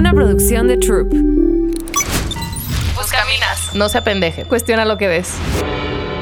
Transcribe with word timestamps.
Una 0.00 0.14
producción 0.14 0.66
de 0.66 0.78
Troop. 0.78 1.12
Buscaminas. 2.96 3.74
No 3.74 3.90
se 3.90 3.98
apendeje. 3.98 4.46
Cuestiona 4.46 4.86
lo 4.86 4.96
que 4.96 5.08
ves. 5.08 5.36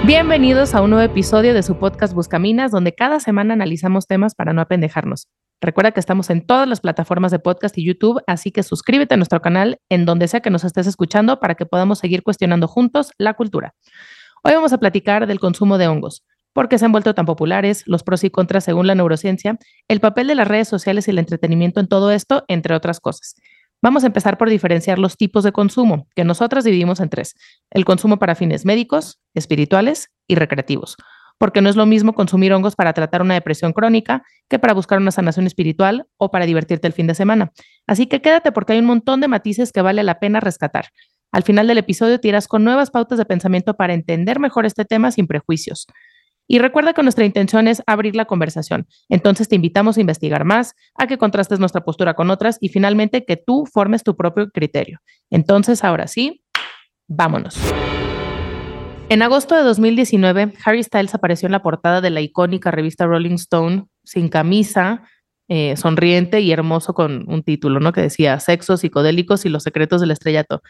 Bienvenidos 0.04 0.74
a 0.74 0.82
un 0.82 0.90
nuevo 0.90 1.04
episodio 1.04 1.54
de 1.54 1.62
su 1.62 1.78
podcast 1.78 2.12
Buscaminas, 2.12 2.72
donde 2.72 2.92
cada 2.92 3.20
semana 3.20 3.54
analizamos 3.54 4.08
temas 4.08 4.34
para 4.34 4.52
no 4.52 4.62
apendejarnos. 4.62 5.28
Recuerda 5.60 5.92
que 5.92 6.00
estamos 6.00 6.28
en 6.30 6.44
todas 6.44 6.68
las 6.68 6.80
plataformas 6.80 7.30
de 7.30 7.38
podcast 7.38 7.78
y 7.78 7.86
YouTube, 7.86 8.20
así 8.26 8.50
que 8.50 8.64
suscríbete 8.64 9.14
a 9.14 9.16
nuestro 9.16 9.40
canal 9.40 9.78
en 9.88 10.06
donde 10.06 10.26
sea 10.26 10.40
que 10.40 10.50
nos 10.50 10.64
estés 10.64 10.88
escuchando 10.88 11.38
para 11.38 11.54
que 11.54 11.64
podamos 11.64 12.00
seguir 12.00 12.24
cuestionando 12.24 12.66
juntos 12.66 13.12
la 13.16 13.34
cultura. 13.34 13.76
Hoy 14.42 14.54
vamos 14.54 14.72
a 14.72 14.78
platicar 14.78 15.28
del 15.28 15.38
consumo 15.38 15.78
de 15.78 15.86
hongos, 15.86 16.24
por 16.52 16.68
qué 16.68 16.78
se 16.78 16.84
han 16.84 16.90
vuelto 16.90 17.14
tan 17.14 17.26
populares, 17.26 17.84
los 17.86 18.02
pros 18.02 18.24
y 18.24 18.30
contras 18.30 18.64
según 18.64 18.88
la 18.88 18.96
neurociencia, 18.96 19.56
el 19.86 20.00
papel 20.00 20.26
de 20.26 20.34
las 20.34 20.48
redes 20.48 20.66
sociales 20.66 21.06
y 21.06 21.12
el 21.12 21.20
entretenimiento 21.20 21.78
en 21.78 21.86
todo 21.86 22.10
esto, 22.10 22.44
entre 22.48 22.74
otras 22.74 22.98
cosas. 22.98 23.36
Vamos 23.80 24.02
a 24.04 24.08
empezar 24.08 24.38
por 24.38 24.50
diferenciar 24.50 24.98
los 24.98 25.16
tipos 25.16 25.44
de 25.44 25.52
consumo, 25.52 26.08
que 26.16 26.24
nosotras 26.24 26.64
dividimos 26.64 27.00
en 27.00 27.08
tres. 27.08 27.34
El 27.70 27.84
consumo 27.84 28.18
para 28.18 28.34
fines 28.34 28.64
médicos, 28.64 29.20
espirituales 29.34 30.10
y 30.26 30.34
recreativos 30.34 30.96
porque 31.38 31.60
no 31.60 31.70
es 31.70 31.76
lo 31.76 31.86
mismo 31.86 32.14
consumir 32.14 32.52
hongos 32.52 32.74
para 32.74 32.92
tratar 32.92 33.22
una 33.22 33.34
depresión 33.34 33.72
crónica 33.72 34.24
que 34.48 34.58
para 34.58 34.74
buscar 34.74 34.98
una 34.98 35.12
sanación 35.12 35.46
espiritual 35.46 36.06
o 36.16 36.30
para 36.30 36.46
divertirte 36.46 36.86
el 36.86 36.92
fin 36.92 37.06
de 37.06 37.14
semana. 37.14 37.52
Así 37.86 38.06
que 38.06 38.20
quédate 38.20 38.52
porque 38.52 38.74
hay 38.74 38.80
un 38.80 38.86
montón 38.86 39.20
de 39.20 39.28
matices 39.28 39.72
que 39.72 39.80
vale 39.80 40.02
la 40.02 40.18
pena 40.18 40.40
rescatar. 40.40 40.86
Al 41.30 41.42
final 41.42 41.66
del 41.66 41.78
episodio 41.78 42.18
te 42.18 42.28
irás 42.28 42.48
con 42.48 42.64
nuevas 42.64 42.90
pautas 42.90 43.18
de 43.18 43.24
pensamiento 43.24 43.74
para 43.74 43.94
entender 43.94 44.40
mejor 44.40 44.66
este 44.66 44.84
tema 44.84 45.12
sin 45.12 45.26
prejuicios. 45.26 45.86
Y 46.48 46.58
recuerda 46.58 46.94
que 46.94 47.02
nuestra 47.02 47.24
intención 47.24 47.68
es 47.68 47.82
abrir 47.86 48.16
la 48.16 48.24
conversación. 48.24 48.88
Entonces 49.08 49.48
te 49.48 49.54
invitamos 49.54 49.96
a 49.96 50.00
investigar 50.00 50.44
más, 50.44 50.74
a 50.96 51.06
que 51.06 51.18
contrastes 51.18 51.60
nuestra 51.60 51.84
postura 51.84 52.14
con 52.14 52.30
otras 52.30 52.58
y 52.60 52.70
finalmente 52.70 53.24
que 53.24 53.36
tú 53.36 53.66
formes 53.66 54.02
tu 54.02 54.16
propio 54.16 54.50
criterio. 54.50 54.98
Entonces, 55.30 55.84
ahora 55.84 56.06
sí, 56.06 56.42
vámonos. 57.06 57.56
En 59.10 59.22
agosto 59.22 59.54
de 59.54 59.62
2019, 59.62 60.54
Harry 60.64 60.82
Styles 60.82 61.14
apareció 61.14 61.46
en 61.46 61.52
la 61.52 61.62
portada 61.62 62.00
de 62.00 62.10
la 62.10 62.20
icónica 62.20 62.70
revista 62.70 63.06
Rolling 63.06 63.36
Stone 63.36 63.86
sin 64.02 64.28
camisa, 64.28 65.02
eh, 65.48 65.76
sonriente 65.76 66.40
y 66.40 66.52
hermoso 66.52 66.92
con 66.92 67.24
un 67.26 67.42
título, 67.42 67.80
¿no? 67.80 67.92
Que 67.92 68.02
decía 68.02 68.38
Sexos 68.38 68.80
psicodélicos 68.80 69.46
y 69.46 69.48
los 69.48 69.62
secretos 69.62 70.02
del 70.02 70.10
estrellato. 70.10 70.62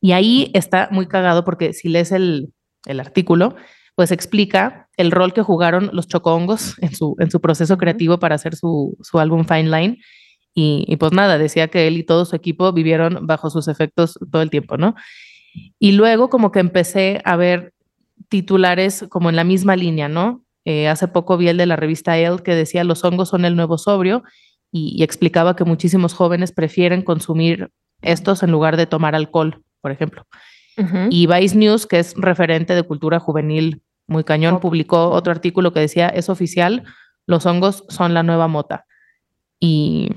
Y 0.00 0.12
ahí 0.12 0.50
está 0.54 0.88
muy 0.92 1.06
cagado 1.06 1.44
porque 1.44 1.72
si 1.72 1.88
lees 1.88 2.12
el, 2.12 2.52
artículo, 2.86 3.56
pues 3.96 4.12
explica 4.12 4.81
el 4.96 5.10
rol 5.10 5.32
que 5.32 5.42
jugaron 5.42 5.90
los 5.92 6.06
chocongos 6.08 6.74
en 6.80 6.94
su, 6.94 7.16
en 7.18 7.30
su 7.30 7.40
proceso 7.40 7.78
creativo 7.78 8.18
para 8.18 8.34
hacer 8.34 8.56
su, 8.56 8.96
álbum 9.14 9.44
Fine 9.44 9.70
Line. 9.70 9.98
Y, 10.54 10.84
y, 10.86 10.96
pues 10.96 11.12
nada, 11.12 11.38
decía 11.38 11.68
que 11.68 11.86
él 11.86 11.96
y 11.96 12.04
todo 12.04 12.24
su 12.26 12.36
equipo 12.36 12.72
vivieron 12.72 13.26
bajo 13.26 13.48
sus 13.48 13.68
efectos 13.68 14.18
todo 14.30 14.42
el 14.42 14.50
tiempo, 14.50 14.76
¿no? 14.76 14.94
Y 15.78 15.92
luego 15.92 16.28
como 16.28 16.52
que 16.52 16.60
empecé 16.60 17.22
a 17.24 17.36
ver 17.36 17.72
titulares 18.28 19.06
como 19.08 19.30
en 19.30 19.36
la 19.36 19.44
misma 19.44 19.76
línea, 19.76 20.08
¿no? 20.08 20.44
Eh, 20.64 20.88
hace 20.88 21.08
poco 21.08 21.36
vi 21.36 21.48
el 21.48 21.56
de 21.56 21.66
la 21.66 21.76
revista 21.76 22.18
Elle 22.18 22.42
que 22.42 22.54
decía 22.54 22.84
los 22.84 23.04
hongos 23.04 23.30
son 23.30 23.44
el 23.44 23.56
nuevo 23.56 23.78
sobrio 23.78 24.22
y, 24.70 25.02
explicaba 25.02 25.54
que 25.56 25.64
muchísimos 25.64 26.14
jóvenes 26.14 26.52
prefieren 26.52 27.02
consumir 27.02 27.70
estos 28.00 28.42
en 28.42 28.50
lugar 28.50 28.76
de 28.76 28.86
tomar 28.86 29.14
alcohol, 29.14 29.62
por 29.80 29.90
ejemplo. 29.90 30.26
Y 31.10 31.26
Vice 31.26 31.54
News, 31.54 31.86
que 31.86 31.98
es 31.98 32.14
referente 32.16 32.74
de 32.74 32.82
cultura 32.82 33.20
juvenil 33.20 33.82
muy 34.12 34.24
cañón, 34.24 34.60
publicó 34.60 35.10
otro 35.10 35.32
artículo 35.32 35.72
que 35.72 35.80
decía, 35.80 36.08
es 36.08 36.28
oficial, 36.28 36.84
los 37.26 37.46
hongos 37.46 37.84
son 37.88 38.14
la 38.14 38.22
nueva 38.22 38.46
mota. 38.46 38.86
Y 39.58 40.10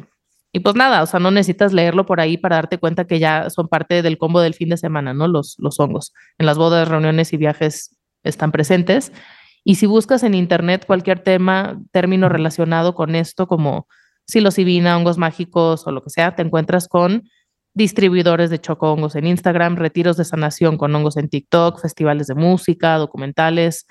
y 0.55 0.61
pues 0.61 0.73
nada, 0.73 1.03
o 1.03 1.05
sea, 1.05 1.19
no 1.19 1.31
necesitas 1.31 1.73
leerlo 1.73 2.05
por 2.05 2.21
ahí 2.21 2.37
para 2.37 2.55
darte 2.55 2.77
cuenta 2.77 3.05
que 3.05 3.19
ya 3.19 3.49
son 3.49 3.67
parte 3.67 4.01
del 4.01 4.17
combo 4.17 4.39
del 4.39 4.53
fin 4.53 4.69
de 4.69 4.77
semana, 4.77 5.13
¿no? 5.13 5.27
Los, 5.27 5.57
los 5.59 5.81
hongos. 5.81 6.13
En 6.37 6.45
las 6.45 6.57
bodas, 6.57 6.87
reuniones 6.87 7.33
y 7.33 7.37
viajes 7.37 7.97
están 8.23 8.53
presentes. 8.53 9.11
Y 9.65 9.75
si 9.75 9.85
buscas 9.85 10.23
en 10.23 10.33
internet 10.33 10.85
cualquier 10.87 11.19
tema, 11.19 11.77
término 11.91 12.29
relacionado 12.29 12.95
con 12.95 13.15
esto, 13.15 13.47
como 13.47 13.89
psilocibina, 14.27 14.95
hongos 14.95 15.17
mágicos 15.17 15.85
o 15.87 15.91
lo 15.91 16.01
que 16.01 16.09
sea, 16.09 16.37
te 16.37 16.41
encuentras 16.41 16.87
con 16.87 17.23
distribuidores 17.75 18.49
de 18.49 18.59
choco-hongos 18.59 19.15
en 19.15 19.27
Instagram, 19.27 19.75
retiros 19.75 20.17
de 20.17 20.25
sanación 20.25 20.77
con 20.77 20.95
hongos 20.95 21.17
en 21.17 21.29
TikTok, 21.29 21.81
festivales 21.81 22.27
de 22.27 22.35
música, 22.35 22.97
documentales. 22.97 23.85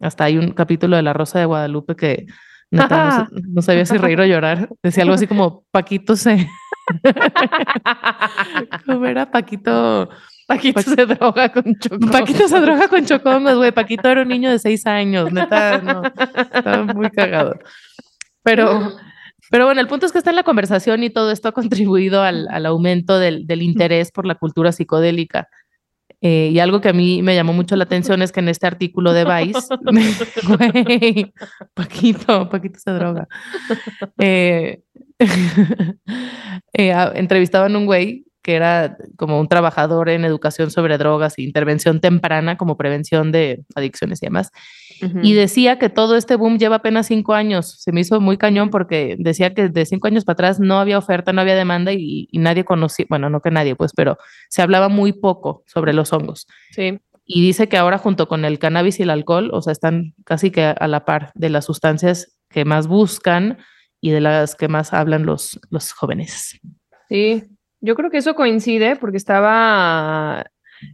Hasta 0.00 0.24
hay 0.24 0.36
un 0.38 0.52
capítulo 0.52 0.96
de 0.96 1.02
La 1.02 1.12
Rosa 1.12 1.38
de 1.38 1.46
Guadalupe 1.46 1.96
que 1.96 2.26
no, 2.70 3.62
sabía 3.62 3.84
si 3.86 3.96
reír 3.96 4.20
o 4.20 4.26
llorar. 4.26 4.68
Decía 4.82 5.02
algo 5.02 5.14
así 5.14 5.26
como 5.26 5.64
Paquito 5.70 6.16
se. 6.16 6.48
¿Cómo 8.86 9.06
era? 9.06 9.30
Paquito. 9.30 10.08
Paquito 10.46 10.82
se 10.82 11.06
droga 11.06 11.52
con 11.52 11.76
chocón. 11.78 12.10
Paquito 12.10 12.48
se 12.48 12.60
droga 12.60 12.88
con 12.88 13.04
chocón, 13.04 13.44
güey. 13.56 13.72
Paquito 13.72 14.08
era 14.08 14.22
un 14.22 14.28
niño 14.28 14.50
de 14.50 14.58
seis 14.58 14.86
años, 14.86 15.32
neta, 15.32 15.78
no. 15.78 16.02
Estaba 16.04 16.84
muy 16.84 17.10
cagado. 17.10 17.58
Pero, 18.42 18.92
pero 19.50 19.66
bueno, 19.66 19.80
el 19.80 19.88
punto 19.88 20.06
es 20.06 20.12
que 20.12 20.18
está 20.18 20.30
en 20.30 20.36
la 20.36 20.42
conversación 20.42 21.02
y 21.02 21.10
todo 21.10 21.30
esto 21.30 21.48
ha 21.48 21.52
contribuido 21.52 22.22
al, 22.22 22.48
al 22.48 22.66
aumento 22.66 23.18
del, 23.18 23.46
del 23.46 23.62
interés 23.62 24.10
por 24.12 24.26
la 24.26 24.34
cultura 24.34 24.72
psicodélica. 24.72 25.48
Eh, 26.24 26.50
y 26.52 26.60
algo 26.60 26.80
que 26.80 26.88
a 26.88 26.92
mí 26.92 27.20
me 27.20 27.34
llamó 27.34 27.52
mucho 27.52 27.74
la 27.74 27.82
atención 27.82 28.22
es 28.22 28.30
que 28.30 28.38
en 28.38 28.48
este 28.48 28.68
artículo 28.68 29.12
de 29.12 29.24
Vice, 29.24 29.58
Paquito, 31.74 32.48
Paquito 32.48 32.78
se 32.78 32.90
droga. 32.92 33.26
Eh, 34.18 34.82
eh, 36.74 37.10
entrevistaban 37.14 37.74
a 37.74 37.78
un 37.78 37.86
güey 37.86 38.24
que 38.40 38.54
era 38.54 38.96
como 39.16 39.40
un 39.40 39.48
trabajador 39.48 40.10
en 40.10 40.24
educación 40.24 40.70
sobre 40.70 40.96
drogas 40.96 41.38
e 41.38 41.42
intervención 41.42 42.00
temprana 42.00 42.56
como 42.56 42.76
prevención 42.76 43.32
de 43.32 43.64
adicciones 43.74 44.22
y 44.22 44.26
demás. 44.26 44.52
Y 45.22 45.34
decía 45.34 45.78
que 45.78 45.88
todo 45.88 46.16
este 46.16 46.36
boom 46.36 46.58
lleva 46.58 46.76
apenas 46.76 47.06
cinco 47.06 47.34
años. 47.34 47.80
Se 47.80 47.92
me 47.92 48.00
hizo 48.00 48.20
muy 48.20 48.36
cañón 48.36 48.70
porque 48.70 49.16
decía 49.18 49.54
que 49.54 49.68
de 49.68 49.86
cinco 49.86 50.06
años 50.06 50.24
para 50.24 50.34
atrás 50.34 50.60
no 50.60 50.78
había 50.78 50.98
oferta, 50.98 51.32
no 51.32 51.40
había 51.40 51.54
demanda 51.54 51.92
y, 51.92 52.28
nadie 52.32 52.64
conocía, 52.64 53.06
bueno, 53.08 53.30
no 53.30 53.40
que 53.40 53.50
nadie, 53.50 53.76
pues, 53.76 53.92
pero 53.94 54.18
se 54.48 54.62
hablaba 54.62 54.88
muy 54.88 55.12
poco 55.12 55.64
sobre 55.66 55.92
los 55.92 56.12
hongos. 56.12 56.46
Sí. 56.70 56.98
Y 57.24 57.42
dice 57.42 57.68
que 57.68 57.76
ahora 57.76 57.98
junto 57.98 58.28
con 58.28 58.44
el 58.44 58.58
cannabis 58.58 59.00
y 59.00 59.04
el 59.04 59.10
alcohol, 59.10 59.50
o 59.52 59.62
sea, 59.62 59.72
están 59.72 60.14
casi 60.24 60.50
que 60.50 60.64
a 60.64 60.88
la 60.88 61.04
par 61.04 61.30
de 61.34 61.50
las 61.50 61.64
sustancias 61.64 62.38
que 62.48 62.64
más 62.64 62.86
buscan 62.86 63.58
y 64.00 64.10
de 64.10 64.20
las 64.20 64.54
que 64.56 64.68
más 64.68 64.92
hablan 64.92 65.24
los, 65.24 65.60
los 65.70 65.92
jóvenes. 65.92 66.60
Sí, 67.08 67.44
yo 67.80 67.94
creo 67.94 68.10
que 68.10 68.18
eso 68.18 68.34
coincide 68.34 68.96
porque 68.96 69.16
estaba 69.16 70.44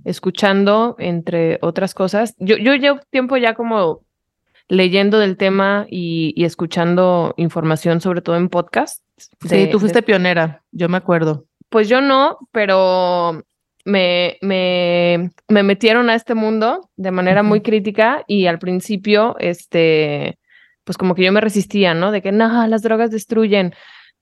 escuchando, 0.04 0.96
entre 0.98 1.58
otras 1.62 1.94
cosas. 1.94 2.34
Yo, 2.38 2.56
yo 2.56 2.74
llevo 2.74 3.00
tiempo 3.10 3.36
ya 3.36 3.54
como 3.54 4.02
leyendo 4.68 5.18
del 5.18 5.36
tema 5.36 5.86
y, 5.88 6.34
escuchando 6.44 7.34
información, 7.36 8.00
sobre 8.00 8.20
todo 8.20 8.36
en 8.36 8.48
podcast. 8.48 9.02
Sí, 9.40 9.68
tú 9.70 9.80
fuiste 9.80 10.02
pionera, 10.02 10.62
yo 10.70 10.88
me 10.88 10.96
acuerdo. 10.96 11.46
Pues 11.70 11.88
yo 11.88 12.00
no, 12.00 12.38
pero 12.52 13.44
me, 13.84 14.38
me, 14.42 15.30
me 15.48 15.62
metieron 15.62 16.10
a 16.10 16.14
este 16.14 16.34
mundo 16.34 16.90
de 16.96 17.10
manera 17.10 17.42
muy 17.42 17.62
crítica 17.62 18.24
y 18.26 18.46
al 18.46 18.58
principio, 18.58 19.36
este, 19.38 20.38
pues 20.84 20.98
como 20.98 21.14
que 21.14 21.24
yo 21.24 21.32
me 21.32 21.40
resistía, 21.40 21.94
¿no? 21.94 22.12
De 22.12 22.22
que, 22.22 22.32
no, 22.32 22.66
las 22.66 22.82
drogas 22.82 23.10
destruyen 23.10 23.74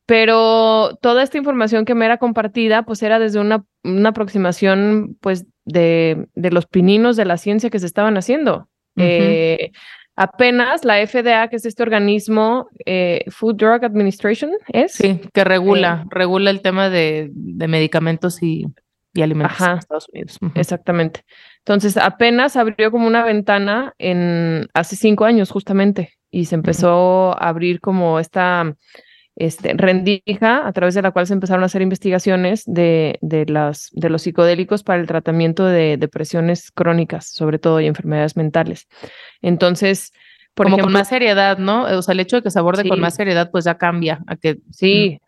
pero 0.06 0.96
toda 1.02 1.24
esta 1.24 1.36
información 1.36 1.84
que 1.84 1.96
me 1.96 2.06
era 2.06 2.18
compartida, 2.18 2.84
pues 2.84 3.02
era 3.02 3.18
desde 3.18 3.40
una, 3.40 3.64
una 3.82 4.10
aproximación, 4.10 5.18
pues, 5.20 5.46
de, 5.66 6.26
de, 6.34 6.50
los 6.50 6.66
pininos 6.66 7.16
de 7.16 7.26
la 7.26 7.36
ciencia 7.36 7.68
que 7.68 7.78
se 7.78 7.86
estaban 7.86 8.16
haciendo. 8.16 8.68
Eh, 8.96 9.72
apenas 10.14 10.84
la 10.86 11.06
FDA, 11.06 11.48
que 11.48 11.56
es 11.56 11.66
este 11.66 11.82
organismo, 11.82 12.68
eh, 12.86 13.24
Food 13.28 13.56
Drug 13.56 13.84
Administration, 13.84 14.52
¿es? 14.72 14.92
Sí, 14.92 15.20
que 15.34 15.44
regula, 15.44 16.04
eh, 16.04 16.08
regula 16.10 16.50
el 16.50 16.62
tema 16.62 16.88
de, 16.88 17.30
de 17.32 17.68
medicamentos 17.68 18.42
y, 18.42 18.66
y 19.12 19.22
alimentos 19.22 19.60
en 19.60 19.78
Estados 19.78 20.08
Unidos. 20.12 20.38
Exactamente. 20.54 21.24
Entonces, 21.58 21.96
apenas 21.96 22.56
abrió 22.56 22.90
como 22.90 23.06
una 23.06 23.24
ventana 23.24 23.94
en 23.98 24.68
hace 24.72 24.96
cinco 24.96 25.24
años, 25.24 25.50
justamente, 25.50 26.14
y 26.30 26.46
se 26.46 26.54
empezó 26.54 27.32
a 27.38 27.48
abrir 27.48 27.80
como 27.80 28.18
esta 28.18 28.74
este, 29.36 29.74
rendija 29.74 30.66
a 30.66 30.72
través 30.72 30.94
de 30.94 31.02
la 31.02 31.10
cual 31.10 31.26
se 31.26 31.34
empezaron 31.34 31.62
a 31.62 31.66
hacer 31.66 31.82
investigaciones 31.82 32.64
de, 32.66 33.18
de, 33.20 33.44
las, 33.46 33.90
de 33.92 34.08
los 34.08 34.22
psicodélicos 34.22 34.82
para 34.82 35.00
el 35.00 35.06
tratamiento 35.06 35.66
de 35.66 35.98
depresiones 35.98 36.70
crónicas, 36.70 37.28
sobre 37.28 37.58
todo, 37.58 37.80
y 37.80 37.86
enfermedades 37.86 38.36
mentales. 38.36 38.88
Entonces, 39.42 40.12
por 40.54 40.64
Como 40.64 40.76
ejemplo, 40.76 40.86
con 40.86 40.92
más 40.94 41.08
seriedad, 41.08 41.58
¿no? 41.58 41.84
O 41.84 42.02
sea, 42.02 42.14
el 42.14 42.20
hecho 42.20 42.36
de 42.36 42.42
que 42.42 42.50
se 42.50 42.58
aborde 42.58 42.88
con 42.88 42.98
más 42.98 43.14
seriedad, 43.14 43.50
pues 43.50 43.66
ya 43.66 43.76
cambia 43.76 44.20
a 44.26 44.36
que... 44.36 44.58
Sí, 44.70 45.20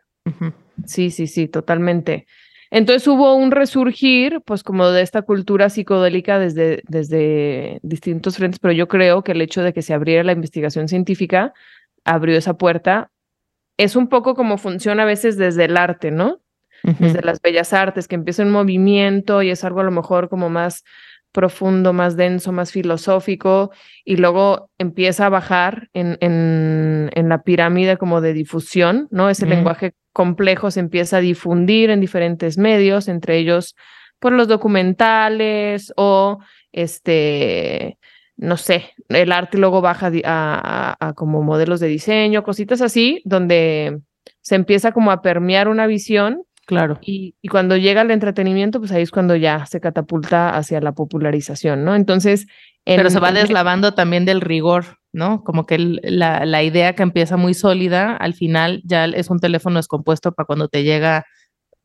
sí, 0.86 1.10
sí, 1.10 1.26
sí, 1.26 1.46
totalmente. 1.46 2.26
Entonces 2.70 3.06
hubo 3.08 3.34
un 3.34 3.50
resurgir, 3.50 4.40
pues 4.44 4.62
como 4.62 4.88
de 4.88 5.02
esta 5.02 5.22
cultura 5.22 5.68
psicodélica 5.68 6.38
desde, 6.38 6.82
desde 6.86 7.78
distintos 7.82 8.36
frentes, 8.36 8.58
pero 8.58 8.72
yo 8.72 8.88
creo 8.88 9.22
que 9.22 9.32
el 9.32 9.42
hecho 9.42 9.62
de 9.62 9.74
que 9.74 9.82
se 9.82 9.92
abriera 9.92 10.24
la 10.24 10.32
investigación 10.32 10.88
científica 10.88 11.52
abrió 12.04 12.36
esa 12.36 12.56
puerta 12.56 13.10
es 13.78 13.96
un 13.96 14.08
poco 14.08 14.34
como 14.34 14.58
funciona 14.58 15.04
a 15.04 15.06
veces 15.06 15.38
desde 15.38 15.64
el 15.64 15.76
arte, 15.76 16.10
¿no? 16.10 16.40
desde 16.82 17.22
las 17.22 17.40
bellas 17.42 17.72
artes, 17.72 18.06
que 18.06 18.14
empieza 18.14 18.44
un 18.44 18.52
movimiento 18.52 19.42
y 19.42 19.50
es 19.50 19.64
algo 19.64 19.80
a 19.80 19.84
lo 19.84 19.90
mejor 19.90 20.28
como 20.28 20.48
más 20.48 20.84
profundo, 21.32 21.92
más 21.92 22.16
denso, 22.16 22.52
más 22.52 22.72
filosófico, 22.72 23.70
y 24.04 24.16
luego 24.16 24.70
empieza 24.78 25.26
a 25.26 25.28
bajar 25.28 25.88
en, 25.92 26.16
en, 26.20 27.28
la 27.28 27.42
pirámide 27.42 27.96
como 27.98 28.20
de 28.20 28.32
difusión, 28.32 29.08
¿no? 29.10 29.28
Ese 29.28 29.46
lenguaje 29.46 29.92
complejo 30.12 30.70
se 30.70 30.80
empieza 30.80 31.18
a 31.18 31.20
difundir 31.20 31.90
en 31.90 32.00
diferentes 32.00 32.58
medios, 32.58 33.08
entre 33.08 33.38
ellos 33.38 33.74
por 34.18 34.32
los 34.32 34.48
documentales 34.48 35.92
o 35.96 36.38
este, 36.72 37.98
no 38.38 38.56
sé, 38.56 38.94
el 39.08 39.32
arte 39.32 39.58
luego 39.58 39.80
baja 39.80 40.10
a, 40.24 41.12
como 41.16 41.42
modelos 41.42 41.80
de 41.80 41.88
diseño, 41.88 42.44
cositas 42.44 42.80
así, 42.80 43.20
donde 43.24 44.00
se 44.40 44.54
empieza 44.54 44.92
como 44.92 45.10
a 45.10 45.22
permear 45.22 45.68
una 45.68 45.86
visión 45.86 46.44
Claro. 46.68 46.98
Y, 47.00 47.34
cuando 47.50 47.78
llega 47.78 48.02
el 48.02 48.10
entretenimiento, 48.10 48.78
pues 48.78 48.92
ahí 48.92 49.02
es 49.02 49.10
cuando 49.10 49.34
ya 49.34 49.64
se 49.64 49.80
catapulta 49.80 50.54
hacia 50.54 50.82
la 50.82 50.92
popularización, 50.92 51.82
¿no? 51.82 51.94
Entonces. 51.94 52.46
Pero 52.84 53.08
se 53.08 53.20
va 53.20 53.32
deslavando 53.32 53.94
también 53.94 54.26
del 54.26 54.42
rigor, 54.42 54.98
¿no? 55.10 55.42
Como 55.44 55.64
que 55.64 55.78
la, 55.78 56.44
la, 56.44 56.62
idea 56.62 56.94
que 56.94 57.02
empieza 57.02 57.38
muy 57.38 57.54
sólida, 57.54 58.14
al 58.14 58.34
final 58.34 58.82
ya 58.84 59.06
es 59.06 59.30
un 59.30 59.38
teléfono 59.38 59.78
descompuesto 59.78 60.32
para 60.32 60.44
cuando 60.44 60.68
te 60.68 60.84
llega 60.84 61.24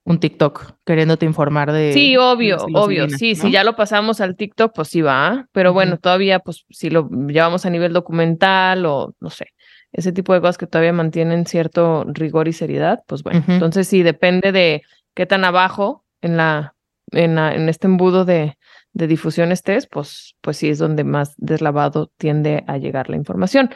un 0.06 0.20
TikTok 0.20 0.76
queriéndote 0.86 1.26
informar 1.26 1.72
de. 1.72 1.94
Sí, 1.94 2.18
obvio, 2.18 2.58
obvio. 2.74 3.10
sí, 3.10 3.36
si 3.36 3.52
ya 3.52 3.64
lo 3.64 3.76
pasamos 3.76 4.22
al 4.22 4.36
TikTok, 4.36 4.74
pues 4.76 4.90
sí 4.90 5.02
va. 5.02 5.48
Pero 5.52 5.74
bueno, 5.74 5.98
todavía, 5.98 6.40
pues 6.40 6.66
si 6.70 6.90
lo 6.90 7.10
llevamos 7.10 7.66
a 7.66 7.70
nivel 7.70 7.94
documental 7.94 8.86
o 8.86 9.14
no 9.20 9.30
sé 9.30 9.48
ese 9.94 10.12
tipo 10.12 10.34
de 10.34 10.42
cosas 10.42 10.58
que 10.58 10.68
todavía 10.68 10.92
mantienen 10.92 11.46
cierto 11.46 12.04
rigor 12.08 12.48
y 12.48 12.54
seriedad, 12.54 13.04
pues 13.08 13.22
bueno, 13.22 13.44
entonces 13.48 13.88
sí, 13.88 14.02
depende 14.02 14.52
de 14.52 14.82
qué 15.14 15.28
tan 15.28 15.46
abajo 15.46 16.04
en 16.22 16.36
la, 16.36 16.74
en, 17.12 17.38
en 17.38 17.70
este 17.70 17.86
embudo 17.86 18.26
de, 18.26 18.58
de, 18.94 19.08
difusión 19.08 19.52
estés, 19.52 19.88
pues, 19.88 20.36
pues 20.42 20.58
sí 20.58 20.70
es 20.70 20.80
donde 20.80 21.04
más 21.04 21.36
deslavado 21.38 22.12
tiende 22.18 22.64
a 22.68 22.78
llegar 22.78 23.10
la 23.10 23.18
información. 23.18 23.70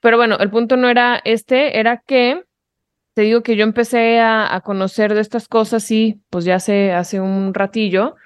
Pero 0.00 0.16
bueno, 0.16 0.36
el 0.38 0.50
punto 0.50 0.76
no 0.76 0.88
era 0.88 1.20
este, 1.24 1.78
era 1.78 2.02
que 2.04 2.42
te 3.14 3.22
digo 3.22 3.42
que 3.42 3.56
yo 3.56 3.64
empecé 3.64 4.20
a, 4.20 4.60
conocer 4.64 5.14
de 5.14 5.20
estas 5.20 5.48
cosas, 5.48 5.82
sí, 5.82 6.20
pues 6.30 6.44
ya 6.44 6.56
hace, 6.56 6.92
hace 6.92 7.20
un 7.20 7.54
ratillo. 7.54 8.16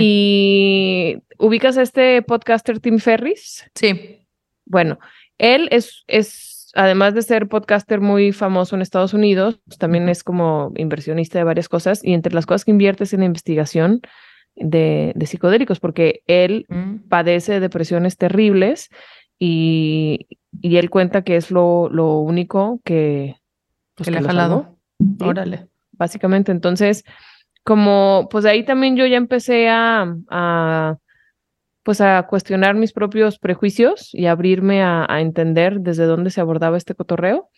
Y 0.00 1.18
ubicas 1.38 1.76
a 1.76 1.82
este 1.82 2.22
podcaster 2.22 2.80
Tim 2.80 3.00
Ferris. 3.00 3.70
Sí. 3.74 4.24
Bueno, 4.64 4.98
él 5.36 5.68
es, 5.70 6.04
es, 6.06 6.70
además 6.74 7.12
de 7.14 7.22
ser 7.22 7.48
podcaster 7.48 8.00
muy 8.00 8.32
famoso 8.32 8.76
en 8.76 8.82
Estados 8.82 9.12
Unidos, 9.12 9.60
también 9.78 10.08
es 10.08 10.24
como 10.24 10.72
inversionista 10.76 11.38
de 11.38 11.44
varias 11.44 11.68
cosas 11.68 12.02
y 12.02 12.14
entre 12.14 12.32
las 12.32 12.46
cosas 12.46 12.64
que 12.64 12.70
inviertes 12.70 13.12
en 13.12 13.22
investigación 13.22 14.00
de, 14.56 15.12
de 15.14 15.26
psicodélicos, 15.26 15.80
porque 15.80 16.22
él 16.26 16.64
mm. 16.68 17.08
padece 17.08 17.60
depresiones 17.60 18.16
terribles 18.16 18.88
y, 19.38 20.26
y, 20.60 20.76
él 20.78 20.90
cuenta 20.90 21.22
que 21.22 21.36
es 21.36 21.50
lo, 21.50 21.88
lo 21.90 22.18
único 22.18 22.80
que, 22.84 23.36
pues, 23.98 24.10
le 24.10 24.18
ha 24.18 24.22
jalado. 24.22 24.78
Órale. 25.20 25.68
Básicamente, 25.92 26.52
entonces, 26.52 27.04
como 27.64 28.28
pues 28.30 28.44
ahí 28.44 28.64
también 28.64 28.96
yo 28.96 29.04
ya 29.06 29.16
empecé 29.16 29.68
a, 29.68 30.14
a 30.30 30.96
pues 31.82 32.00
a 32.00 32.26
cuestionar 32.28 32.74
mis 32.74 32.92
propios 32.92 33.38
prejuicios 33.38 34.14
y 34.14 34.26
abrirme 34.26 34.82
a, 34.82 35.06
entender 35.20 35.80
desde 35.80 36.04
dónde 36.04 36.30
se 36.30 36.40
abordaba 36.40 36.76
este 36.76 36.94
cotorreo. 36.94 37.48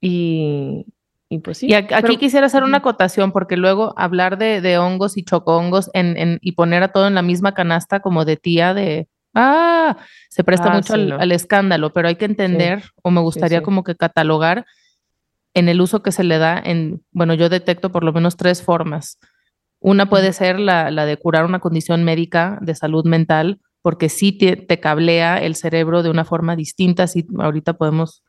Y, 0.00 0.86
y 1.28 1.38
pues 1.38 1.58
sí. 1.58 1.68
Y 1.68 1.74
aquí 1.74 2.16
quisiera 2.16 2.46
hacer 2.46 2.62
una 2.62 2.78
acotación, 2.78 3.32
porque 3.32 3.56
luego 3.56 3.94
hablar 3.96 4.38
de, 4.38 4.60
de 4.60 4.78
hongos 4.78 5.16
y 5.16 5.24
chocongos 5.24 5.90
en, 5.92 6.16
en, 6.16 6.38
y 6.40 6.52
poner 6.52 6.82
a 6.82 6.88
todo 6.92 7.06
en 7.06 7.14
la 7.14 7.22
misma 7.22 7.54
canasta 7.54 8.00
como 8.00 8.24
de 8.24 8.36
tía 8.36 8.74
de, 8.74 9.08
ah, 9.34 9.96
se 10.28 10.44
presta 10.44 10.72
ah, 10.72 10.74
mucho 10.74 10.94
al, 10.94 11.32
escándalo, 11.32 11.92
pero 11.92 12.08
hay 12.08 12.16
que 12.16 12.24
entender, 12.24 12.82
o 13.02 13.10
me 13.10 13.20
gustaría 13.20 13.62
como 13.62 13.84
que 13.84 13.94
catalogar 13.94 14.66
en 15.54 15.68
el 15.68 15.80
uso 15.80 16.02
que 16.02 16.12
se 16.12 16.24
le 16.24 16.38
da 16.38 16.60
en, 16.62 17.02
bueno, 17.10 17.34
yo 17.34 17.48
detecto 17.48 17.90
por 17.90 18.04
lo 18.04 18.12
menos 18.12 18.36
tres 18.36 18.62
formas. 18.62 19.18
Una 19.80 20.08
puede 20.08 20.32
ser 20.32 20.58
la, 20.58 20.90
de 20.90 21.16
curar 21.16 21.44
una 21.44 21.60
condición 21.60 22.04
médica 22.04 22.58
de 22.60 22.74
salud 22.74 23.04
mental, 23.04 23.60
porque 23.82 24.08
sí 24.08 24.32
te, 24.32 24.80
cablea 24.80 25.38
el 25.38 25.54
cerebro 25.54 26.02
de 26.02 26.10
una 26.10 26.24
forma 26.24 26.56
distinta. 26.56 27.06
Si 27.06 27.26
ahorita 27.38 27.74
podemos, 27.74 28.24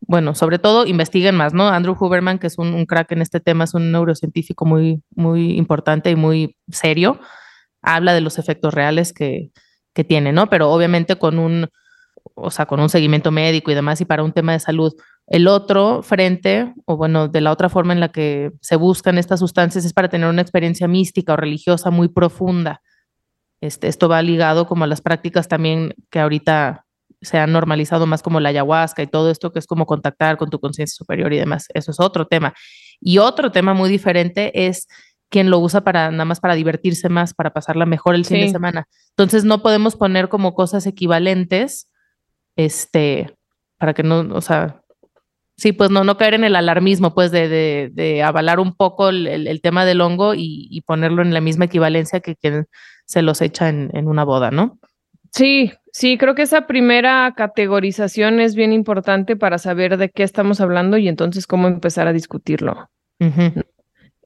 bueno, 0.00 0.34
sobre 0.34 0.58
todo 0.58 0.86
investiguen 0.86 1.34
más, 1.34 1.54
¿no? 1.54 1.68
Andrew 1.68 1.96
Huberman, 1.98 2.38
que 2.38 2.46
es 2.46 2.58
un, 2.58 2.86
crack 2.86 3.12
en 3.12 3.22
este 3.22 3.40
tema, 3.40 3.64
es 3.64 3.74
un 3.74 3.90
neurocientífico 3.90 4.64
muy, 4.64 5.02
muy 5.14 5.56
importante 5.56 6.10
y 6.10 6.16
muy 6.16 6.56
serio, 6.70 7.18
habla 7.82 8.14
de 8.14 8.20
los 8.20 8.38
efectos 8.38 8.72
reales 8.72 9.12
que, 9.12 9.50
que 9.92 10.04
tiene, 10.04 10.32
¿no? 10.32 10.48
Pero 10.48 10.70
obviamente 10.70 11.16
con 11.16 11.38
un, 11.38 11.68
o 12.34 12.50
sea, 12.50 12.66
con 12.66 12.80
un 12.80 12.88
seguimiento 12.88 13.30
médico 13.30 13.70
y 13.70 13.74
demás 13.74 14.00
y 14.00 14.04
para 14.04 14.22
un 14.22 14.32
tema 14.32 14.52
de 14.52 14.60
salud. 14.60 14.92
El 15.26 15.48
otro 15.48 16.02
frente, 16.02 16.72
o 16.84 16.96
bueno, 16.96 17.28
de 17.28 17.40
la 17.40 17.52
otra 17.52 17.68
forma 17.68 17.92
en 17.92 18.00
la 18.00 18.10
que 18.10 18.52
se 18.60 18.76
buscan 18.76 19.18
estas 19.18 19.40
sustancias 19.40 19.84
es 19.84 19.92
para 19.92 20.08
tener 20.08 20.28
una 20.28 20.42
experiencia 20.42 20.88
mística 20.88 21.32
o 21.32 21.36
religiosa 21.36 21.90
muy 21.90 22.08
profunda. 22.08 22.80
Este, 23.60 23.88
esto 23.88 24.08
va 24.08 24.22
ligado 24.22 24.66
como 24.66 24.84
a 24.84 24.86
las 24.86 25.00
prácticas 25.00 25.48
también 25.48 25.94
que 26.10 26.20
ahorita 26.20 26.84
se 27.22 27.38
han 27.38 27.52
normalizado 27.52 28.06
más 28.06 28.22
como 28.22 28.40
la 28.40 28.50
ayahuasca 28.50 29.02
y 29.02 29.06
todo 29.06 29.30
esto 29.30 29.52
que 29.52 29.58
es 29.58 29.66
como 29.66 29.86
contactar 29.86 30.36
con 30.36 30.50
tu 30.50 30.60
conciencia 30.60 30.94
superior 30.94 31.32
y 31.32 31.38
demás. 31.38 31.66
Eso 31.74 31.90
es 31.90 32.00
otro 32.00 32.26
tema. 32.26 32.54
Y 33.00 33.18
otro 33.18 33.50
tema 33.50 33.74
muy 33.74 33.88
diferente 33.88 34.66
es 34.66 34.86
quien 35.28 35.50
lo 35.50 35.58
usa 35.58 35.82
para 35.82 36.10
nada 36.10 36.24
más 36.24 36.40
para 36.40 36.54
divertirse 36.54 37.08
más, 37.08 37.34
para 37.34 37.52
pasarla 37.52 37.86
mejor 37.86 38.14
el 38.14 38.24
fin 38.24 38.40
de 38.40 38.50
semana. 38.50 38.86
Entonces 39.10 39.44
no 39.44 39.62
podemos 39.62 39.96
poner 39.96 40.28
como 40.28 40.54
cosas 40.54 40.86
equivalentes, 40.86 41.88
este, 42.56 43.34
para 43.78 43.94
que 43.94 44.02
no, 44.02 44.20
o 44.34 44.40
sea, 44.40 44.82
sí, 45.56 45.72
pues 45.72 45.90
no, 45.90 46.04
no 46.04 46.16
caer 46.16 46.34
en 46.34 46.44
el 46.44 46.56
alarmismo, 46.56 47.14
pues 47.14 47.30
de, 47.30 47.48
de, 47.48 47.90
de 47.92 48.22
avalar 48.22 48.60
un 48.60 48.74
poco 48.74 49.08
el, 49.10 49.26
el, 49.26 49.60
tema 49.60 49.84
del 49.84 50.00
hongo 50.00 50.34
y, 50.34 50.68
y, 50.70 50.80
ponerlo 50.82 51.22
en 51.22 51.32
la 51.32 51.40
misma 51.40 51.66
equivalencia 51.66 52.20
que 52.20 52.36
quien 52.36 52.66
se 53.04 53.22
los 53.22 53.40
echa 53.40 53.68
en, 53.68 53.90
en 53.94 54.08
una 54.08 54.24
boda, 54.24 54.50
¿no? 54.50 54.78
Sí, 55.30 55.72
sí, 55.92 56.16
creo 56.16 56.34
que 56.34 56.42
esa 56.42 56.66
primera 56.66 57.34
categorización 57.36 58.40
es 58.40 58.54
bien 58.54 58.72
importante 58.72 59.36
para 59.36 59.58
saber 59.58 59.98
de 59.98 60.08
qué 60.08 60.22
estamos 60.22 60.60
hablando 60.60 60.96
y 60.96 61.08
entonces 61.08 61.46
cómo 61.46 61.68
empezar 61.68 62.08
a 62.08 62.12
discutirlo. 62.12 62.88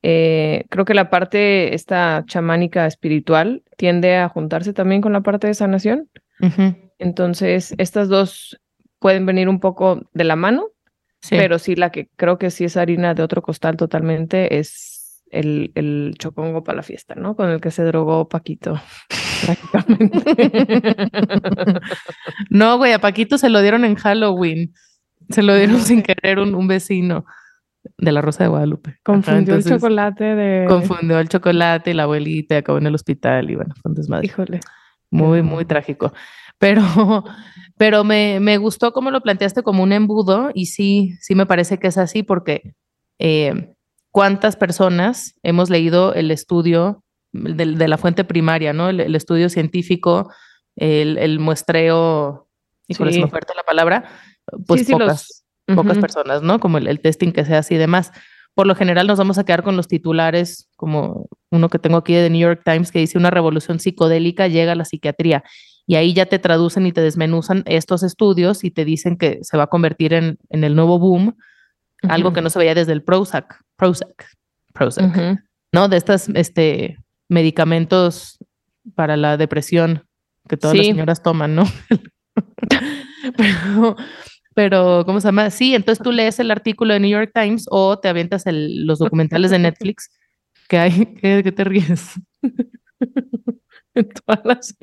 Eh, 0.02 0.64
creo 0.70 0.84
que 0.84 0.94
la 0.94 1.10
parte 1.10 1.74
esta 1.74 2.24
chamánica 2.26 2.86
espiritual 2.86 3.62
tiende 3.76 4.16
a 4.16 4.28
juntarse 4.28 4.72
también 4.72 5.00
con 5.00 5.12
la 5.12 5.20
parte 5.20 5.46
de 5.46 5.54
sanación. 5.54 6.08
Entonces, 7.00 7.74
estas 7.78 8.08
dos 8.08 8.60
pueden 8.98 9.24
venir 9.24 9.48
un 9.48 9.58
poco 9.58 10.02
de 10.12 10.24
la 10.24 10.36
mano, 10.36 10.66
pero 11.30 11.58
sí 11.58 11.74
la 11.74 11.90
que 11.90 12.10
creo 12.16 12.38
que 12.38 12.50
sí 12.50 12.64
es 12.64 12.76
harina 12.76 13.14
de 13.14 13.22
otro 13.22 13.40
costal 13.42 13.76
totalmente 13.76 14.58
es 14.58 15.24
el, 15.30 15.72
el 15.74 16.14
chocongo 16.18 16.62
para 16.62 16.76
la 16.76 16.82
fiesta, 16.82 17.14
¿no? 17.14 17.34
Con 17.36 17.48
el 17.48 17.60
que 17.60 17.70
se 17.70 17.84
drogó 17.84 18.28
Paquito, 18.28 18.78
prácticamente. 19.46 20.94
no, 22.50 22.76
güey, 22.76 22.92
a 22.92 22.98
Paquito 23.00 23.38
se 23.38 23.48
lo 23.48 23.62
dieron 23.62 23.84
en 23.86 23.94
Halloween. 23.94 24.74
Se 25.30 25.42
lo 25.42 25.54
dieron 25.54 25.80
sin 25.80 26.02
querer 26.02 26.38
un, 26.38 26.54
un 26.54 26.68
vecino 26.68 27.24
de 27.96 28.12
la 28.12 28.20
Rosa 28.20 28.44
de 28.44 28.50
Guadalupe. 28.50 28.98
Confundió 29.02 29.54
el 29.54 29.64
chocolate 29.64 30.24
de. 30.34 30.66
Confundió 30.68 31.18
el 31.18 31.28
chocolate 31.30 31.92
y 31.92 31.94
la 31.94 32.02
abuelita 32.02 32.58
acabó 32.58 32.76
en 32.76 32.88
el 32.88 32.94
hospital 32.94 33.50
y 33.50 33.54
bueno, 33.54 33.74
fue 33.80 33.90
un 33.90 33.94
desmadre. 33.94 34.26
Híjole. 34.26 34.60
Muy, 35.10 35.42
muy 35.42 35.64
trágico. 35.64 36.12
Pero, 36.60 36.82
pero 37.76 38.04
me, 38.04 38.38
me 38.38 38.58
gustó 38.58 38.92
cómo 38.92 39.10
lo 39.10 39.20
planteaste 39.20 39.64
como 39.64 39.82
un 39.82 39.92
embudo 39.92 40.52
y 40.54 40.66
sí, 40.66 41.14
sí 41.20 41.34
me 41.34 41.46
parece 41.46 41.78
que 41.78 41.88
es 41.88 41.98
así 41.98 42.22
porque 42.22 42.74
eh, 43.18 43.74
cuántas 44.12 44.56
personas 44.56 45.34
hemos 45.42 45.70
leído 45.70 46.14
el 46.14 46.30
estudio 46.30 47.02
de, 47.32 47.88
la 47.88 47.98
fuente 47.98 48.24
primaria, 48.24 48.72
¿no? 48.72 48.88
El, 48.88 49.14
estudio 49.14 49.48
científico, 49.48 50.32
el, 50.76 51.38
muestreo, 51.38 52.48
y 52.88 52.94
sí. 52.94 53.02
me 53.02 53.10
la 53.20 53.62
palabra, 53.66 54.04
pues 54.66 54.88
pocas, 54.88 55.44
pocas 55.74 55.98
personas, 55.98 56.42
¿no? 56.42 56.58
Como 56.58 56.78
el, 56.78 57.00
testing 57.00 57.32
que 57.32 57.44
se 57.44 57.54
hace 57.54 57.74
y 57.74 57.78
demás. 57.78 58.12
Por 58.54 58.66
lo 58.66 58.74
general 58.74 59.06
nos 59.06 59.18
vamos 59.18 59.38
a 59.38 59.44
quedar 59.44 59.62
con 59.62 59.76
los 59.76 59.86
titulares, 59.86 60.68
como 60.76 61.28
uno 61.50 61.68
que 61.68 61.78
tengo 61.78 61.98
aquí 61.98 62.14
de 62.14 62.24
The 62.24 62.30
New 62.30 62.40
York 62.40 62.62
Times, 62.64 62.90
que 62.90 62.98
dice 62.98 63.16
una 63.16 63.30
revolución 63.30 63.78
psicodélica 63.78 64.48
llega 64.48 64.72
a 64.72 64.76
la 64.76 64.84
psiquiatría. 64.84 65.44
Y 65.90 65.96
ahí 65.96 66.14
ya 66.14 66.26
te 66.26 66.38
traducen 66.38 66.86
y 66.86 66.92
te 66.92 67.00
desmenuzan 67.00 67.64
estos 67.66 68.04
estudios 68.04 68.62
y 68.62 68.70
te 68.70 68.84
dicen 68.84 69.16
que 69.16 69.40
se 69.42 69.56
va 69.56 69.64
a 69.64 69.66
convertir 69.66 70.12
en, 70.14 70.38
en 70.48 70.62
el 70.62 70.76
nuevo 70.76 71.00
boom 71.00 71.36
algo 72.02 72.32
que 72.32 72.42
no 72.42 72.48
se 72.48 72.60
veía 72.60 72.76
desde 72.76 72.92
el 72.92 73.02
Prozac, 73.02 73.60
Prozac, 73.74 74.30
Prozac, 74.72 75.42
¿no? 75.72 75.88
De 75.88 75.96
estos 75.96 76.28
este, 76.34 76.96
medicamentos 77.28 78.38
para 78.94 79.16
la 79.16 79.36
depresión 79.36 80.04
que 80.48 80.56
todas 80.56 80.76
las 80.76 80.86
señoras 80.86 81.24
toman, 81.24 81.56
¿no? 81.56 81.64
pero, 83.36 83.96
pero, 84.54 85.02
¿cómo 85.04 85.20
se 85.20 85.26
llama? 85.26 85.50
Sí, 85.50 85.74
entonces 85.74 86.00
tú 86.00 86.12
lees 86.12 86.38
el 86.38 86.52
artículo 86.52 86.94
de 86.94 87.00
New 87.00 87.10
York 87.10 87.32
Times 87.34 87.66
o 87.68 87.98
te 87.98 88.08
avientas 88.08 88.44
los 88.46 89.00
documentales 89.00 89.50
de 89.50 89.58
Netflix 89.58 90.08
¿Qué 90.68 90.78
hay? 90.78 91.04
¿Qué, 91.20 91.50
te 91.50 91.64
ríes? 91.64 92.12
en 93.94 94.08
todas 94.08 94.40
las 94.44 94.76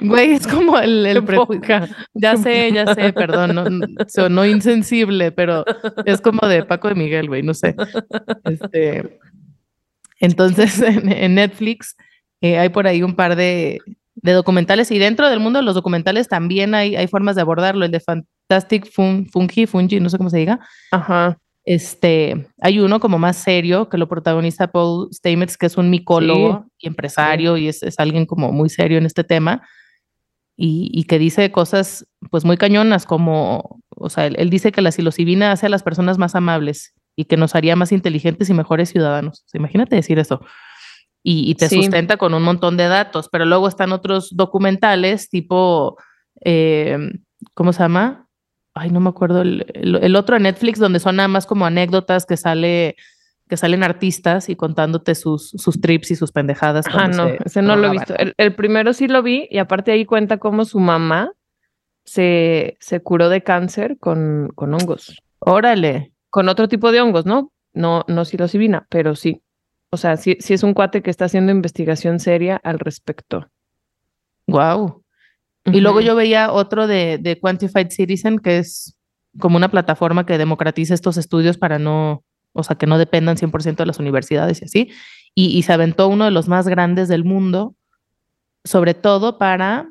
Güey, 0.00 0.32
es 0.32 0.46
como 0.46 0.78
el, 0.78 1.06
el 1.06 1.24
Ya 2.14 2.36
sé, 2.36 2.72
ya 2.72 2.94
sé, 2.94 3.12
perdón, 3.12 3.54
no, 3.54 3.86
sonó 4.08 4.44
insensible, 4.44 5.32
pero 5.32 5.64
es 6.04 6.20
como 6.20 6.46
de 6.46 6.64
Paco 6.64 6.88
de 6.88 6.94
Miguel, 6.94 7.28
güey, 7.28 7.42
no 7.42 7.54
sé. 7.54 7.74
Este, 8.44 9.18
entonces, 10.20 10.80
en, 10.82 11.34
Netflix 11.34 11.96
eh, 12.40 12.58
hay 12.58 12.68
por 12.68 12.86
ahí 12.86 13.02
un 13.02 13.14
par 13.14 13.36
de, 13.36 13.80
de, 14.14 14.32
documentales 14.32 14.90
y 14.90 14.98
dentro 14.98 15.28
del 15.28 15.40
mundo 15.40 15.60
de 15.60 15.64
los 15.64 15.74
documentales 15.74 16.28
también 16.28 16.74
hay, 16.74 16.96
hay 16.96 17.06
formas 17.06 17.36
de 17.36 17.42
abordarlo. 17.42 17.84
El 17.84 17.92
de 17.92 18.00
Fantastic 18.00 18.90
Fungi, 18.90 19.66
Fungi, 19.66 20.00
no 20.00 20.08
sé 20.08 20.18
cómo 20.18 20.30
se 20.30 20.38
diga. 20.38 20.60
Ajá. 20.90 21.38
Este, 21.64 22.48
hay 22.60 22.80
uno 22.80 22.98
como 22.98 23.18
más 23.18 23.36
serio 23.36 23.88
que 23.88 23.98
lo 23.98 24.08
protagoniza 24.08 24.72
Paul 24.72 25.08
Stamets, 25.12 25.56
que 25.56 25.66
es 25.66 25.76
un 25.76 25.90
micólogo 25.90 26.66
y 26.78 26.88
empresario 26.88 27.56
y 27.56 27.68
es, 27.68 27.84
es, 27.84 28.00
alguien 28.00 28.26
como 28.26 28.50
muy 28.50 28.68
serio 28.68 28.98
en 28.98 29.06
este 29.06 29.22
tema 29.22 29.62
y, 30.56 30.90
y, 30.92 31.04
que 31.04 31.18
dice 31.18 31.52
cosas 31.52 32.06
pues 32.30 32.44
muy 32.44 32.56
cañonas 32.56 33.06
como, 33.06 33.80
o 33.90 34.10
sea, 34.10 34.26
él, 34.26 34.50
dice 34.50 34.72
que 34.72 34.82
la 34.82 34.92
psilocibina 34.92 35.52
hace 35.52 35.66
a 35.66 35.68
las 35.68 35.82
personas 35.82 36.18
más 36.18 36.34
amables 36.34 36.94
y 37.16 37.26
que 37.26 37.36
nos 37.36 37.54
haría 37.54 37.76
más 37.76 37.92
inteligentes 37.92 38.50
y 38.50 38.54
mejores 38.54 38.90
ciudadanos. 38.90 39.44
imagínate 39.54 39.96
decir 39.96 40.18
eso. 40.18 40.40
Y, 41.22 41.48
y 41.48 41.54
te 41.54 41.68
sustenta 41.68 42.16
con 42.16 42.34
un 42.34 42.42
montón 42.42 42.76
de 42.76 42.88
datos, 42.88 43.28
pero 43.30 43.44
luego 43.44 43.68
están 43.68 43.92
otros 43.92 44.30
documentales 44.34 45.28
tipo, 45.28 45.96
eh, 46.44 46.98
¿cómo 47.54 47.72
se 47.72 47.80
llama? 47.80 48.21
Ay, 48.74 48.90
no 48.90 49.00
me 49.00 49.10
acuerdo, 49.10 49.42
el, 49.42 49.66
el, 49.74 50.16
otro 50.16 50.36
en 50.36 50.44
Netflix 50.44 50.78
donde 50.78 51.00
son 51.00 51.16
nada 51.16 51.28
más 51.28 51.46
como 51.46 51.66
anécdotas 51.66 52.26
que 52.26 52.36
sale 52.36 52.96
que 53.48 53.58
salen 53.58 53.82
artistas 53.82 54.48
y 54.48 54.56
contándote 54.56 55.14
sus, 55.14 55.50
sus 55.50 55.78
trips 55.78 56.10
y 56.10 56.16
sus 56.16 56.32
pendejadas. 56.32 56.86
Ah, 56.90 57.08
no, 57.08 57.28
ese 57.44 57.60
no 57.60 57.76
lo 57.76 57.88
he 57.88 57.90
visto. 57.90 58.14
El, 58.16 58.54
primero 58.54 58.94
sí 58.94 59.08
lo 59.08 59.22
vi 59.22 59.46
y 59.50 59.58
aparte 59.58 59.92
ahí 59.92 60.06
cuenta 60.06 60.38
cómo 60.38 60.64
su 60.64 60.80
mamá 60.80 61.32
se, 62.02 62.78
se 62.80 63.00
curó 63.02 63.28
de 63.28 63.42
cáncer 63.42 63.98
con, 63.98 64.50
con 64.54 64.72
hongos. 64.72 65.20
Órale. 65.38 66.14
Con 66.30 66.48
otro 66.48 66.66
tipo 66.66 66.92
de 66.92 67.02
hongos, 67.02 67.26
¿no? 67.26 67.52
No, 67.74 68.06
no 68.08 68.24
psilocibina, 68.24 68.86
pero 68.88 69.16
sí. 69.16 69.42
O 69.90 69.98
sea, 69.98 70.16
sí, 70.16 70.38
sí 70.40 70.54
es 70.54 70.62
un 70.62 70.72
cuate 70.72 71.02
que 71.02 71.10
está 71.10 71.26
haciendo 71.26 71.52
investigación 71.52 72.20
seria 72.20 72.56
al 72.56 72.78
respecto. 72.78 73.50
Wow. 74.46 75.01
Y 75.64 75.80
luego 75.80 76.00
yo 76.00 76.16
veía 76.16 76.50
otro 76.50 76.86
de, 76.86 77.18
de 77.20 77.38
Quantified 77.38 77.90
Citizen, 77.90 78.38
que 78.38 78.58
es 78.58 78.96
como 79.38 79.56
una 79.56 79.70
plataforma 79.70 80.26
que 80.26 80.38
democratiza 80.38 80.94
estos 80.94 81.16
estudios 81.16 81.56
para 81.56 81.78
no, 81.78 82.24
o 82.52 82.62
sea, 82.62 82.76
que 82.76 82.86
no 82.86 82.98
dependan 82.98 83.36
100% 83.36 83.76
de 83.76 83.86
las 83.86 83.98
universidades 83.98 84.60
y 84.60 84.64
así. 84.64 84.90
Y, 85.34 85.56
y, 85.56 85.62
se 85.62 85.72
aventó 85.72 86.08
uno 86.08 86.26
de 86.26 86.30
los 86.30 86.48
más 86.48 86.68
grandes 86.68 87.08
del 87.08 87.24
mundo, 87.24 87.74
sobre 88.64 88.92
todo 88.92 89.38
para, 89.38 89.88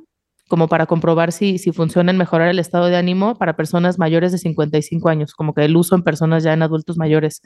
como 0.47 0.67
para 0.67 0.85
comprobar 0.85 1.31
si, 1.31 1.57
si 1.57 1.71
funciona 1.71 2.11
en 2.11 2.17
mejorar 2.17 2.49
el 2.49 2.59
estado 2.59 2.87
de 2.87 2.97
ánimo 2.97 3.35
para 3.35 3.55
personas 3.55 3.97
mayores 3.97 4.31
de 4.31 4.37
55 4.37 5.09
años, 5.09 5.33
como 5.33 5.53
que 5.53 5.65
el 5.65 5.75
uso 5.75 5.95
en 5.95 6.03
personas 6.03 6.43
ya 6.43 6.53
en 6.53 6.61
adultos 6.61 6.97
mayores. 6.97 7.41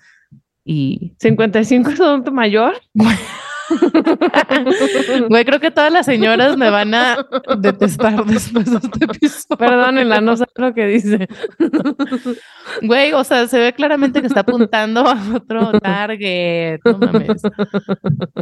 Y... 0.66 1.14
¿55 1.20 1.94
es 1.94 2.02
adulto 2.02 2.32
mayor? 2.32 2.74
Güey, 5.30 5.46
creo 5.46 5.60
que 5.60 5.72
todas 5.72 5.92
las 5.92 6.06
señoras 6.06 6.58
me 6.58 6.70
van 6.70 6.94
a 6.94 7.26
detestar 7.58 8.24
después 8.26 8.66
de 8.66 8.78
este 8.78 9.06
episodio. 9.06 9.58
Perdónenla, 9.58 10.22
no 10.22 10.38
sé 10.38 10.46
lo 10.56 10.74
que 10.74 10.88
dice. 10.88 11.28
Güey, 12.82 13.14
o 13.14 13.24
sea, 13.24 13.48
se 13.48 13.60
ve 13.60 13.74
claramente 13.74 14.22
que 14.22 14.28
está 14.28 14.42
apuntando 14.42 15.02
a 15.02 15.18
otro 15.36 15.80
target. 15.80 16.80
No 16.84 16.98
mames. 16.98 17.42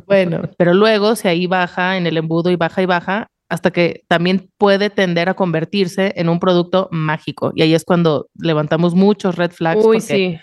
Bueno, 0.05 0.49
pero 0.57 0.73
luego, 0.73 1.15
si 1.15 1.27
ahí 1.27 1.47
baja 1.47 1.97
en 1.97 2.07
el 2.07 2.17
embudo 2.17 2.49
y 2.49 2.55
baja 2.55 2.81
y 2.81 2.85
baja, 2.85 3.27
hasta 3.49 3.71
que 3.71 4.03
también 4.07 4.49
puede 4.57 4.89
tender 4.89 5.29
a 5.29 5.35
convertirse 5.35 6.13
en 6.15 6.29
un 6.29 6.39
producto 6.39 6.87
mágico. 6.91 7.51
Y 7.53 7.61
ahí 7.61 7.73
es 7.75 7.83
cuando 7.83 8.27
levantamos 8.35 8.95
muchos 8.95 9.35
red 9.35 9.51
flags. 9.51 9.85
Uy, 9.85 10.01
sí. 10.01 10.39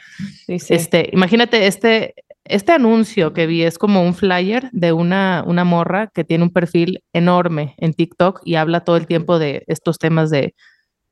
sí, 0.47 0.59
sí. 0.59 0.75
Este, 0.75 1.09
imagínate, 1.13 1.67
este, 1.67 2.15
este 2.51 2.73
anuncio 2.73 3.33
que 3.33 3.47
vi 3.47 3.63
es 3.63 3.79
como 3.79 4.03
un 4.03 4.15
flyer 4.15 4.69
de 4.73 4.93
una, 4.93 5.45
una 5.47 5.65
morra 5.65 6.09
que 6.13 6.25
tiene 6.25 6.45
un 6.45 6.51
perfil 6.51 7.03
enorme 7.13 7.75
en 7.79 7.95
TikTok 7.95 8.41
y 8.45 8.57
habla 8.57 8.85
todo 8.85 8.97
el 8.97 9.07
tiempo 9.07 9.39
de 9.39 9.65
estos 9.69 9.99
temas 9.99 10.31
de, 10.31 10.55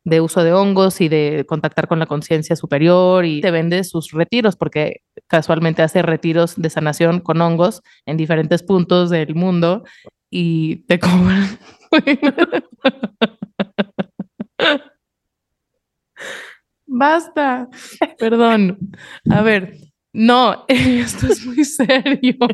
de 0.04 0.20
uso 0.20 0.42
de 0.42 0.52
hongos 0.52 1.00
y 1.00 1.08
de 1.08 1.44
contactar 1.48 1.88
con 1.88 1.98
la 1.98 2.06
conciencia 2.06 2.56
superior 2.56 3.24
y 3.24 3.40
te 3.40 3.50
vende 3.50 3.84
sus 3.84 4.10
retiros 4.12 4.56
porque 4.56 5.00
casualmente 5.26 5.82
hace 5.82 6.02
retiros 6.02 6.54
de 6.56 6.70
sanación 6.70 7.20
con 7.20 7.40
hongos 7.40 7.82
en 8.06 8.16
diferentes 8.16 8.62
puntos 8.62 9.10
del 9.10 9.34
mundo 9.34 9.84
y 10.30 10.84
te 10.86 10.98
cobran. 11.00 11.58
Basta. 16.86 17.68
Perdón. 18.18 18.78
A 19.30 19.42
ver, 19.42 19.74
no, 20.18 20.64
esto 20.68 21.28
es 21.28 21.46
muy 21.46 21.64
serio. 21.64 22.34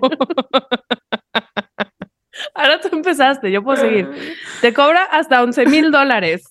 Ahora 2.55 2.79
tú 2.79 2.89
empezaste, 2.93 3.51
yo 3.51 3.63
puedo 3.63 3.81
seguir. 3.81 4.07
Te 4.61 4.75
cobra 4.75 5.05
hasta 5.05 5.43
11 5.43 5.65
mil 5.67 5.91
dólares. 5.91 6.45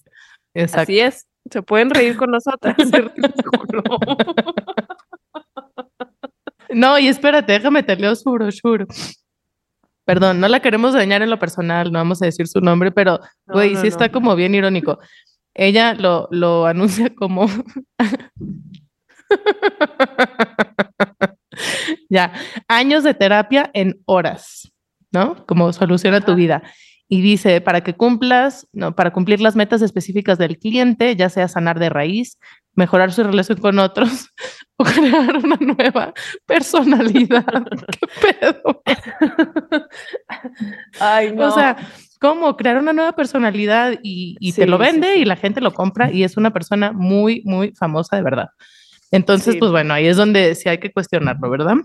Así 0.55 0.99
es. 0.99 1.27
Se 1.51 1.61
pueden 1.61 1.91
reír 1.91 2.17
con 2.17 2.31
nosotras. 2.31 2.75
no, 6.69 6.97
y 6.97 7.07
espérate, 7.07 7.53
déjame 7.53 7.83
te 7.83 7.95
leo 7.95 8.15
su 8.15 8.31
brochure. 8.31 8.87
Perdón, 10.05 10.39
no 10.39 10.47
la 10.47 10.61
queremos 10.61 10.95
dañar 10.95 11.21
en 11.21 11.29
lo 11.29 11.37
personal, 11.37 11.91
no 11.91 11.99
vamos 11.99 12.23
a 12.23 12.25
decir 12.25 12.47
su 12.47 12.59
nombre, 12.59 12.91
pero, 12.91 13.19
güey, 13.45 13.75
sí 13.75 13.85
está 13.87 14.11
como 14.11 14.35
bien 14.35 14.55
irónico. 14.55 14.97
Ella 15.53 15.93
lo, 15.93 16.27
lo 16.31 16.65
anuncia 16.65 17.13
como 17.13 17.47
ya, 22.09 22.33
años 22.67 23.03
de 23.03 23.13
terapia 23.13 23.69
en 23.73 24.01
horas, 24.05 24.71
¿no? 25.11 25.45
Como 25.45 25.71
soluciona 25.73 26.21
tu 26.21 26.35
vida. 26.35 26.63
Y 27.09 27.21
dice, 27.21 27.61
para 27.61 27.81
que 27.81 27.93
cumplas, 27.93 28.67
no, 28.73 28.95
para 28.95 29.11
cumplir 29.11 29.41
las 29.41 29.55
metas 29.55 29.81
específicas 29.81 30.37
del 30.37 30.57
cliente, 30.57 31.15
ya 31.15 31.29
sea 31.29 31.47
sanar 31.47 31.77
de 31.77 31.89
raíz, 31.89 32.39
mejorar 32.75 33.11
su 33.11 33.23
relación 33.23 33.59
con 33.59 33.77
otros 33.77 34.29
o 34.77 34.83
crear 34.83 35.37
una 35.37 35.57
nueva 35.57 36.13
personalidad. 36.45 37.45
¿Qué 37.99 38.35
pedo? 38.39 38.81
Ay, 40.99 41.33
no. 41.33 41.49
O 41.49 41.51
sea, 41.51 41.77
¿cómo 42.19 42.55
crear 42.57 42.77
una 42.77 42.93
nueva 42.93 43.11
personalidad 43.11 43.99
y, 44.01 44.37
y 44.39 44.53
te 44.53 44.65
lo 44.65 44.77
vende 44.77 45.17
y 45.17 45.25
la 45.25 45.35
gente 45.35 45.61
lo 45.61 45.73
compra 45.73 46.11
y 46.11 46.23
es 46.23 46.37
una 46.37 46.51
persona 46.51 46.93
muy, 46.93 47.43
muy 47.45 47.73
famosa 47.75 48.15
de 48.15 48.23
verdad? 48.23 48.47
Entonces, 49.13 49.57
pues 49.59 49.69
bueno, 49.69 49.93
ahí 49.93 50.07
es 50.07 50.17
donde 50.17 50.55
sí 50.55 50.67
hay 50.69 50.79
que 50.79 50.91
cuestionarlo, 50.91 51.47
¿verdad? 51.47 51.75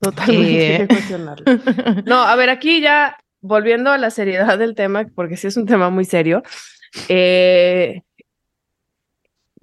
Totalmente 0.00 0.72
hay 0.72 0.78
que 0.78 0.88
cuestionarlo. 0.88 1.44
No, 2.06 2.22
a 2.22 2.34
ver, 2.34 2.48
aquí 2.48 2.80
ya 2.80 3.18
volviendo 3.42 3.90
a 3.90 3.98
la 3.98 4.10
seriedad 4.10 4.58
del 4.58 4.74
tema, 4.74 5.04
porque 5.14 5.36
sí 5.36 5.46
es 5.46 5.58
un 5.58 5.66
tema 5.66 5.90
muy 5.90 6.06
serio, 6.06 6.42
eh, 7.10 8.02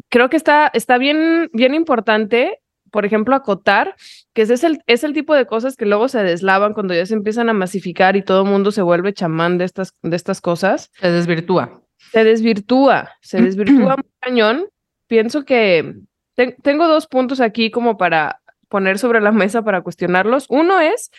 creo 0.07 0.29
que 0.29 0.37
está, 0.37 0.69
está 0.71 0.99
bien, 0.99 1.49
bien 1.51 1.73
importante, 1.73 2.59
por 2.91 3.05
ejemplo, 3.05 3.35
acotar 3.35 3.95
que 4.33 4.43
ese 4.43 4.53
es 4.53 4.63
el, 4.63 4.83
es 4.85 5.03
el 5.03 5.13
tipo 5.13 5.33
de 5.33 5.47
cosas 5.47 5.75
que 5.75 5.87
luego 5.87 6.07
se 6.07 6.21
deslavan 6.21 6.73
cuando 6.73 6.93
ya 6.93 7.07
se 7.07 7.15
empiezan 7.15 7.49
a 7.49 7.53
masificar 7.53 8.15
y 8.15 8.21
todo 8.21 8.43
el 8.43 8.49
mundo 8.51 8.71
se 8.71 8.83
vuelve 8.83 9.13
chamán 9.13 9.57
de 9.57 9.65
estas, 9.65 9.95
de 10.03 10.15
estas 10.15 10.41
cosas. 10.41 10.91
Se 10.99 11.09
desvirtúa. 11.09 11.81
Se 12.11 12.23
desvirtúa, 12.23 13.09
se 13.21 13.41
desvirtúa 13.41 13.95
muy 13.97 14.11
cañón. 14.19 14.67
Pienso 15.07 15.43
que 15.43 15.95
tengo 16.35 16.87
dos 16.87 17.07
puntos 17.07 17.41
aquí 17.41 17.71
como 17.71 17.97
para 17.97 18.39
poner 18.69 18.97
sobre 18.97 19.21
la 19.21 19.31
mesa 19.31 19.61
para 19.61 19.81
cuestionarlos. 19.81 20.47
Uno 20.49 20.79
es, 20.79 21.11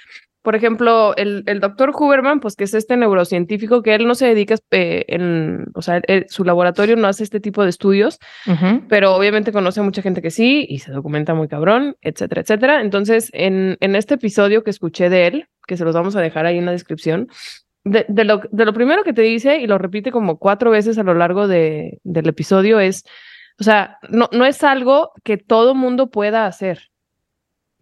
por 0.42 0.56
ejemplo, 0.56 1.14
el, 1.16 1.44
el 1.46 1.60
doctor 1.60 1.92
Huberman, 1.96 2.40
pues 2.40 2.56
que 2.56 2.64
es 2.64 2.74
este 2.74 2.96
neurocientífico 2.96 3.82
que 3.82 3.94
él 3.94 4.06
no 4.06 4.14
se 4.14 4.26
dedica 4.26 4.56
eh, 4.72 5.04
en, 5.08 5.66
o 5.74 5.80
sea, 5.80 6.02
su 6.28 6.44
laboratorio 6.44 6.96
no 6.96 7.06
hace 7.06 7.22
este 7.22 7.40
tipo 7.40 7.62
de 7.62 7.70
estudios, 7.70 8.18
pero 8.88 9.14
obviamente 9.14 9.52
conoce 9.52 9.80
a 9.80 9.84
mucha 9.84 10.02
gente 10.02 10.20
que 10.20 10.30
sí 10.30 10.66
y 10.68 10.80
se 10.80 10.92
documenta 10.92 11.32
muy 11.32 11.48
cabrón, 11.48 11.96
etcétera, 12.02 12.42
etcétera. 12.42 12.80
Entonces, 12.82 13.30
en, 13.32 13.76
en 13.80 13.96
este 13.96 14.14
episodio 14.14 14.64
que 14.64 14.70
escuché 14.70 15.08
de 15.08 15.28
él, 15.28 15.46
que 15.66 15.76
se 15.76 15.84
los 15.84 15.94
vamos 15.94 16.16
a 16.16 16.20
dejar 16.20 16.44
ahí 16.44 16.58
en 16.58 16.66
la 16.66 16.72
descripción, 16.72 17.28
de, 17.84 18.04
de, 18.08 18.24
lo, 18.24 18.42
de 18.50 18.64
lo 18.64 18.72
primero 18.72 19.04
que 19.04 19.12
te 19.12 19.22
dice, 19.22 19.58
y 19.58 19.66
lo 19.66 19.78
repite 19.78 20.10
como 20.10 20.38
cuatro 20.38 20.70
veces 20.70 20.98
a 20.98 21.04
lo 21.04 21.14
largo 21.14 21.46
de, 21.48 22.00
del 22.02 22.28
episodio, 22.28 22.80
es 22.80 23.04
o 23.58 23.64
sea, 23.64 23.98
no, 24.08 24.28
no 24.32 24.44
es 24.44 24.62
algo 24.64 25.12
que 25.22 25.36
todo 25.36 25.74
mundo 25.74 26.10
pueda 26.10 26.46
hacer. 26.46 26.90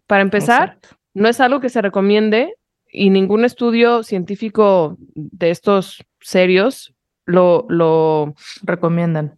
Para 0.07 0.21
empezar, 0.21 0.77
no 1.13 1.27
es 1.27 1.39
algo 1.39 1.59
que 1.59 1.69
se 1.69 1.81
recomiende 1.81 2.55
y 2.91 3.09
ningún 3.09 3.43
estudio 3.43 4.03
científico 4.03 4.97
de 5.15 5.49
estos 5.49 6.03
serios 6.19 6.93
lo, 7.25 7.65
lo 7.69 8.35
recomiendan. 8.61 9.37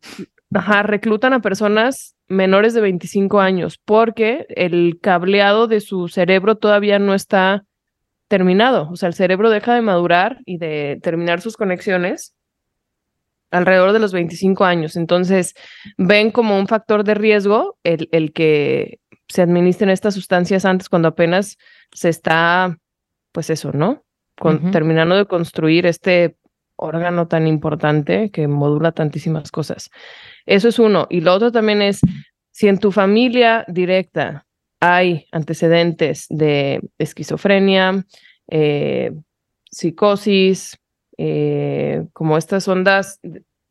ajá, 0.54 0.84
reclutan 0.84 1.34
a 1.34 1.42
personas 1.42 2.16
menores 2.28 2.74
de 2.74 2.82
25 2.82 3.40
años 3.40 3.80
porque 3.84 4.46
el 4.50 5.00
cableado 5.02 5.68
de 5.68 5.80
su 5.80 6.08
cerebro 6.08 6.56
todavía 6.56 7.00
no 7.00 7.14
está 7.14 7.66
terminado. 8.28 8.90
O 8.92 8.96
sea, 8.96 9.08
el 9.08 9.14
cerebro 9.14 9.50
deja 9.50 9.74
de 9.74 9.82
madurar 9.82 10.40
y 10.46 10.58
de 10.58 11.00
terminar 11.02 11.42
sus 11.42 11.56
conexiones 11.56 12.35
alrededor 13.56 13.94
de 13.94 14.00
los 14.00 14.14
25 14.14 14.66
años. 14.66 14.96
Entonces, 14.96 15.54
ven 15.98 16.32
como 16.32 16.58
un 16.58 16.68
factor 16.68 17.04
de 17.04 17.14
riesgo 17.14 17.78
el, 17.84 18.10
el 18.12 18.34
que 18.34 19.00
se 19.28 19.42
administren 19.42 19.90
estas 19.90 20.14
sustancias 20.14 20.66
antes 20.66 20.90
cuando 20.90 21.08
apenas 21.08 21.58
se 21.94 22.10
está, 22.10 22.78
pues 23.32 23.50
eso, 23.50 23.72
¿no? 23.72 24.04
Con, 24.38 24.72
Terminando 24.72 25.16
de 25.16 25.26
construir 25.26 25.86
este 25.86 26.36
órgano 26.76 27.28
tan 27.28 27.48
importante 27.48 28.30
que 28.32 28.50
modula 28.50 28.92
tantísimas 28.92 29.50
cosas. 29.50 29.90
Eso 30.46 30.68
es 30.68 30.78
uno. 30.78 31.08
Y 31.10 31.22
lo 31.22 31.34
otro 31.34 31.54
también 31.54 31.82
es, 31.82 32.02
si 32.52 32.68
en 32.68 32.80
tu 32.80 32.92
familia 32.92 33.64
directa 33.70 34.46
hay 34.82 35.26
antecedentes 35.32 36.26
de 36.30 36.82
esquizofrenia, 36.98 38.06
eh, 38.50 39.12
psicosis, 39.72 40.78
eh, 41.18 42.06
como 42.14 42.38
estas 42.38 42.68
ondas 42.68 43.20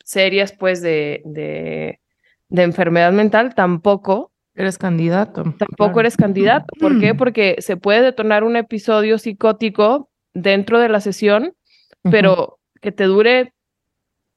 serias, 0.05 0.53
pues, 0.53 0.83
de, 0.83 1.23
de, 1.25 2.63
enfermedad 2.63 3.13
mental, 3.13 3.55
tampoco. 3.55 4.33
Eres 4.55 4.79
candidato. 4.79 5.43
Tampoco 5.59 6.01
eres 6.01 6.17
candidato. 6.17 6.67
¿Por 6.79 7.01
qué? 7.01 7.15
Porque 7.15 7.57
se 7.59 7.77
puede 7.77 8.03
detonar 8.03 8.45
un 8.45 8.57
episodio 8.57 9.19
psicótico 9.19 10.11
dentro 10.33 10.79
de 10.79 10.89
la 10.89 11.01
sesión, 11.01 11.55
pero 12.03 12.61
que 12.81 12.93
te 12.93 13.05
dure 13.05 13.53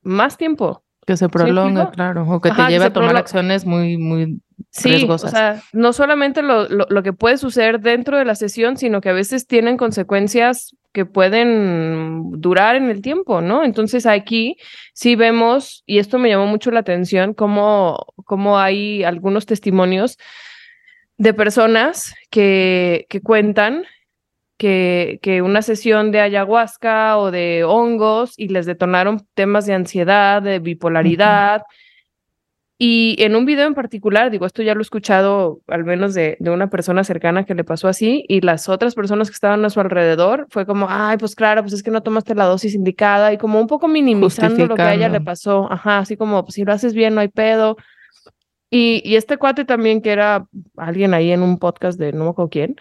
más 0.02 0.38
tiempo. 0.38 0.84
Que 1.06 1.18
se 1.18 1.30
prolongue, 1.30 1.88
claro, 1.92 2.28
o 2.28 2.42
que 2.42 2.52
te 2.52 2.68
lleve 2.68 2.86
a 2.86 2.94
tomar 2.94 3.16
acciones 3.16 3.66
muy, 3.66 3.98
muy 3.98 4.42
sí, 4.72 5.06
O 5.10 5.18
sea, 5.18 5.62
no 5.72 5.94
solamente 5.94 6.42
lo, 6.42 6.68
lo, 6.68 7.04
que 7.04 7.14
puede 7.14 7.38
suceder 7.38 7.80
dentro 7.80 8.18
de 8.18 8.26
la 8.26 8.36
sesión, 8.36 8.78
sino 8.78 9.02
que 9.02 9.10
a 9.10 9.14
veces 9.14 9.48
tienen 9.48 9.78
consecuencias 9.78 10.76
que 10.98 11.06
pueden 11.06 12.42
durar 12.42 12.76
en 12.76 12.90
el 12.90 13.04
tiempo, 13.04 13.40
¿no? 13.40 13.64
Entonces 13.64 14.08
aquí 14.08 14.58
sí 14.94 15.16
vemos, 15.16 15.84
y 15.86 16.00
esto 16.00 16.18
me 16.18 16.28
llamó 16.28 16.48
mucho 16.48 16.72
la 16.72 16.80
atención, 16.80 17.36
cómo, 17.36 18.08
cómo 18.26 18.58
hay 18.58 19.04
algunos 19.04 19.46
testimonios 19.46 20.18
de 21.20 21.36
personas 21.36 22.16
que, 22.32 23.06
que 23.10 23.22
cuentan 23.22 23.84
que, 24.58 25.20
que, 25.22 25.44
una 25.44 25.62
sesión 25.62 26.12
de 26.12 26.22
ayahuasca 26.22 27.20
o 27.20 27.30
de 27.30 27.64
hongos 27.64 28.34
y 28.36 28.48
les 28.48 28.66
detonaron 28.66 29.28
temas 29.36 29.68
de 29.68 29.76
ansiedad, 29.76 30.42
de 30.42 30.58
bipolaridad. 30.58 31.62
Y 32.80 33.16
en 33.20 33.36
un 33.36 33.46
video 33.46 33.66
en 33.66 33.74
particular, 33.74 34.30
digo, 34.30 34.46
esto 34.46 34.62
ya 34.62 34.76
lo 34.76 34.82
he 34.82 34.84
escuchado 34.84 35.62
al 35.68 35.84
menos 35.84 36.14
de, 36.14 36.38
de, 36.40 36.52
una 36.52 36.70
persona 36.70 37.04
cercana 37.04 37.44
que 37.44 37.56
le 37.56 37.64
pasó 37.64 37.88
así, 37.88 38.24
y 38.28 38.42
las 38.42 38.70
otras 38.70 38.94
personas 38.94 39.30
que 39.30 39.34
estaban 39.34 39.66
a 39.66 39.72
su 39.72 39.80
alrededor 39.80 40.46
fue 40.52 40.68
como, 40.68 40.86
ay, 40.88 41.18
pues 41.18 41.34
claro, 41.34 41.64
pues 41.64 41.74
es 41.74 41.82
que 41.82 41.90
no 41.90 42.04
tomaste 42.04 42.36
la 42.36 42.46
dosis 42.46 42.76
indicada, 42.76 43.34
y 43.34 43.40
como 43.40 43.60
un 43.60 43.66
poco 43.66 43.88
minimizando 43.88 44.68
lo 44.68 44.76
que 44.76 44.84
a 44.84 44.94
ella 44.94 45.10
le 45.10 45.22
pasó, 45.22 45.72
ajá, 45.72 46.00
así 46.00 46.18
como, 46.18 46.44
pues 46.44 46.54
si 46.54 46.66
lo 46.66 46.72
haces 46.72 46.94
bien, 46.94 47.16
no 47.16 47.22
hay 47.22 47.30
pedo. 47.30 47.78
Y, 48.70 49.02
y 49.04 49.16
este 49.16 49.38
cuate 49.38 49.66
también, 49.66 50.02
que 50.02 50.12
era 50.12 50.46
alguien 50.76 51.16
ahí 51.16 51.32
en 51.32 51.42
un 51.42 51.58
podcast 51.58 51.98
de 51.98 52.12
no 52.12 52.26
me 52.26 52.30
acuerdo 52.30 52.50
quién, 52.50 52.76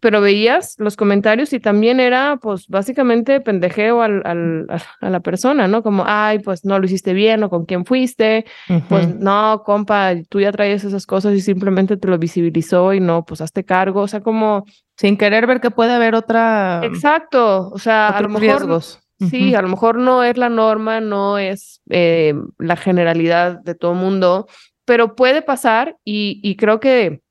pero 0.00 0.20
veías 0.20 0.76
los 0.78 0.96
comentarios 0.96 1.52
y 1.52 1.60
también 1.60 2.00
era, 2.00 2.38
pues, 2.40 2.68
básicamente 2.68 3.40
pendejeo 3.40 4.02
al, 4.02 4.22
al, 4.24 4.66
a 5.00 5.10
la 5.10 5.20
persona, 5.20 5.68
¿no? 5.68 5.82
Como, 5.82 6.04
ay, 6.06 6.40
pues 6.40 6.64
no 6.64 6.78
lo 6.78 6.84
hiciste 6.84 7.12
bien 7.12 7.42
o 7.42 7.50
con 7.50 7.64
quién 7.64 7.84
fuiste, 7.84 8.44
pues 8.88 9.14
no, 9.16 9.62
compa, 9.64 10.12
tú 10.28 10.40
ya 10.40 10.52
traías 10.52 10.84
esas 10.84 11.06
cosas 11.06 11.34
y 11.34 11.40
simplemente 11.40 11.96
te 11.96 12.08
lo 12.08 12.18
visibilizó 12.18 12.92
y 12.92 13.00
no, 13.00 13.24
pues 13.24 13.40
hazte 13.40 13.64
cargo, 13.64 14.02
o 14.02 14.08
sea, 14.08 14.20
como... 14.20 14.64
Sin 14.98 15.18
querer 15.18 15.46
ver 15.46 15.60
que 15.60 15.70
puede 15.70 15.92
haber 15.92 16.14
otra... 16.14 16.80
Exacto, 16.82 17.68
o 17.68 17.78
sea, 17.78 18.08
a 18.08 18.22
lo 18.22 18.28
mejor... 18.30 18.40
Riesgos. 18.40 19.00
Sí, 19.30 19.54
a 19.54 19.62
lo 19.62 19.68
mejor 19.68 19.96
no 19.98 20.24
es 20.24 20.36
la 20.36 20.48
norma, 20.48 21.00
no 21.00 21.38
es 21.38 21.82
eh, 21.88 22.34
la 22.58 22.76
generalidad 22.76 23.60
de 23.62 23.74
todo 23.74 23.94
mundo, 23.94 24.46
pero 24.84 25.14
puede 25.14 25.42
pasar 25.42 25.96
y, 26.04 26.40
y 26.42 26.56
creo 26.56 26.80
que 26.80 27.22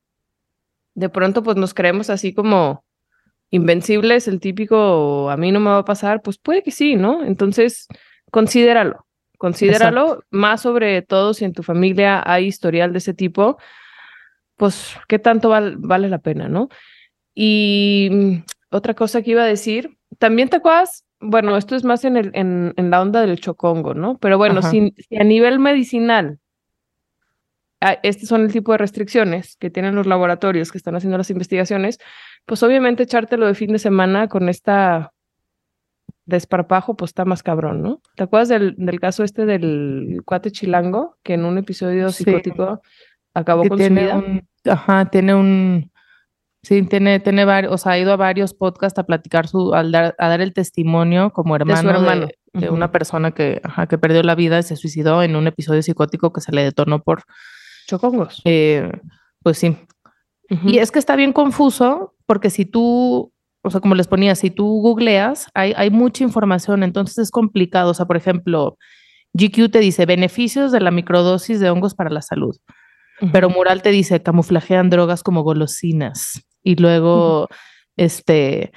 de 0.95 1.10
pronto 1.10 1.43
pues 1.43 1.58
nos 1.58 1.73
creemos 1.73 2.10
así 2.10 2.34
como 2.34 2.84
invencibles, 3.51 4.27
el 4.27 4.39
típico 4.39 5.29
a 5.29 5.38
mí 5.38 5.51
no 5.51 5.60
me 5.60 5.69
va 5.69 5.79
a 5.79 5.86
pasar, 5.86 6.21
pues 6.21 6.38
puede 6.38 6.63
que 6.63 6.71
sí, 6.71 6.95
¿no? 6.95 7.23
Entonces, 7.23 7.88
considéralo, 8.31 9.05
considéralo 9.38 10.23
más 10.31 10.62
sobre 10.62 11.01
todo 11.01 11.34
si 11.34 11.45
en 11.45 11.53
tu 11.53 11.63
familia 11.63 12.23
hay 12.25 12.45
historial 12.45 12.91
de 12.91 12.97
ese 12.97 13.13
tipo, 13.13 13.58
pues 14.55 14.97
qué 15.08 15.19
tanto 15.19 15.49
vale 15.49 16.10
la 16.10 16.19
pena, 16.19 16.49
¿no? 16.49 16.69
Y 17.34 18.10
mm, 18.12 18.36
otra 18.71 18.93
cosa 18.93 19.21
que 19.21 19.31
iba 19.31 19.43
a 19.43 19.47
decir, 19.47 19.97
también 20.17 20.49
te 20.49 20.58
acuerdas, 20.58 21.05
bueno, 21.19 21.58
esto 21.58 21.75
es 21.75 21.84
más 21.84 22.05
en, 22.05 22.17
el, 22.17 22.31
en, 22.34 22.73
en 22.77 22.89
la 22.89 23.01
onda 23.01 23.21
del 23.21 23.39
chocongo, 23.39 23.93
¿no? 23.93 24.17
Pero 24.17 24.38
bueno, 24.38 24.62
si, 24.62 24.93
a 25.17 25.23
nivel 25.23 25.60
medicinal 25.60 26.39
Este 28.04 28.26
son 28.26 28.41
el 28.41 28.52
tipo 28.52 28.71
de 28.71 28.78
restricciones 28.78 29.58
que 29.58 29.69
tienen 29.69 29.95
los 29.95 30.08
laboratorios 30.08 30.71
que 30.71 30.78
están 30.78 30.95
haciendo 30.95 31.17
las 31.17 31.30
investigaciones, 31.30 32.00
pues 32.45 32.63
obviamente 32.63 33.04
echártelo 33.04 33.48
de 33.48 33.56
fin 33.56 33.71
de 33.71 33.80
semana 33.80 34.28
con 34.28 34.50
esta 34.50 35.12
desparpajo, 36.26 36.95
pues 36.95 37.10
está 37.10 37.26
más 37.26 37.43
cabrón, 37.43 37.82
¿no? 37.82 38.02
¿Te 38.15 38.24
acuerdas 38.24 38.50
del, 38.50 38.76
del 38.78 39.00
caso 39.00 39.24
este 39.24 39.45
del 39.45 40.21
cuate 40.26 40.52
chilango 40.52 41.17
que 41.24 41.36
en 41.36 41.45
un 41.45 41.58
episodio 41.58 42.10
psicótico 42.10 42.82
acabó 43.34 43.63
con 43.67 43.78
su 43.78 43.89
vida? 43.93 44.24
ajá, 44.65 45.06
tiene 45.06 45.36
un, 45.36 45.91
sí, 46.63 46.82
tiene, 46.84 47.19
tiene 47.19 47.45
varios, 47.45 47.71
o 47.74 47.78
sea, 47.78 47.93
ha 47.93 48.00
ido 48.00 48.12
a 48.12 48.17
varios 48.17 48.54
podcasts 48.54 48.98
a 48.98 49.04
platicar 49.04 49.48
su, 49.48 49.74
a 49.74 49.84
dar 49.84 50.41
el 50.41 50.54
testimonio 50.54 51.32
como 51.32 51.56
hermano 51.56 52.02
de, 52.54 52.69
una 52.69 52.91
persona 52.91 53.32
que, 53.32 53.62
ajá, 53.63 53.88
que 53.88 53.98
perdió 53.98 54.24
la 54.24 54.34
vida 54.34 54.58
y 54.60 54.63
se 54.63 54.76
suicidó 54.76 55.21
en 55.21 55.36
un 55.36 55.45
episodio 55.45 55.84
psicótico 55.84 56.34
que 56.34 56.41
se 56.41 56.54
le 56.54 56.63
detonó 56.63 57.04
por 57.04 57.24
Chocongos. 57.86 58.41
Eh, 58.45 58.91
pues 59.43 59.58
sí. 59.58 59.78
Y 60.65 60.78
es 60.78 60.91
que 60.91 61.00
está 61.00 61.15
bien 61.15 61.34
confuso 61.34 62.13
porque 62.26 62.50
si 62.50 62.65
tú, 62.65 63.32
o 63.63 63.71
sea, 63.71 63.82
como 63.82 63.95
les 63.95 64.08
ponía, 64.08 64.36
si 64.36 64.52
tú 64.52 64.65
googleas, 64.82 65.48
hay, 65.54 65.74
hay 65.76 65.89
mucha 65.89 66.24
información, 66.24 66.84
entonces 66.84 67.17
es 67.17 67.32
complicado. 67.32 67.91
O 67.91 67.93
sea, 67.93 68.06
por 68.06 68.17
ejemplo, 68.17 68.78
GQ 69.34 69.71
te 69.71 69.80
dice 69.80 70.06
beneficios 70.06 70.71
de 70.71 70.82
la 70.82 70.91
microdosis 70.91 71.60
de 71.60 71.69
hongos 71.69 71.95
para 71.95 72.10
la 72.10 72.21
salud, 72.21 72.56
pero 73.32 73.50
Mural 73.50 73.82
te 73.82 73.89
dice 73.89 74.21
camuflajean 74.21 74.89
drogas 74.89 75.24
como 75.24 75.43
golosinas. 75.43 76.41
Y 76.63 76.76
luego, 76.76 77.48
este, 77.98 78.71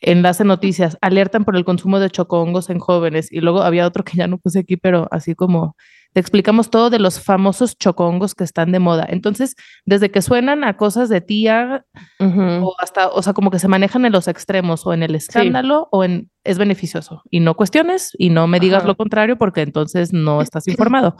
enlace 0.00 0.44
noticias, 0.44 0.96
alertan 1.00 1.44
por 1.44 1.56
el 1.56 1.64
consumo 1.64 1.98
de 2.00 2.10
chocongos 2.10 2.70
en 2.70 2.78
jóvenes. 2.78 3.30
Y 3.32 3.40
luego 3.40 3.62
había 3.62 3.86
otro 3.86 4.04
que 4.04 4.16
ya 4.16 4.26
no 4.26 4.38
puse 4.38 4.60
aquí, 4.60 4.76
pero 4.76 5.08
así 5.10 5.34
como 5.34 5.76
te 6.12 6.20
explicamos 6.20 6.70
todo 6.70 6.90
de 6.90 6.98
los 6.98 7.20
famosos 7.20 7.76
chocongos 7.76 8.34
que 8.34 8.44
están 8.44 8.72
de 8.72 8.78
moda. 8.78 9.06
Entonces, 9.08 9.54
desde 9.84 10.10
que 10.10 10.22
suenan 10.22 10.64
a 10.64 10.76
cosas 10.76 11.08
de 11.08 11.20
tía 11.20 11.84
o 12.18 12.74
hasta, 12.78 13.08
o 13.08 13.22
sea, 13.22 13.34
como 13.34 13.50
que 13.50 13.58
se 13.58 13.68
manejan 13.68 14.04
en 14.04 14.12
los 14.12 14.26
extremos 14.26 14.86
o 14.86 14.94
en 14.94 15.02
el 15.02 15.14
escándalo 15.14 15.88
o 15.92 16.04
en 16.04 16.30
es 16.44 16.58
beneficioso 16.58 17.22
y 17.30 17.40
no 17.40 17.54
cuestiones 17.54 18.12
y 18.18 18.30
no 18.30 18.46
me 18.46 18.58
digas 18.58 18.84
lo 18.84 18.96
contrario 18.96 19.36
porque 19.36 19.60
entonces 19.60 20.12
no 20.12 20.40
estás 20.42 20.66
informado. 20.66 21.16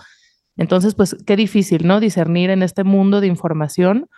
Entonces, 0.57 0.95
pues 0.95 1.17
qué 1.27 1.37
difícil, 1.37 1.87
¿no? 1.87 2.01
Discernir 2.01 2.51
en 2.51 2.63
este 2.63 2.83
mundo 2.83 3.21
de 3.21 3.29
información 3.29 4.09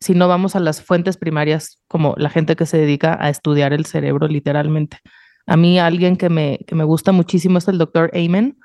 si 0.00 0.14
no 0.14 0.28
vamos 0.28 0.54
a 0.54 0.60
las 0.60 0.80
fuentes 0.80 1.16
primarias 1.16 1.82
como 1.88 2.14
la 2.16 2.30
gente 2.30 2.54
que 2.54 2.66
se 2.66 2.78
dedica 2.78 3.18
a 3.20 3.30
estudiar 3.30 3.72
el 3.72 3.84
cerebro 3.84 4.28
literalmente. 4.28 4.98
A 5.46 5.56
mí 5.56 5.78
alguien 5.78 6.16
que 6.16 6.28
me, 6.28 6.60
que 6.66 6.74
me 6.74 6.84
gusta 6.84 7.10
muchísimo 7.10 7.58
es 7.58 7.68
el 7.68 7.78
doctor 7.78 8.10
Amen. 8.14 8.58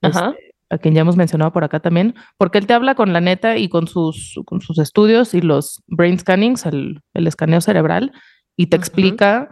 Ajá. 0.00 0.30
Este, 0.30 0.53
a 0.70 0.78
quien 0.78 0.94
ya 0.94 1.02
hemos 1.02 1.16
mencionado 1.16 1.52
por 1.52 1.64
acá 1.64 1.80
también, 1.80 2.14
porque 2.38 2.58
él 2.58 2.66
te 2.66 2.74
habla 2.74 2.94
con 2.94 3.12
la 3.12 3.20
neta 3.20 3.56
y 3.56 3.68
con 3.68 3.86
sus, 3.86 4.40
con 4.46 4.60
sus 4.60 4.78
estudios 4.78 5.34
y 5.34 5.40
los 5.40 5.82
brain 5.86 6.18
scannings, 6.18 6.66
el, 6.66 7.00
el 7.14 7.26
escaneo 7.26 7.60
cerebral, 7.60 8.12
y 8.56 8.66
te 8.66 8.76
explica 8.76 9.48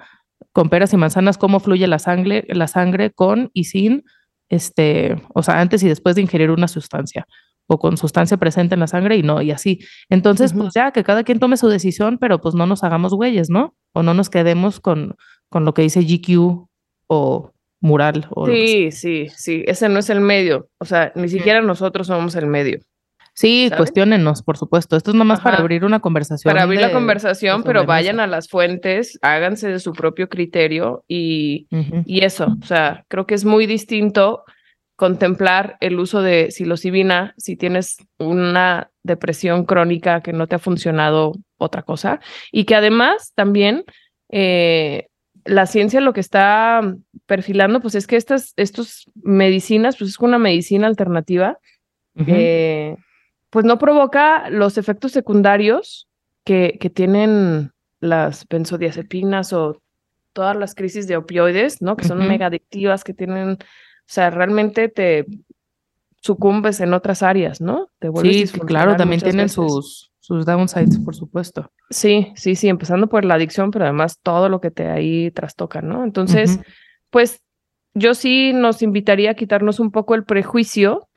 con 0.52 0.68
peras 0.68 0.92
y 0.92 0.96
manzanas 0.96 1.38
cómo 1.38 1.60
fluye 1.60 1.86
la 1.86 1.98
sangre, 1.98 2.44
la 2.48 2.66
sangre 2.66 3.10
con 3.10 3.50
y 3.52 3.64
sin, 3.64 4.04
este, 4.48 5.16
o 5.34 5.42
sea, 5.42 5.60
antes 5.60 5.82
y 5.82 5.88
después 5.88 6.14
de 6.14 6.22
ingerir 6.22 6.50
una 6.50 6.68
sustancia 6.68 7.26
o 7.66 7.78
con 7.78 7.96
sustancia 7.96 8.36
presente 8.36 8.74
en 8.74 8.80
la 8.80 8.86
sangre 8.86 9.16
y 9.16 9.22
no, 9.22 9.40
y 9.40 9.50
así. 9.50 9.80
Entonces, 10.10 10.52
pues 10.52 10.74
ya 10.74 10.90
que 10.90 11.04
cada 11.04 11.24
quien 11.24 11.38
tome 11.38 11.56
su 11.56 11.68
decisión, 11.68 12.18
pero 12.18 12.40
pues 12.40 12.54
no 12.54 12.66
nos 12.66 12.84
hagamos 12.84 13.14
güeyes, 13.14 13.50
¿no? 13.50 13.74
O 13.92 14.02
no 14.02 14.14
nos 14.14 14.28
quedemos 14.28 14.80
con, 14.80 15.14
con 15.48 15.64
lo 15.64 15.72
que 15.72 15.82
dice 15.82 16.02
GQ 16.02 16.66
o 17.06 17.51
mural. 17.82 18.26
O 18.30 18.46
sí, 18.46 18.90
sí, 18.92 19.28
sí, 19.36 19.64
ese 19.66 19.88
no 19.90 19.98
es 19.98 20.08
el 20.08 20.20
medio. 20.20 20.68
O 20.78 20.86
sea, 20.86 21.12
ni 21.14 21.28
siquiera 21.28 21.60
nosotros 21.60 22.06
somos 22.06 22.34
el 22.36 22.46
medio. 22.46 22.80
Sí, 23.34 23.70
cuestionenos, 23.76 24.42
por 24.42 24.58
supuesto. 24.58 24.96
Esto 24.96 25.10
es 25.10 25.16
nomás 25.16 25.40
para 25.40 25.56
abrir 25.56 25.84
una 25.84 26.00
conversación. 26.00 26.52
Para 26.52 26.64
abrir 26.64 26.80
la 26.80 26.92
conversación, 26.92 27.62
pero 27.62 27.86
vayan 27.86 28.20
a 28.20 28.26
las 28.26 28.48
fuentes, 28.48 29.18
háganse 29.22 29.68
de 29.68 29.80
su 29.80 29.92
propio 29.92 30.28
criterio 30.28 31.04
y, 31.08 31.66
y 32.04 32.24
eso. 32.24 32.54
O 32.62 32.66
sea, 32.66 33.04
creo 33.08 33.26
que 33.26 33.34
es 33.34 33.44
muy 33.44 33.66
distinto 33.66 34.44
contemplar 34.96 35.78
el 35.80 35.98
uso 35.98 36.20
de 36.20 36.50
psilocibina 36.50 37.34
si 37.38 37.56
tienes 37.56 37.96
una 38.18 38.90
depresión 39.02 39.64
crónica 39.64 40.20
que 40.20 40.34
no 40.34 40.46
te 40.46 40.56
ha 40.56 40.60
funcionado 40.60 41.32
otra 41.56 41.82
cosa 41.82 42.20
y 42.52 42.66
que 42.66 42.74
además 42.74 43.32
también 43.34 43.84
eh, 44.30 45.08
la 45.44 45.66
ciencia 45.66 46.00
lo 46.00 46.12
que 46.12 46.20
está 46.20 46.80
perfilando 47.26 47.80
pues 47.80 47.94
es 47.94 48.06
que 48.06 48.16
estas 48.16 48.52
estos 48.56 49.10
medicinas 49.22 49.96
pues 49.96 50.10
es 50.10 50.18
una 50.18 50.38
medicina 50.38 50.86
alternativa 50.86 51.58
eh, 52.26 52.96
pues 53.50 53.64
no 53.64 53.78
provoca 53.78 54.50
los 54.50 54.78
efectos 54.78 55.12
secundarios 55.12 56.08
que, 56.44 56.78
que 56.80 56.90
tienen 56.90 57.72
las 58.00 58.46
benzodiazepinas 58.48 59.52
o 59.52 59.80
todas 60.32 60.56
las 60.56 60.74
crisis 60.74 61.06
de 61.06 61.16
opioides, 61.16 61.82
¿no? 61.82 61.96
Que 61.96 62.04
son 62.04 62.26
mega 62.26 62.46
adictivas, 62.46 63.04
que 63.04 63.14
tienen, 63.14 63.50
o 63.50 63.56
sea, 64.06 64.30
realmente 64.30 64.88
te 64.88 65.26
sucumbes 66.20 66.80
en 66.80 66.94
otras 66.94 67.22
áreas, 67.22 67.60
¿no? 67.60 67.88
Te 67.98 68.10
sí, 68.22 68.60
claro, 68.60 68.96
también 68.96 69.20
tienen 69.20 69.48
sus, 69.48 70.11
sus 70.22 70.46
downsides, 70.46 71.00
por 71.00 71.16
supuesto. 71.16 71.72
Sí, 71.90 72.32
sí, 72.36 72.54
sí, 72.54 72.68
empezando 72.68 73.08
por 73.08 73.24
la 73.24 73.34
adicción, 73.34 73.72
pero 73.72 73.86
además 73.86 74.20
todo 74.22 74.48
lo 74.48 74.60
que 74.60 74.70
te 74.70 74.88
ahí 74.88 75.32
trastoca, 75.32 75.82
¿no? 75.82 76.04
Entonces, 76.04 76.60
pues 77.10 77.42
yo 77.92 78.14
sí 78.14 78.52
nos 78.52 78.82
invitaría 78.82 79.32
a 79.32 79.34
quitarnos 79.34 79.80
un 79.80 79.90
poco 79.90 80.14
el 80.14 80.22
prejuicio 80.24 81.08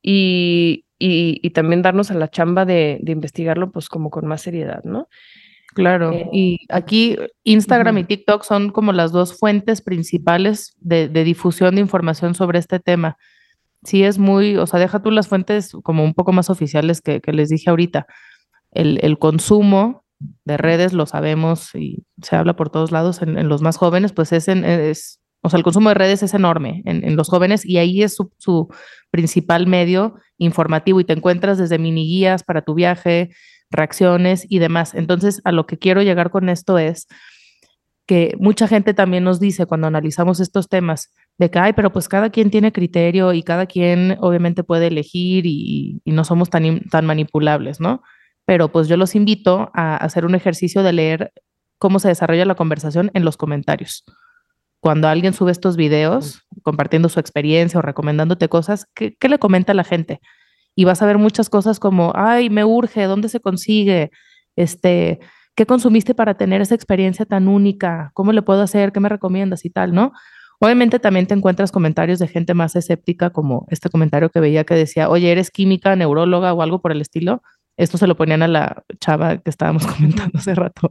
y, 0.00 0.84
y, 0.96 1.50
también 1.50 1.82
darnos 1.82 2.12
a 2.12 2.14
la 2.14 2.28
chamba 2.28 2.64
de, 2.64 3.00
de, 3.02 3.10
investigarlo 3.10 3.72
pues 3.72 3.88
como 3.88 4.10
con 4.10 4.26
más 4.26 4.42
seriedad, 4.42 4.84
¿no? 4.84 5.08
Claro, 5.74 6.12
eh, 6.12 6.28
y 6.32 6.60
aquí 6.68 7.16
Instagram 7.42 7.98
y 7.98 8.04
TikTok 8.04 8.44
son 8.44 8.70
como 8.70 8.92
las 8.92 9.10
dos 9.10 9.36
fuentes 9.36 9.82
principales 9.82 10.76
de, 10.78 11.08
de, 11.08 11.24
difusión 11.24 11.74
de 11.74 11.80
información 11.80 12.36
sobre 12.36 12.60
este 12.60 12.78
tema. 12.78 13.16
Sí 13.82 14.04
es 14.04 14.18
muy, 14.18 14.56
o 14.56 14.68
sea, 14.68 14.78
deja 14.78 15.02
tú 15.02 15.10
las 15.10 15.26
fuentes 15.26 15.72
como 15.82 16.04
un 16.04 16.14
poco 16.14 16.32
más 16.32 16.48
oficiales 16.48 17.00
que, 17.00 17.20
que 17.20 17.32
les 17.32 17.48
dije 17.48 17.70
ahorita. 17.70 18.06
El, 18.72 18.98
el, 19.02 19.18
consumo 19.18 20.04
de 20.44 20.56
redes, 20.56 20.92
lo 20.92 21.06
sabemos 21.06 21.74
y 21.74 22.04
se 22.22 22.36
habla 22.36 22.56
por 22.56 22.70
todos 22.70 22.90
lados 22.90 23.22
en, 23.22 23.38
en 23.38 23.48
los 23.48 23.62
más 23.62 23.76
jóvenes, 23.76 24.12
pues 24.12 24.32
es, 24.32 24.48
en, 24.48 24.64
es 24.64 25.22
o 25.42 25.50
sea, 25.50 25.58
el 25.58 25.64
consumo 25.64 25.88
de 25.88 25.96
redes 25.96 26.22
es 26.22 26.34
enorme 26.34 26.82
en, 26.84 27.16
los 27.16 27.28
jóvenes 27.28 27.66
y 27.66 27.78
ahí 27.78 28.02
es 28.02 28.16
su, 28.38 28.68
principal 29.10 29.66
medio 29.66 30.14
informativo 30.38 31.00
y 31.00 31.04
te 31.04 31.12
encuentras 31.12 31.58
desde 31.58 31.78
mini 31.78 32.06
guías 32.06 32.44
para 32.44 32.62
tu 32.62 32.74
viaje, 32.74 33.30
reacciones 33.68 34.46
y 34.48 34.60
demás. 34.60 34.94
Entonces, 34.94 35.42
a 35.44 35.52
lo 35.52 35.66
que 35.66 35.78
quiero 35.78 36.00
llegar 36.00 36.30
con 36.30 36.48
esto 36.48 36.78
es 36.78 37.08
que 38.06 38.34
mucha 38.38 38.68
gente 38.68 38.94
también 38.94 39.24
nos 39.24 39.40
dice 39.40 39.66
cuando 39.66 39.88
analizamos 39.88 40.38
estos 40.38 40.68
temas 40.68 41.12
de 41.38 41.50
que, 41.50 41.58
ay, 41.58 41.72
pero 41.72 41.92
pues 41.92 42.08
cada 42.08 42.30
quien 42.30 42.50
tiene 42.50 42.72
criterio 42.72 43.32
y 43.32 43.42
cada 43.42 43.66
quien 43.66 44.16
obviamente 44.20 44.62
puede 44.62 44.86
elegir 44.86 45.44
y, 45.44 46.00
y 46.04 46.12
no 46.12 46.24
somos 46.24 46.50
tan, 46.50 46.82
tan 46.88 47.04
manipulables, 47.04 47.80
¿no? 47.80 48.02
Pero 48.46 48.70
pues 48.70 48.88
yo 48.88 48.96
los 48.96 49.14
invito 49.14 49.70
a 49.74 49.96
hacer 49.96 50.24
un 50.24 50.34
ejercicio 50.34 50.82
de 50.82 50.92
leer 50.92 51.32
cómo 51.78 51.98
se 51.98 52.08
desarrolla 52.08 52.44
la 52.44 52.54
conversación 52.54 53.10
en 53.14 53.24
los 53.24 53.36
comentarios 53.36 54.04
cuando 54.82 55.06
alguien 55.06 55.32
sube 55.32 55.52
estos 55.52 55.76
videos 55.76 56.42
compartiendo 56.64 57.08
su 57.08 57.20
experiencia 57.20 57.78
o 57.78 57.82
recomendándote 57.82 58.48
cosas, 58.48 58.86
¿qué, 58.96 59.16
le 59.28 59.38
comenta 59.38 59.74
la 59.74 59.84
gente? 59.84 60.20
Y 60.74 60.84
vas 60.84 61.00
a 61.02 61.06
ver 61.06 61.18
muchas 61.18 61.48
cosas 61.48 61.78
como, 61.78 62.12
ay, 62.16 62.50
me 62.50 62.64
urge, 62.64 63.04
¿dónde 63.04 63.28
se 63.28 63.38
consigue? 63.38 64.10
Este, 64.56 65.20
¿qué 65.54 65.66
consumiste 65.66 66.16
para 66.16 66.34
tener 66.34 66.60
esa 66.60 66.74
experiencia 66.74 67.24
tan 67.26 67.46
única? 67.46 68.10
¿Cómo 68.12 68.32
le 68.32 68.42
puedo 68.42 68.60
hacer? 68.60 68.90
¿Qué 68.90 68.98
me 68.98 69.08
recomiendas 69.08 69.64
y 69.64 69.70
tal, 69.70 69.94
no? 69.94 70.10
Obviamente 70.58 70.98
también 70.98 71.28
te 71.28 71.34
encuentras 71.34 71.70
comentarios 71.70 72.18
de 72.18 72.26
gente 72.26 72.52
más 72.52 72.74
escéptica, 72.74 73.30
como 73.30 73.66
este 73.70 73.88
comentario 73.88 74.30
que 74.30 74.40
veía 74.40 74.64
que 74.64 74.74
decía, 74.74 75.08
oye, 75.08 75.30
¿eres 75.30 75.52
química, 75.52 75.94
neuróloga 75.94 76.52
o 76.54 76.60
algo 76.60 76.82
por 76.82 76.90
el 76.90 77.00
estilo? 77.00 77.40
Esto 77.76 77.98
se 77.98 78.06
lo 78.06 78.16
ponían 78.16 78.42
a 78.42 78.48
la 78.48 78.84
chava 79.00 79.38
que 79.38 79.50
estábamos 79.50 79.86
comentando 79.96 80.38
hace 80.38 80.54
rato. 80.54 80.90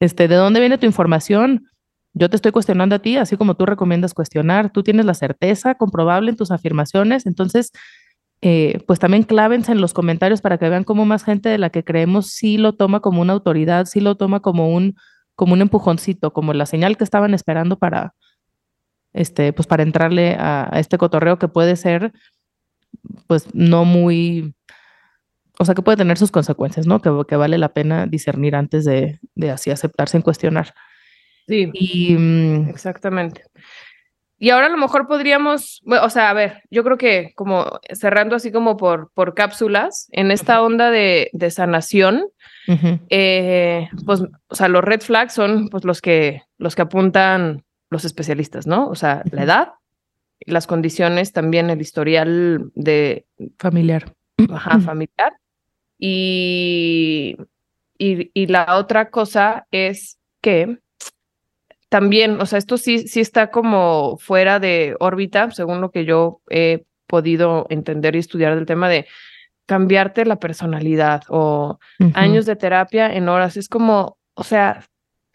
Este, 0.00 0.28
¿de 0.28 0.34
dónde 0.34 0.60
viene 0.60 0.78
tu 0.78 0.86
información? 0.86 1.66
Yo 2.14 2.30
te 2.30 2.36
estoy 2.36 2.52
cuestionando 2.52 2.94
a 2.94 2.98
ti, 3.00 3.16
así 3.16 3.36
como 3.36 3.54
tú 3.54 3.66
recomiendas 3.66 4.14
cuestionar. 4.14 4.70
Tú 4.70 4.82
tienes 4.82 5.04
la 5.04 5.14
certeza 5.14 5.74
comprobable 5.74 6.30
en 6.30 6.36
tus 6.36 6.50
afirmaciones. 6.50 7.26
Entonces, 7.26 7.72
eh, 8.42 8.80
pues 8.86 8.98
también 8.98 9.22
clávense 9.22 9.72
en 9.72 9.80
los 9.80 9.94
comentarios 9.94 10.40
para 10.40 10.58
que 10.58 10.68
vean 10.68 10.84
cómo 10.84 11.06
más 11.06 11.24
gente 11.24 11.48
de 11.48 11.58
la 11.58 11.70
que 11.70 11.84
creemos 11.84 12.28
sí 12.28 12.58
lo 12.58 12.74
toma 12.74 13.00
como 13.00 13.22
una 13.22 13.32
autoridad, 13.32 13.86
sí 13.86 14.00
lo 14.00 14.16
toma 14.16 14.40
como 14.40 14.74
un, 14.74 14.96
como 15.34 15.54
un 15.54 15.62
empujoncito, 15.62 16.32
como 16.32 16.52
la 16.52 16.66
señal 16.66 16.96
que 16.96 17.04
estaban 17.04 17.34
esperando 17.34 17.78
para, 17.78 18.14
este, 19.12 19.52
pues 19.52 19.66
para 19.66 19.82
entrarle 19.82 20.36
a, 20.38 20.70
este 20.74 20.98
cotorreo 20.98 21.38
que 21.38 21.48
puede 21.48 21.76
ser, 21.76 22.12
pues 23.26 23.54
no 23.54 23.84
muy, 23.84 24.54
o 25.58 25.64
sea, 25.64 25.74
que 25.74 25.82
puede 25.82 25.96
tener 25.96 26.18
sus 26.18 26.30
consecuencias, 26.30 26.86
¿no? 26.86 27.00
Que, 27.00 27.10
que 27.28 27.36
vale 27.36 27.58
la 27.58 27.70
pena 27.70 28.06
discernir 28.06 28.56
antes 28.56 28.84
de, 28.84 29.20
de 29.34 29.50
así 29.50 29.70
aceptarse 29.70 30.16
en 30.16 30.22
cuestionar. 30.22 30.74
Sí, 31.46 31.70
y, 31.72 32.14
mm, 32.16 32.68
exactamente. 32.68 33.44
Y 34.38 34.50
ahora 34.50 34.66
a 34.66 34.70
lo 34.70 34.76
mejor 34.76 35.06
podríamos, 35.06 35.82
o 35.86 36.10
sea, 36.10 36.28
a 36.28 36.34
ver, 36.34 36.62
yo 36.70 36.84
creo 36.84 36.98
que 36.98 37.32
como 37.34 37.80
cerrando 37.94 38.36
así 38.36 38.52
como 38.52 38.76
por, 38.76 39.10
por 39.14 39.34
cápsulas, 39.34 40.08
en 40.12 40.30
esta 40.30 40.60
onda 40.60 40.90
de, 40.90 41.30
de 41.32 41.50
sanación, 41.50 42.26
eh, 43.08 43.88
pues, 44.04 44.22
o 44.48 44.54
sea, 44.54 44.68
los 44.68 44.84
red 44.84 45.00
flags 45.00 45.32
son 45.32 45.68
pues 45.70 45.84
los 45.84 46.02
que, 46.02 46.42
los 46.58 46.74
que 46.74 46.82
apuntan 46.82 47.64
los 47.88 48.04
especialistas, 48.04 48.66
¿no? 48.66 48.88
O 48.88 48.94
sea, 48.94 49.22
la 49.30 49.44
edad, 49.44 49.68
las 50.40 50.66
condiciones, 50.66 51.32
también 51.32 51.70
el 51.70 51.80
historial 51.80 52.70
de... 52.74 53.24
Familiar. 53.58 54.12
Ajá, 54.52 54.80
familiar. 54.80 55.32
Y, 55.98 57.36
y, 57.98 58.30
y 58.34 58.46
la 58.46 58.76
otra 58.76 59.10
cosa 59.10 59.66
es 59.70 60.18
que 60.40 60.78
también, 61.88 62.40
o 62.40 62.46
sea, 62.46 62.58
esto 62.58 62.76
sí, 62.76 63.06
sí 63.08 63.20
está 63.20 63.50
como 63.50 64.18
fuera 64.18 64.58
de 64.58 64.96
órbita, 65.00 65.50
según 65.50 65.80
lo 65.80 65.90
que 65.90 66.04
yo 66.04 66.40
he 66.50 66.84
podido 67.06 67.66
entender 67.70 68.16
y 68.16 68.18
estudiar 68.18 68.54
del 68.54 68.66
tema 68.66 68.88
de 68.88 69.06
cambiarte 69.66 70.24
la 70.24 70.36
personalidad 70.36 71.22
o 71.28 71.78
años 72.14 72.46
de 72.46 72.56
terapia 72.56 73.12
en 73.12 73.28
horas. 73.28 73.56
Es 73.56 73.68
como, 73.68 74.18
o 74.34 74.44
sea, 74.44 74.84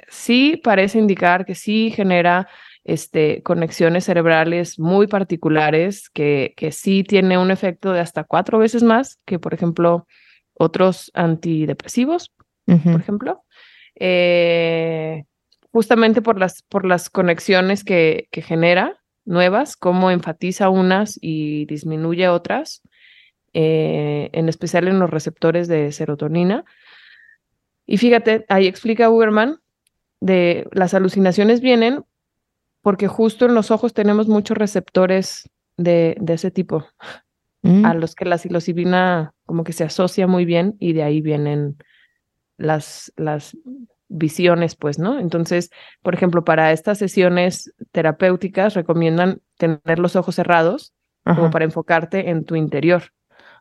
sí 0.08 0.60
parece 0.64 1.00
indicar 1.00 1.46
que 1.46 1.56
sí 1.56 1.92
genera 1.92 2.48
este, 2.84 3.44
conexiones 3.44 4.06
cerebrales 4.06 4.80
muy 4.80 5.08
particulares, 5.08 6.10
que, 6.10 6.54
que 6.58 6.72
sí 6.72 7.04
tiene 7.04 7.38
un 7.38 7.52
efecto 7.52 7.92
de 7.92 8.00
hasta 8.00 8.24
cuatro 8.24 8.58
veces 8.58 8.84
más 8.84 9.20
que, 9.26 9.40
por 9.40 9.54
ejemplo, 9.54 10.08
otros 10.62 11.12
antidepresivos, 11.14 12.32
por 12.66 13.02
ejemplo. 13.02 13.44
Eh, 13.96 15.24
justamente 15.72 16.22
por 16.22 16.40
las, 16.40 16.62
por 16.64 16.86
las 16.86 17.10
conexiones 17.10 17.84
que, 17.84 18.28
que 18.32 18.42
genera 18.42 19.02
nuevas, 19.26 19.76
cómo 19.76 20.12
enfatiza 20.12 20.70
unas 20.70 21.18
y 21.22 21.66
disminuye 21.66 22.28
otras, 22.28 22.82
eh, 23.54 24.30
en 24.34 24.50
especial 24.50 24.88
en 24.88 25.00
los 25.00 25.10
receptores 25.10 25.68
de 25.68 25.92
serotonina. 25.92 26.66
Y 27.86 27.98
fíjate, 27.98 28.46
ahí 28.50 28.68
explica 28.68 29.10
Uberman 29.10 29.60
de 30.20 30.68
las 30.72 30.94
alucinaciones 30.94 31.62
vienen 31.62 32.06
porque 32.82 33.08
justo 33.08 33.46
en 33.46 33.54
los 33.54 33.72
ojos 33.72 33.94
tenemos 33.94 34.28
muchos 34.28 34.58
receptores 34.58 35.50
de, 35.78 36.16
de 36.20 36.34
ese 36.34 36.52
tipo, 36.52 36.86
mm. 37.62 37.86
a 37.86 37.94
los 37.94 38.16
que 38.16 38.26
la 38.26 38.38
psilocibina 38.38 39.34
como 39.52 39.66
que 39.66 39.74
se 39.74 39.84
asocia 39.84 40.28
muy 40.28 40.46
bien 40.46 40.78
y 40.80 40.94
de 40.94 41.04
ahí 41.04 41.20
vienen 41.20 41.76
las, 42.56 43.12
las 43.18 43.58
visiones, 44.08 44.78
pues, 44.78 44.98
¿no? 44.98 45.20
Entonces, 45.20 45.72
por 46.02 46.14
ejemplo, 46.14 46.46
para 46.46 46.72
estas 46.72 47.00
sesiones 47.00 47.74
terapéuticas 47.92 48.76
recomiendan 48.76 49.42
tener 49.58 50.00
los 50.00 50.16
ojos 50.16 50.36
cerrados 50.36 50.94
como 51.26 51.52
para 51.52 51.66
enfocarte 51.66 52.30
en 52.30 52.46
tu 52.46 52.56
interior. 52.56 53.12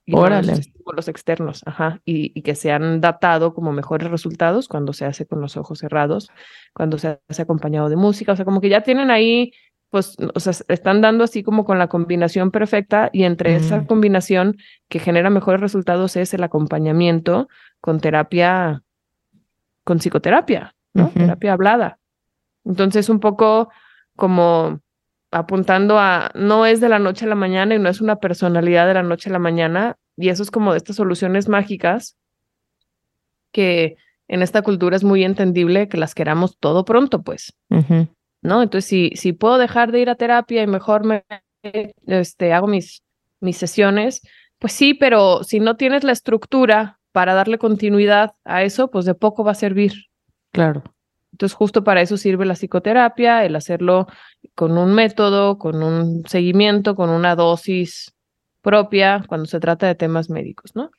Y 0.07 0.15
Órale. 0.15 0.53
No 0.87 0.93
los 0.93 1.09
externos, 1.09 1.63
ajá, 1.67 2.01
y, 2.05 2.31
y, 2.39 2.43
que 2.43 2.55
se 2.55 2.71
han 2.71 3.01
datado 3.01 3.53
como 3.53 3.73
mejores 3.73 4.13
resultados 4.13 4.69
cuando 4.69 4.93
se 4.93 5.07
hace 5.07 5.27
con 5.27 5.41
los 5.41 5.57
ojos 5.57 5.81
cerrados, 5.81 6.31
cuando 6.73 6.99
se 6.99 7.19
hace 7.29 7.43
acompañado 7.43 7.89
de 7.89 7.97
música, 7.97 8.31
o 8.31 8.37
sea, 8.37 8.45
como 8.45 8.61
que 8.61 8.69
ya 8.69 8.83
tienen 8.83 9.11
ahí, 9.11 9.53
pues, 9.91 10.17
o 10.35 10.41
sea, 10.41 10.53
están 10.69 11.01
dando 11.01 11.25
así 11.25 11.43
como 11.43 11.65
con 11.65 11.79
la 11.79 11.89
combinación 11.89 12.51
perfecta 12.51 13.11
y 13.13 13.25
entre 13.25 13.57
esa 13.57 13.79
mm. 13.79 13.87
combinación 13.87 14.57
que 14.89 15.01
genera 15.01 15.31
mejores 15.31 15.61
resultados 15.61 16.17
es 16.17 16.33
el 16.33 16.45
acompañamiento 16.45 17.49
con 17.81 18.01
terapia 18.01 18.83
con 19.85 19.99
psicoterapia, 19.99 20.77
¿no? 20.95 21.09
Terapia 21.09 21.53
hablada. 21.53 21.99
Entonces, 22.65 23.09
un 23.09 23.19
poco 23.19 23.71
como 24.15 24.81
apuntando 25.33 25.99
a, 25.99 26.31
no 26.35 26.67
es 26.67 26.81
de 26.81 26.89
la 26.89 26.99
noche 26.99 27.25
a 27.25 27.29
la 27.29 27.35
mañana 27.35 27.75
y 27.75 27.79
no 27.79 27.89
es 27.89 28.01
una 28.01 28.17
personalidad 28.17 28.87
de 28.87 28.95
la 28.95 29.03
noche 29.03 29.31
a 29.31 29.33
la 29.33 29.39
mañana, 29.39 29.97
y 30.17 30.29
eso 30.29 30.43
es 30.43 30.51
como 30.51 30.73
de 30.73 30.79
estas 30.79 30.97
soluciones 30.97 31.49
mágicas 31.49 32.17
que 33.53 33.97
en 34.29 34.43
esta 34.43 34.63
cultura 34.63 34.97
es 34.97 35.03
muy 35.03 35.25
entendible 35.25 35.89
que 35.89 35.97
las 35.97 36.15
queramos 36.15 36.57
todo 36.59 36.85
pronto, 36.85 37.23
pues. 37.23 37.53
¿No? 38.43 38.63
Entonces, 38.63 38.89
si, 38.89 39.11
si 39.17 39.33
puedo 39.33 39.59
dejar 39.59 39.93
de 39.93 40.01
ir 40.01 40.11
a 40.11 40.15
terapia 40.15 40.63
y 40.63 40.67
mejor 40.67 41.05
me 41.05 41.25
este, 42.07 42.53
hago 42.53 42.67
mis, 42.67 43.03
mis 43.41 43.57
sesiones, 43.57 44.23
pues 44.59 44.73
sí, 44.73 44.95
pero 44.95 45.45
si 45.45 45.61
no 45.61 45.77
tienes 45.77 46.05
la 46.05 46.13
estructura 46.13 46.99
para 47.13 47.35
darle 47.35 47.59
continuidad 47.59 48.33
a 48.45 48.63
eso, 48.63 48.91
pues 48.91 49.05
de 49.05 49.15
poco 49.15 49.45
va 49.45 49.53
a 49.53 49.55
servir. 49.55 49.93
Claro. 50.53 50.83
Entonces, 51.33 51.57
justo 51.57 51.85
para 51.85 52.03
eso 52.03 52.17
sirve 52.17 52.45
la 52.45 52.55
psicoterapia, 52.55 53.45
el 53.45 53.57
hacerlo 53.57 54.07
con 54.55 54.77
un 54.77 54.95
método, 54.95 55.59
con 55.59 55.83
un 55.83 56.25
seguimiento, 56.27 56.95
con 56.95 57.11
una 57.11 57.35
dosis 57.35 58.15
propia 58.61 59.25
cuando 59.27 59.47
se 59.47 59.61
trata 59.61 59.87
de 59.87 59.95
temas 59.95 60.29
médicos, 60.29 60.75
¿no? 60.75 60.91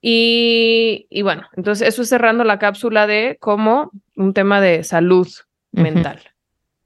Y, 0.00 1.08
y 1.10 1.22
bueno, 1.22 1.48
entonces 1.56 1.88
eso 1.88 2.02
es 2.02 2.08
cerrando 2.08 2.44
la 2.44 2.58
cápsula 2.58 3.06
de 3.06 3.38
como 3.40 3.90
un 4.14 4.34
tema 4.34 4.60
de 4.60 4.84
salud 4.84 5.26
mental. 5.72 6.20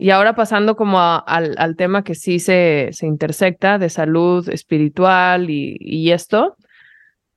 Y 0.00 0.10
ahora 0.10 0.34
pasando 0.34 0.76
como 0.76 0.98
al, 0.98 1.54
al, 1.58 1.76
tema 1.76 2.02
que 2.02 2.14
sí 2.14 2.38
se, 2.38 2.88
se 2.92 3.06
intersecta 3.06 3.78
de 3.78 3.90
salud 3.90 4.48
espiritual 4.48 5.50
y, 5.50 5.76
y 5.78 6.12
esto, 6.12 6.56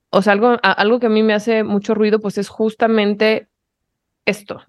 o 0.08 0.22
sea, 0.22 0.32
algo, 0.32 0.56
algo 0.62 1.00
que 1.00 1.06
a 1.06 1.10
mí 1.10 1.22
me 1.22 1.34
hace 1.34 1.64
mucho 1.64 1.94
ruido, 1.94 2.20
pues 2.20 2.38
es 2.38 2.48
justamente 2.48 3.48
esto, 4.24 4.62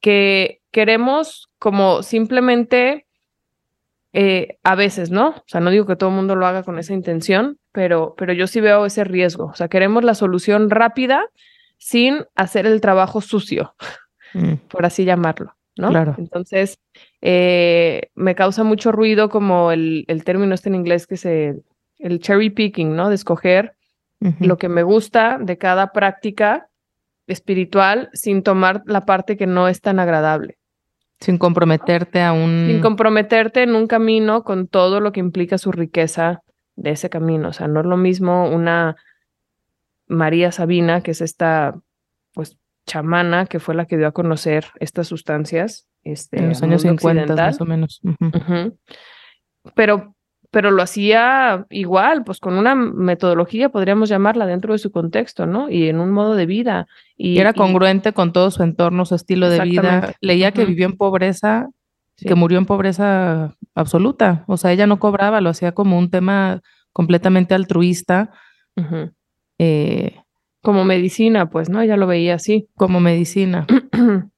que 0.00 0.60
queremos 0.70 1.50
como 1.58 2.02
simplemente, 2.02 3.06
eh, 4.12 4.58
a 4.62 4.74
veces, 4.76 5.10
¿no? 5.10 5.30
O 5.30 5.44
sea, 5.46 5.60
no 5.60 5.70
digo 5.70 5.84
que 5.84 5.96
todo 5.96 6.10
el 6.10 6.16
mundo 6.16 6.36
lo 6.36 6.46
haga 6.46 6.62
con 6.62 6.78
esa 6.78 6.94
intención, 6.94 7.58
pero, 7.72 8.14
pero 8.16 8.32
yo 8.32 8.46
sí 8.46 8.60
veo 8.60 8.86
ese 8.86 9.02
riesgo. 9.02 9.46
O 9.46 9.54
sea, 9.54 9.68
queremos 9.68 10.04
la 10.04 10.14
solución 10.14 10.70
rápida 10.70 11.26
sin 11.76 12.24
hacer 12.36 12.64
el 12.66 12.80
trabajo 12.80 13.20
sucio, 13.20 13.74
mm. 14.32 14.54
por 14.68 14.86
así 14.86 15.04
llamarlo, 15.04 15.56
¿no? 15.76 15.88
Claro. 15.90 16.14
Entonces, 16.18 16.78
eh, 17.20 18.10
me 18.14 18.34
causa 18.34 18.64
mucho 18.64 18.92
ruido 18.92 19.28
como 19.28 19.72
el, 19.72 20.04
el 20.08 20.24
término 20.24 20.54
este 20.54 20.68
en 20.68 20.74
inglés 20.76 21.06
que 21.06 21.16
se, 21.16 21.62
el 21.98 22.20
cherry 22.20 22.50
picking, 22.50 22.94
¿no? 22.94 23.08
De 23.08 23.14
escoger 23.14 23.74
uh 24.20 24.28
-huh. 24.28 24.46
lo 24.46 24.56
que 24.56 24.68
me 24.68 24.82
gusta 24.82 25.38
de 25.40 25.56
cada 25.58 25.92
práctica 25.92 26.68
espiritual 27.26 28.10
sin 28.12 28.42
tomar 28.42 28.82
la 28.86 29.04
parte 29.06 29.36
que 29.36 29.46
no 29.46 29.68
es 29.68 29.80
tan 29.80 29.98
agradable. 29.98 30.58
Sin 31.20 31.38
comprometerte 31.38 32.20
a 32.20 32.32
un... 32.32 32.66
Sin 32.66 32.80
comprometerte 32.80 33.62
en 33.62 33.74
un 33.74 33.86
camino 33.86 34.42
con 34.42 34.66
todo 34.66 35.00
lo 35.00 35.12
que 35.12 35.20
implica 35.20 35.56
su 35.58 35.72
riqueza 35.72 36.42
de 36.76 36.90
ese 36.90 37.08
camino. 37.08 37.48
O 37.48 37.52
sea, 37.52 37.66
no 37.66 37.80
es 37.80 37.86
lo 37.86 37.96
mismo 37.96 38.48
una 38.50 38.96
María 40.06 40.52
Sabina, 40.52 41.00
que 41.00 41.12
es 41.12 41.20
esta, 41.22 41.80
pues, 42.34 42.58
chamana 42.86 43.46
que 43.46 43.60
fue 43.60 43.74
la 43.74 43.86
que 43.86 43.96
dio 43.96 44.06
a 44.06 44.12
conocer 44.12 44.66
estas 44.80 45.08
sustancias. 45.08 45.88
Este, 46.02 46.38
en 46.38 46.50
los 46.50 46.62
años 46.62 46.82
50 46.82 47.34
más 47.34 47.60
o 47.60 47.64
menos. 47.64 48.00
Uh 48.02 48.10
-huh. 48.10 48.36
Uh 48.36 48.52
-huh. 48.52 48.78
Pero 49.74 50.14
pero 50.54 50.70
lo 50.70 50.82
hacía 50.82 51.66
igual, 51.68 52.22
pues 52.22 52.38
con 52.38 52.54
una 52.54 52.76
metodología, 52.76 53.70
podríamos 53.70 54.08
llamarla, 54.08 54.46
dentro 54.46 54.72
de 54.72 54.78
su 54.78 54.92
contexto, 54.92 55.46
¿no? 55.46 55.68
Y 55.68 55.88
en 55.88 55.98
un 55.98 56.12
modo 56.12 56.36
de 56.36 56.46
vida. 56.46 56.86
Y, 57.16 57.30
y 57.30 57.38
era 57.38 57.54
congruente 57.54 58.10
y... 58.10 58.12
con 58.12 58.32
todo 58.32 58.52
su 58.52 58.62
entorno, 58.62 59.04
su 59.04 59.16
estilo 59.16 59.50
de 59.50 59.58
vida. 59.64 60.14
Leía 60.20 60.52
que 60.52 60.60
uh 60.60 60.64
-huh. 60.64 60.68
vivió 60.68 60.86
en 60.86 60.96
pobreza, 60.96 61.70
sí. 62.16 62.28
que 62.28 62.36
murió 62.36 62.58
en 62.58 62.66
pobreza 62.66 63.56
absoluta. 63.74 64.44
O 64.46 64.56
sea, 64.56 64.70
ella 64.70 64.86
no 64.86 65.00
cobraba, 65.00 65.40
lo 65.40 65.50
hacía 65.50 65.72
como 65.72 65.98
un 65.98 66.08
tema 66.08 66.60
completamente 66.92 67.56
altruista. 67.56 68.30
Eh, 69.58 70.20
como 70.64 70.84
medicina, 70.84 71.50
pues, 71.50 71.68
¿no? 71.68 71.82
Ella 71.82 71.96
lo 71.98 72.06
veía 72.06 72.34
así. 72.34 72.68
Como 72.74 72.98
medicina. 72.98 73.66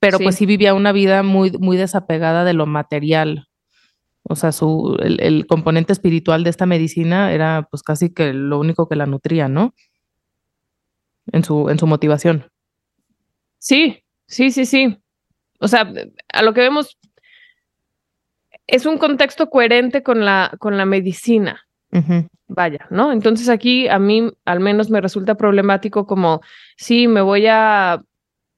pero 0.00 0.18
sí. 0.18 0.24
pues 0.24 0.36
sí 0.36 0.46
vivía 0.46 0.72
una 0.72 0.90
vida 0.90 1.22
muy, 1.22 1.52
muy 1.52 1.76
desapegada 1.76 2.44
de 2.44 2.54
lo 2.54 2.64
material. 2.64 3.46
O 4.22 4.36
sea, 4.36 4.52
su, 4.52 4.96
el, 5.00 5.20
el, 5.20 5.46
componente 5.46 5.92
espiritual 5.92 6.44
de 6.44 6.50
esta 6.50 6.64
medicina 6.64 7.30
era 7.32 7.68
pues 7.70 7.82
casi 7.82 8.12
que 8.12 8.32
lo 8.32 8.58
único 8.58 8.88
que 8.88 8.96
la 8.96 9.04
nutría, 9.04 9.48
¿no? 9.48 9.74
En 11.30 11.44
su, 11.44 11.68
en 11.68 11.78
su 11.78 11.86
motivación. 11.86 12.50
Sí, 13.58 14.02
sí, 14.26 14.50
sí, 14.50 14.64
sí. 14.64 14.98
O 15.60 15.68
sea, 15.68 15.92
a 16.32 16.42
lo 16.42 16.54
que 16.54 16.62
vemos 16.62 16.98
es 18.66 18.86
un 18.86 18.96
contexto 18.96 19.50
coherente 19.50 20.02
con 20.02 20.24
la, 20.24 20.54
con 20.58 20.78
la 20.78 20.86
medicina. 20.86 21.67
Uh 21.90 21.98
-huh. 21.98 22.28
Vaya, 22.48 22.86
¿no? 22.90 23.12
Entonces 23.12 23.48
aquí 23.48 23.88
a 23.88 23.98
mí 23.98 24.30
al 24.44 24.60
menos 24.60 24.90
me 24.90 25.00
resulta 25.00 25.34
problemático 25.36 26.06
como, 26.06 26.40
sí, 26.76 27.08
me 27.08 27.20
voy 27.20 27.46
a 27.46 28.02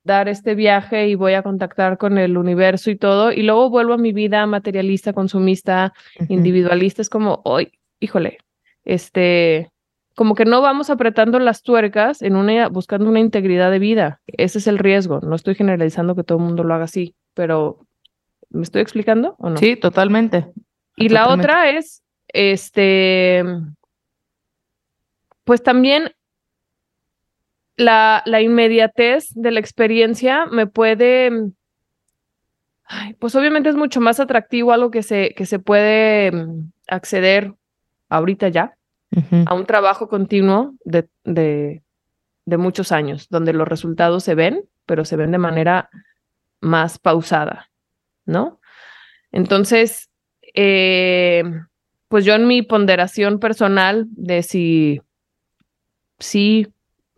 dar 0.05 0.29
este 0.29 0.55
viaje 0.55 1.09
y 1.09 1.15
voy 1.15 1.35
a 1.35 1.43
contactar 1.43 1.99
con 1.99 2.19
el 2.19 2.37
universo 2.37 2.91
y 2.91 2.97
todo, 2.97 3.33
y 3.33 3.43
luego 3.43 3.69
vuelvo 3.69 3.95
a 3.95 3.99
mi 3.99 4.13
vida 4.13 4.47
materialista, 4.47 5.13
consumista, 5.13 5.93
uh 6.19 6.25
-huh. 6.25 6.27
individualista, 6.31 7.03
es 7.03 7.11
como, 7.11 7.43
hoy, 7.45 7.73
híjole, 8.01 8.39
este, 8.85 9.71
como 10.17 10.35
que 10.35 10.45
no 10.45 10.61
vamos 10.61 10.91
apretando 10.91 11.39
las 11.39 11.63
tuercas 11.63 12.23
en 12.23 12.37
una, 12.37 12.69
buscando 12.69 13.09
una 13.09 13.21
integridad 13.21 13.71
de 13.71 13.79
vida. 13.79 14.21
Ese 14.27 14.59
es 14.59 14.67
el 14.67 14.79
riesgo. 14.79 15.21
No 15.21 15.35
estoy 15.35 15.55
generalizando 15.55 16.15
que 16.15 16.25
todo 16.25 16.39
el 16.39 16.45
mundo 16.45 16.65
lo 16.65 16.75
haga 16.75 16.85
así, 16.85 17.15
pero 17.35 17.79
¿me 18.51 18.63
estoy 18.63 18.83
explicando 18.83 19.35
o 19.39 19.51
no? 19.51 19.57
Sí, 19.57 19.77
totalmente. 19.77 20.47
Y 20.97 21.09
totalmente. 21.09 21.15
la 21.15 21.29
otra 21.29 21.71
es, 21.71 22.03
este, 22.33 23.45
pues 25.45 25.63
también 25.63 26.13
la, 27.77 28.23
la 28.27 28.41
inmediatez 28.41 29.33
de 29.35 29.51
la 29.51 29.61
experiencia 29.61 30.47
me 30.47 30.67
puede, 30.67 31.51
ay, 32.85 33.15
pues 33.15 33.35
obviamente 33.35 33.69
es 33.69 33.77
mucho 33.77 34.01
más 34.01 34.21
atractivo 34.21 34.73
algo 34.73 34.91
que 34.91 35.03
se, 35.03 35.35
que 35.35 35.47
se 35.47 35.59
puede 35.59 36.31
mm, 36.31 36.73
acceder 36.89 37.55
ahorita 38.09 38.49
ya, 38.49 38.77
uh 39.13 39.21
-huh. 39.21 39.45
a 39.47 39.55
un 39.55 39.67
trabajo 39.67 40.09
continuo 40.09 40.75
de, 40.85 41.09
de, 41.25 41.83
de, 42.45 42.57
muchos 42.57 42.93
años, 42.93 43.29
donde 43.31 43.53
los 43.53 43.67
resultados 43.67 44.25
se 44.25 44.35
ven, 44.35 44.65
pero 44.87 45.05
se 45.05 45.17
ven 45.17 45.31
de 45.31 45.39
manera 45.39 45.89
más 46.61 46.99
pausada, 46.99 47.71
¿no? 48.27 48.61
Entonces, 49.33 50.11
eh, 50.55 51.43
pues 52.11 52.25
yo 52.25 52.35
en 52.35 52.49
mi 52.49 52.63
ponderación 52.63 53.39
personal 53.39 54.07
de 54.11 54.43
si, 54.43 55.01
si 56.19 56.67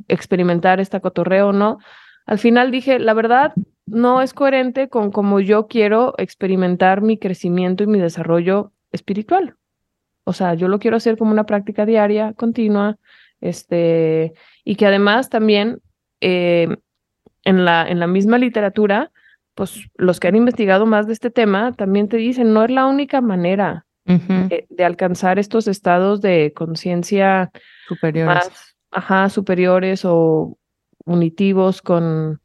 experimentar 0.07 0.81
esta 0.81 1.01
cotorreo 1.01 1.49
o 1.49 1.53
no, 1.55 1.79
al 2.27 2.39
final 2.39 2.71
dije, 2.71 2.99
la 2.99 3.15
verdad, 3.15 3.55
no 3.87 4.21
es 4.21 4.35
coherente 4.35 4.91
con 4.91 5.11
cómo 5.11 5.41
yo 5.41 5.67
quiero 5.67 6.13
experimentar 6.19 7.01
mi 7.01 7.17
crecimiento 7.17 7.83
y 7.83 7.87
mi 7.87 8.01
desarrollo 8.01 8.71
espiritual. 8.93 9.57
O 10.25 10.35
sea, 10.35 10.53
yo 10.53 10.69
lo 10.69 10.79
quiero 10.79 10.99
hacer 10.99 11.17
como 11.17 11.31
una 11.31 11.47
práctica 11.47 11.87
diaria, 11.87 12.35
continua, 12.35 12.99
este, 13.41 14.35
y 14.63 14.77
que 14.77 14.85
además 14.85 15.31
también 15.31 15.81
eh, 16.21 16.69
en, 17.45 17.65
la, 17.65 17.89
en 17.89 17.99
la 17.99 18.07
misma 18.07 18.37
literatura, 18.37 19.11
pues 19.55 19.89
los 19.97 20.21
que 20.21 20.29
han 20.29 20.37
investigado 20.37 20.85
más 20.85 21.07
de 21.07 21.15
este 21.15 21.31
tema 21.31 21.73
también 21.73 22.11
te 22.11 22.19
dicen, 22.19 22.53
no 22.53 22.63
es 22.63 22.71
la 22.71 22.85
única 22.85 23.23
manera 23.23 23.87
uh 24.07 24.13
-huh. 24.13 24.49
de, 24.49 24.67
de, 24.69 24.85
alcanzar 24.85 25.39
estos 25.39 25.69
estados 25.69 26.21
de 26.21 26.53
conciencia 26.55 27.51
superiores. 27.89 28.35
Más, 28.35 28.77
ajá, 28.91 29.29
superiores 29.29 30.05
o 30.05 30.59
unitivos 31.05 31.83
con, 31.83 32.41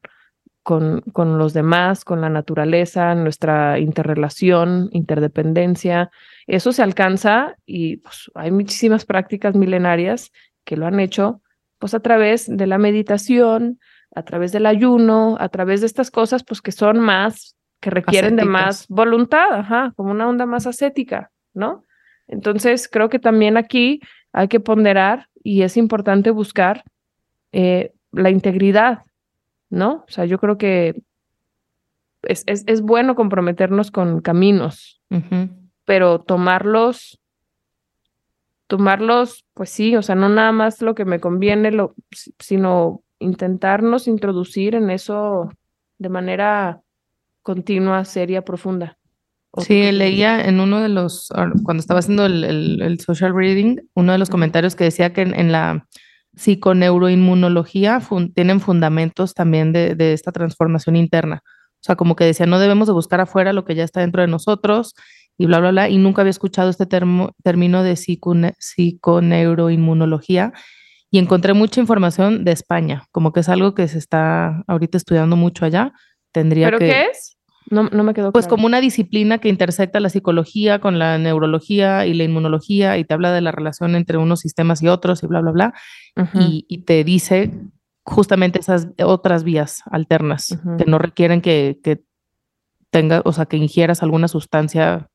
con, 0.63 1.02
con, 1.13 1.38
los 1.38 1.54
demás, 1.54 2.04
con 2.04 2.22
la 2.22 2.30
naturaleza, 2.30 3.15
nuestra 3.15 3.80
interrelación, 3.80 4.89
interdependencia. 4.91 6.10
Eso 6.48 6.72
se 6.72 6.84
alcanza 6.84 7.56
y 7.65 7.98
pues, 7.98 8.32
hay 8.36 8.52
muchísimas 8.52 9.06
prácticas 9.06 9.56
milenarias 9.56 10.32
que 10.65 10.78
lo 10.78 10.86
han 10.86 11.00
hecho 11.00 11.41
pues 11.80 11.93
a 11.93 12.00
través 12.00 12.48
de 12.48 12.67
la 12.67 12.78
meditación, 12.78 13.80
a 14.13 14.24
través 14.24 14.52
del 14.52 14.65
ayuno, 14.65 15.38
a 15.39 15.50
través 15.50 15.82
de 15.82 15.88
estas 15.88 16.12
cosas 16.12 16.43
pues 16.43 16.62
que 16.62 16.72
son 16.72 17.00
más, 17.00 17.56
que 17.80 17.89
requieren 17.89 18.34
Ascéticas. 18.34 18.46
de 18.46 18.52
más 18.52 18.88
voluntad, 18.88 19.54
ajá, 19.54 19.93
como 19.96 20.12
una 20.12 20.28
onda 20.28 20.46
más 20.46 20.65
ascética, 20.65 21.32
¿no? 21.58 21.84
Entonces 22.28 22.88
creo 22.88 23.10
que 23.10 23.20
también 23.20 23.58
aquí 23.58 24.00
hay 24.32 24.48
que 24.48 24.60
ponderar 24.60 25.28
y 25.43 25.63
es 25.63 25.76
importante 25.78 26.32
buscar 26.32 26.84
eh, 27.52 27.91
la 28.12 28.30
integridad, 28.30 29.04
¿no? 29.70 30.06
O 30.08 30.12
sea, 30.12 30.26
yo 30.26 30.38
creo 30.38 30.58
que 30.58 31.02
es, 32.24 32.43
es, 32.46 32.63
es 32.67 32.82
bueno 32.82 33.15
comprometernos 33.15 33.91
con 33.91 34.22
caminos, 34.22 35.02
uh 35.10 35.15
-huh. 35.15 35.50
pero 35.86 36.20
tomarlos, 36.20 37.20
tomarlos, 38.67 39.46
pues 39.54 39.70
sí, 39.70 39.96
o 39.96 40.02
sea, 40.02 40.15
no 40.15 40.30
nada 40.30 40.52
más 40.52 40.82
lo 40.82 40.93
que 40.93 41.06
me 41.06 41.20
conviene, 41.20 41.72
lo, 41.72 41.96
sino 42.39 43.02
intentarnos 43.20 44.08
introducir 44.08 44.76
en 44.76 44.89
eso 44.89 45.50
de 45.98 46.10
manera 46.10 46.82
continua, 47.41 48.04
seria, 48.04 48.43
profunda. 48.43 48.96
Sí, 49.60 49.91
leía 49.91 50.46
en 50.46 50.60
uno 50.60 50.82
de 50.82 50.89
los, 50.89 51.30
cuando 51.63 51.82
estaba 51.82 52.00
haciendo 52.00 52.26
el, 52.26 52.43
el, 52.43 52.82
el 52.82 53.00
social 53.00 53.34
reading, 53.36 53.78
uno 53.96 54.12
de 54.12 54.17
los 54.17 54.30
comentarios 54.30 54.76
que 54.76 54.84
decía 54.84 55.13
que 55.13 55.22
en, 55.22 55.34
en 55.34 55.52
la 55.52 55.88
psiconeuroinmunología 56.36 58.00
fun, 58.00 58.34
tienen 58.34 58.60
fundamentos 58.60 59.34
también 59.34 59.74
de, 59.74 59.96
de, 59.96 60.13
esta 60.13 60.32
transformación 60.32 60.96
interna. 60.96 61.41
O 61.46 61.82
sea, 61.82 61.96
como 61.96 62.15
que 62.15 62.26
decía, 62.26 62.46
no 62.46 62.60
debemos 62.60 62.88
de 62.88 62.93
buscar 62.93 63.22
afuera 63.22 63.54
lo 63.54 63.65
que 63.65 63.76
ya 63.76 63.84
está 63.84 64.02
dentro 64.02 64.22
de 64.22 64.28
nosotros 64.28 64.93
y 65.38 65.46
bla, 65.46 65.60
bla, 65.60 65.72
bla, 65.72 65.89
y 65.89 65.98
nunca 65.98 66.22
había 66.22 66.32
escuchado 66.32 66.70
este 66.70 66.86
término 66.86 67.84
de 67.84 67.96
psiconeuroinmunología 67.96 70.54
y 71.10 71.20
encontré 71.20 71.54
mucha 71.54 71.80
información 71.80 72.43
de 72.43 72.52
España, 72.52 73.06
como 73.12 73.32
que 73.32 73.39
es 73.39 73.50
algo 73.50 73.74
que 73.74 73.88
se 73.88 73.98
está 73.98 74.63
ahorita 74.67 74.98
estudiando 74.98 75.36
mucho 75.36 75.65
allá. 75.65 75.93
Tendría 76.32 76.67
¿Pero 76.67 76.80
qué 76.80 77.06
es? 77.12 77.37
No, 77.69 77.84
no 77.84 78.03
me 78.03 78.13
quedó 78.13 78.32
Pues 78.32 78.47
como 78.47 78.65
una 78.65 78.80
disciplina 78.80 79.39
que 79.39 79.49
intersecta 79.49 79.99
la 79.99 80.10
psicología 80.10 80.80
con 80.80 80.99
la 80.99 81.17
neurología 81.17 82.06
y 82.06 82.13
la 82.13 82.23
inmunología 82.23 82.97
y 82.97 83.03
te 83.03 83.13
habla 83.13 83.32
de 83.32 83.41
la 83.41 83.51
relación 83.51 83.95
entre 83.95 84.17
unos 84.17 84.39
sistemas 84.39 84.82
y 84.82 84.88
otros 84.88 85.23
y 85.23 85.27
bla, 85.27 85.41
bla, 85.41 85.51
bla. 85.51 85.73
y, 86.34 86.65
y, 86.67 86.84
te 86.84 87.03
dice 87.03 87.51
justamente 88.03 88.60
esas 88.60 88.88
otras 89.03 89.43
vías 89.43 89.84
alternas 89.91 90.58
que 90.77 90.86
no 90.86 90.97
requieren 90.97 91.41
que, 91.41 91.80
que 91.84 92.03
tengas, 92.89 93.21
o 93.25 93.34
sea, 93.34 93.45
que 93.45 93.58
ingieras 93.58 94.01
alguna 94.01 94.27
sustancia 94.27 95.10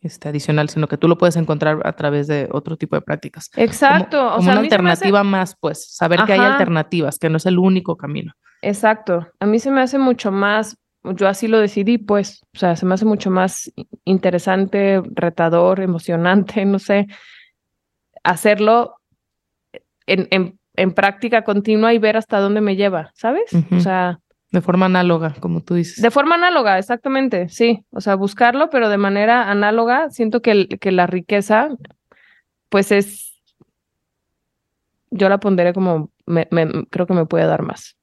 este, 0.00 0.28
adicional, 0.28 0.68
sino 0.68 0.88
que 0.88 0.98
tú 0.98 1.08
lo 1.08 1.16
puedes 1.16 1.36
encontrar 1.36 1.80
a 1.84 1.92
través 1.92 2.26
de 2.26 2.48
otro 2.52 2.76
tipo 2.76 2.96
de 2.96 3.02
prácticas. 3.02 3.50
Exacto. 3.56 4.32
Como, 4.36 4.50
una 4.50 4.60
alternativa 4.60 5.24
más, 5.24 5.56
pues, 5.58 5.94
saber 5.94 6.24
que 6.26 6.34
hay 6.34 6.40
alternativas, 6.40 7.18
que 7.18 7.30
no 7.30 7.38
es 7.38 7.46
el 7.46 7.58
único 7.58 7.96
camino. 7.96 8.32
Exacto. 8.60 9.26
A 9.40 9.46
mí 9.46 9.58
se 9.58 9.70
me 9.70 9.80
hace 9.80 9.98
mucho 9.98 10.30
más, 10.30 10.76
yo 11.04 11.28
así 11.28 11.48
lo 11.48 11.58
decidí, 11.58 11.98
pues, 11.98 12.42
o 12.54 12.58
sea, 12.58 12.76
se 12.76 12.86
me 12.86 12.94
hace 12.94 13.04
mucho 13.04 13.30
más 13.30 13.72
interesante, 14.04 15.02
retador, 15.12 15.80
emocionante, 15.80 16.64
no 16.66 16.78
sé, 16.78 17.06
hacerlo 18.22 18.96
en, 20.06 20.28
en 20.30 20.58
en 20.76 20.92
práctica 20.92 21.42
continua 21.42 21.94
y 21.94 21.98
ver 21.98 22.16
hasta 22.16 22.40
dónde 22.40 22.60
me 22.60 22.76
lleva, 22.76 23.12
¿sabes? 23.14 23.50
O 23.70 23.80
sea... 23.80 24.20
De 24.50 24.60
forma 24.60 24.86
análoga, 24.86 25.34
como 25.40 25.62
tú 25.62 25.74
dices. 25.74 26.00
De 26.00 26.10
forma 26.10 26.36
análoga, 26.36 26.78
exactamente, 26.78 27.48
sí. 27.48 27.84
O 27.90 28.00
sea, 28.00 28.14
buscarlo, 28.14 28.70
pero 28.70 28.88
de 28.88 28.98
manera 28.98 29.50
análoga, 29.50 30.10
siento 30.10 30.42
que, 30.42 30.68
que 30.68 30.92
la 30.92 31.08
riqueza, 31.08 31.70
pues 32.68 32.92
es, 32.92 33.34
yo 35.10 35.28
la 35.28 35.38
pondré 35.38 35.72
como, 35.72 36.10
me, 36.26 36.46
creo 36.90 37.06
que 37.06 37.14
me 37.14 37.26
puede 37.26 37.46
dar 37.46 37.62
más. 37.62 37.96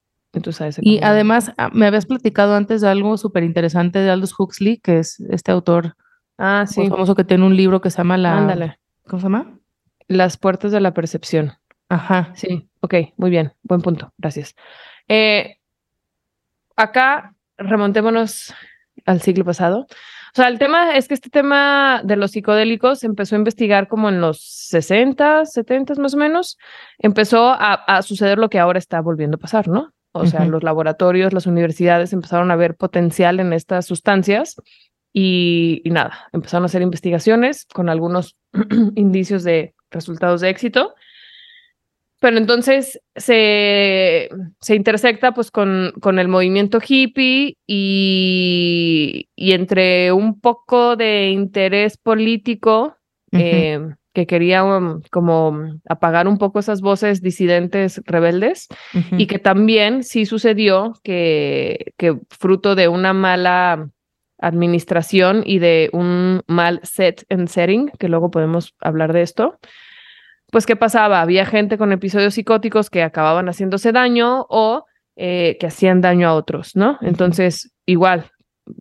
Y 0.81 0.99
además, 1.03 1.51
ah, 1.57 1.69
me 1.73 1.87
habías 1.87 2.05
platicado 2.05 2.55
antes 2.55 2.81
de 2.81 2.87
algo 2.87 3.17
súper 3.17 3.43
interesante 3.43 3.99
de 3.99 4.09
Aldous 4.09 4.33
Huxley, 4.37 4.77
que 4.77 4.99
es 4.99 5.19
este 5.29 5.51
autor 5.51 5.95
ah, 6.37 6.65
sí. 6.67 6.87
famoso 6.87 7.15
que 7.15 7.23
tiene 7.23 7.45
un 7.45 7.55
libro 7.55 7.81
que 7.81 7.89
se 7.89 7.97
llama 7.97 8.17
La... 8.17 8.37
Ándale. 8.37 8.79
¿Cómo 9.07 9.19
se 9.19 9.25
llama? 9.25 9.59
Las 10.07 10.37
puertas 10.37 10.71
de 10.71 10.79
la 10.79 10.93
percepción. 10.93 11.53
Ajá. 11.89 12.31
Sí, 12.35 12.69
ok, 12.79 12.95
muy 13.17 13.29
bien, 13.29 13.53
buen 13.63 13.81
punto, 13.81 14.13
gracias. 14.17 14.55
Eh, 15.09 15.57
acá 16.77 17.35
remontémonos 17.57 18.53
al 19.05 19.21
siglo 19.21 19.43
pasado. 19.43 19.87
O 20.33 20.35
sea, 20.35 20.47
el 20.47 20.59
tema 20.59 20.95
es 20.95 21.09
que 21.09 21.13
este 21.13 21.29
tema 21.29 22.01
de 22.05 22.15
los 22.15 22.31
psicodélicos 22.31 23.03
empezó 23.03 23.35
a 23.35 23.39
investigar 23.39 23.89
como 23.89 24.07
en 24.07 24.21
los 24.21 24.41
60, 24.69 25.45
70 25.45 25.95
más 25.95 26.13
o 26.13 26.17
menos. 26.17 26.57
Empezó 26.99 27.49
a, 27.51 28.01
suceder 28.01 28.37
lo 28.37 28.49
que 28.49 28.57
ahora 28.57 28.79
está 28.79 29.01
volviendo 29.01 29.35
a 29.35 29.39
pasar, 29.39 29.67
¿no? 29.67 29.91
O 30.13 30.25
sea, 30.25 30.45
los 30.45 30.63
laboratorios, 30.63 31.33
las 31.33 31.45
universidades 31.45 32.11
empezaron 32.11 32.51
a 32.51 32.55
ver 32.55 32.75
potencial 32.75 33.39
en 33.39 33.53
estas 33.53 33.85
sustancias 33.85 34.55
y, 35.13 35.81
y 35.85 35.89
nada, 35.89 36.27
empezaron 36.33 36.63
a 36.63 36.65
hacer 36.65 36.81
investigaciones 36.81 37.65
con 37.65 37.89
algunos 37.89 38.35
indicios 38.95 39.43
de 39.43 39.73
resultados 39.89 40.41
de 40.41 40.49
éxito. 40.49 40.95
Pero 42.19 42.37
entonces 42.37 43.01
se, 43.15 44.29
se 44.59 44.75
intersecta 44.75 45.33
pues 45.33 45.49
con, 45.49 45.91
con 45.99 46.19
el 46.19 46.27
movimiento 46.27 46.79
hippie 46.79 47.57
y, 47.65 49.27
y, 49.35 49.51
entre 49.53 50.11
un 50.11 50.39
poco 50.39 50.95
de 50.95 51.29
interés 51.29 51.97
político 51.97 52.95
eh, 53.31 53.79
que 54.13 54.27
quería 54.27 54.63
um, 54.63 55.01
como 55.11 55.79
apagar 55.87 56.27
un 56.27 56.37
poco 56.37 56.59
esas 56.59 56.81
voces 56.81 57.21
disidentes 57.21 58.01
rebeldes 58.05 58.67
y 59.17 59.27
que 59.27 59.39
también 59.39 60.03
sí 60.03 60.25
sucedió 60.25 60.93
que, 61.03 61.93
que 61.97 62.19
fruto 62.29 62.75
de 62.75 62.87
una 62.87 63.13
mala 63.13 63.89
administración 64.37 65.43
y 65.45 65.59
de 65.59 65.89
un 65.93 66.41
mal 66.47 66.81
set 66.83 67.25
and 67.29 67.47
setting, 67.47 67.89
que 67.99 68.09
luego 68.09 68.31
podemos 68.31 68.75
hablar 68.81 69.13
de 69.13 69.21
esto, 69.21 69.59
pues 70.51 70.65
¿qué 70.65 70.75
pasaba? 70.75 71.21
Había 71.21 71.45
gente 71.45 71.77
con 71.77 71.93
episodios 71.93 72.33
psicóticos 72.33 72.89
que 72.89 73.03
acababan 73.03 73.47
haciéndose 73.47 73.93
daño 73.93 74.45
o 74.49 74.85
eh, 75.15 75.57
que 75.59 75.67
hacían 75.67 76.01
daño 76.01 76.27
a 76.27 76.33
otros, 76.33 76.75
¿no? 76.75 76.97
Entonces, 77.01 77.73
igual, 77.85 78.31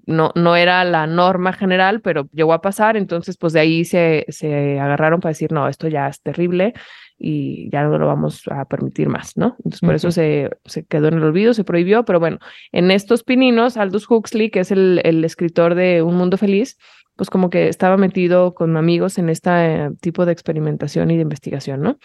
no, 0.06 0.32
no 0.34 0.56
era 0.56 0.84
la 0.84 1.06
norma 1.06 1.52
general, 1.52 2.00
pero 2.00 2.28
llegó 2.32 2.52
a 2.52 2.62
pasar, 2.62 2.96
entonces 2.96 3.36
pues 3.36 3.52
de 3.52 3.60
ahí 3.60 3.84
se, 3.84 4.26
se 4.28 4.78
agarraron 4.78 5.20
para 5.20 5.30
decir, 5.30 5.52
no, 5.52 5.68
esto 5.68 5.88
ya 5.88 6.08
es 6.08 6.20
terrible 6.20 6.74
y 7.18 7.70
ya 7.70 7.82
no 7.82 7.98
lo 7.98 8.06
vamos 8.06 8.42
a 8.50 8.64
permitir 8.64 9.08
más, 9.08 9.36
¿no? 9.36 9.56
Entonces 9.58 9.80
por 9.80 9.94
eso 9.94 10.10
se, 10.10 10.50
se, 10.64 10.84
quedó 10.84 11.08
en 11.08 11.14
el 11.14 11.22
olvido, 11.22 11.52
se 11.52 11.64
prohibió, 11.64 12.04
pero 12.04 12.18
bueno, 12.18 12.38
en 12.72 12.90
estos 12.90 13.22
pininos, 13.22 13.76
Aldous 13.76 14.10
Huxley, 14.10 14.50
que 14.50 14.60
es 14.60 14.70
el, 14.70 15.00
el 15.04 15.24
escritor 15.24 15.74
de 15.74 16.02
Un 16.02 16.16
Mundo 16.16 16.38
Feliz, 16.38 16.78
pues 17.16 17.28
como 17.28 17.50
que 17.50 17.68
estaba 17.68 17.98
metido 17.98 18.54
con 18.54 18.78
amigos 18.78 19.18
en 19.18 19.28
este 19.28 19.90
tipo 20.00 20.24
de 20.24 20.32
experimentación 20.32 21.10
y 21.10 21.16
de 21.16 21.22
investigación, 21.22 21.82
¿no? 21.82 21.98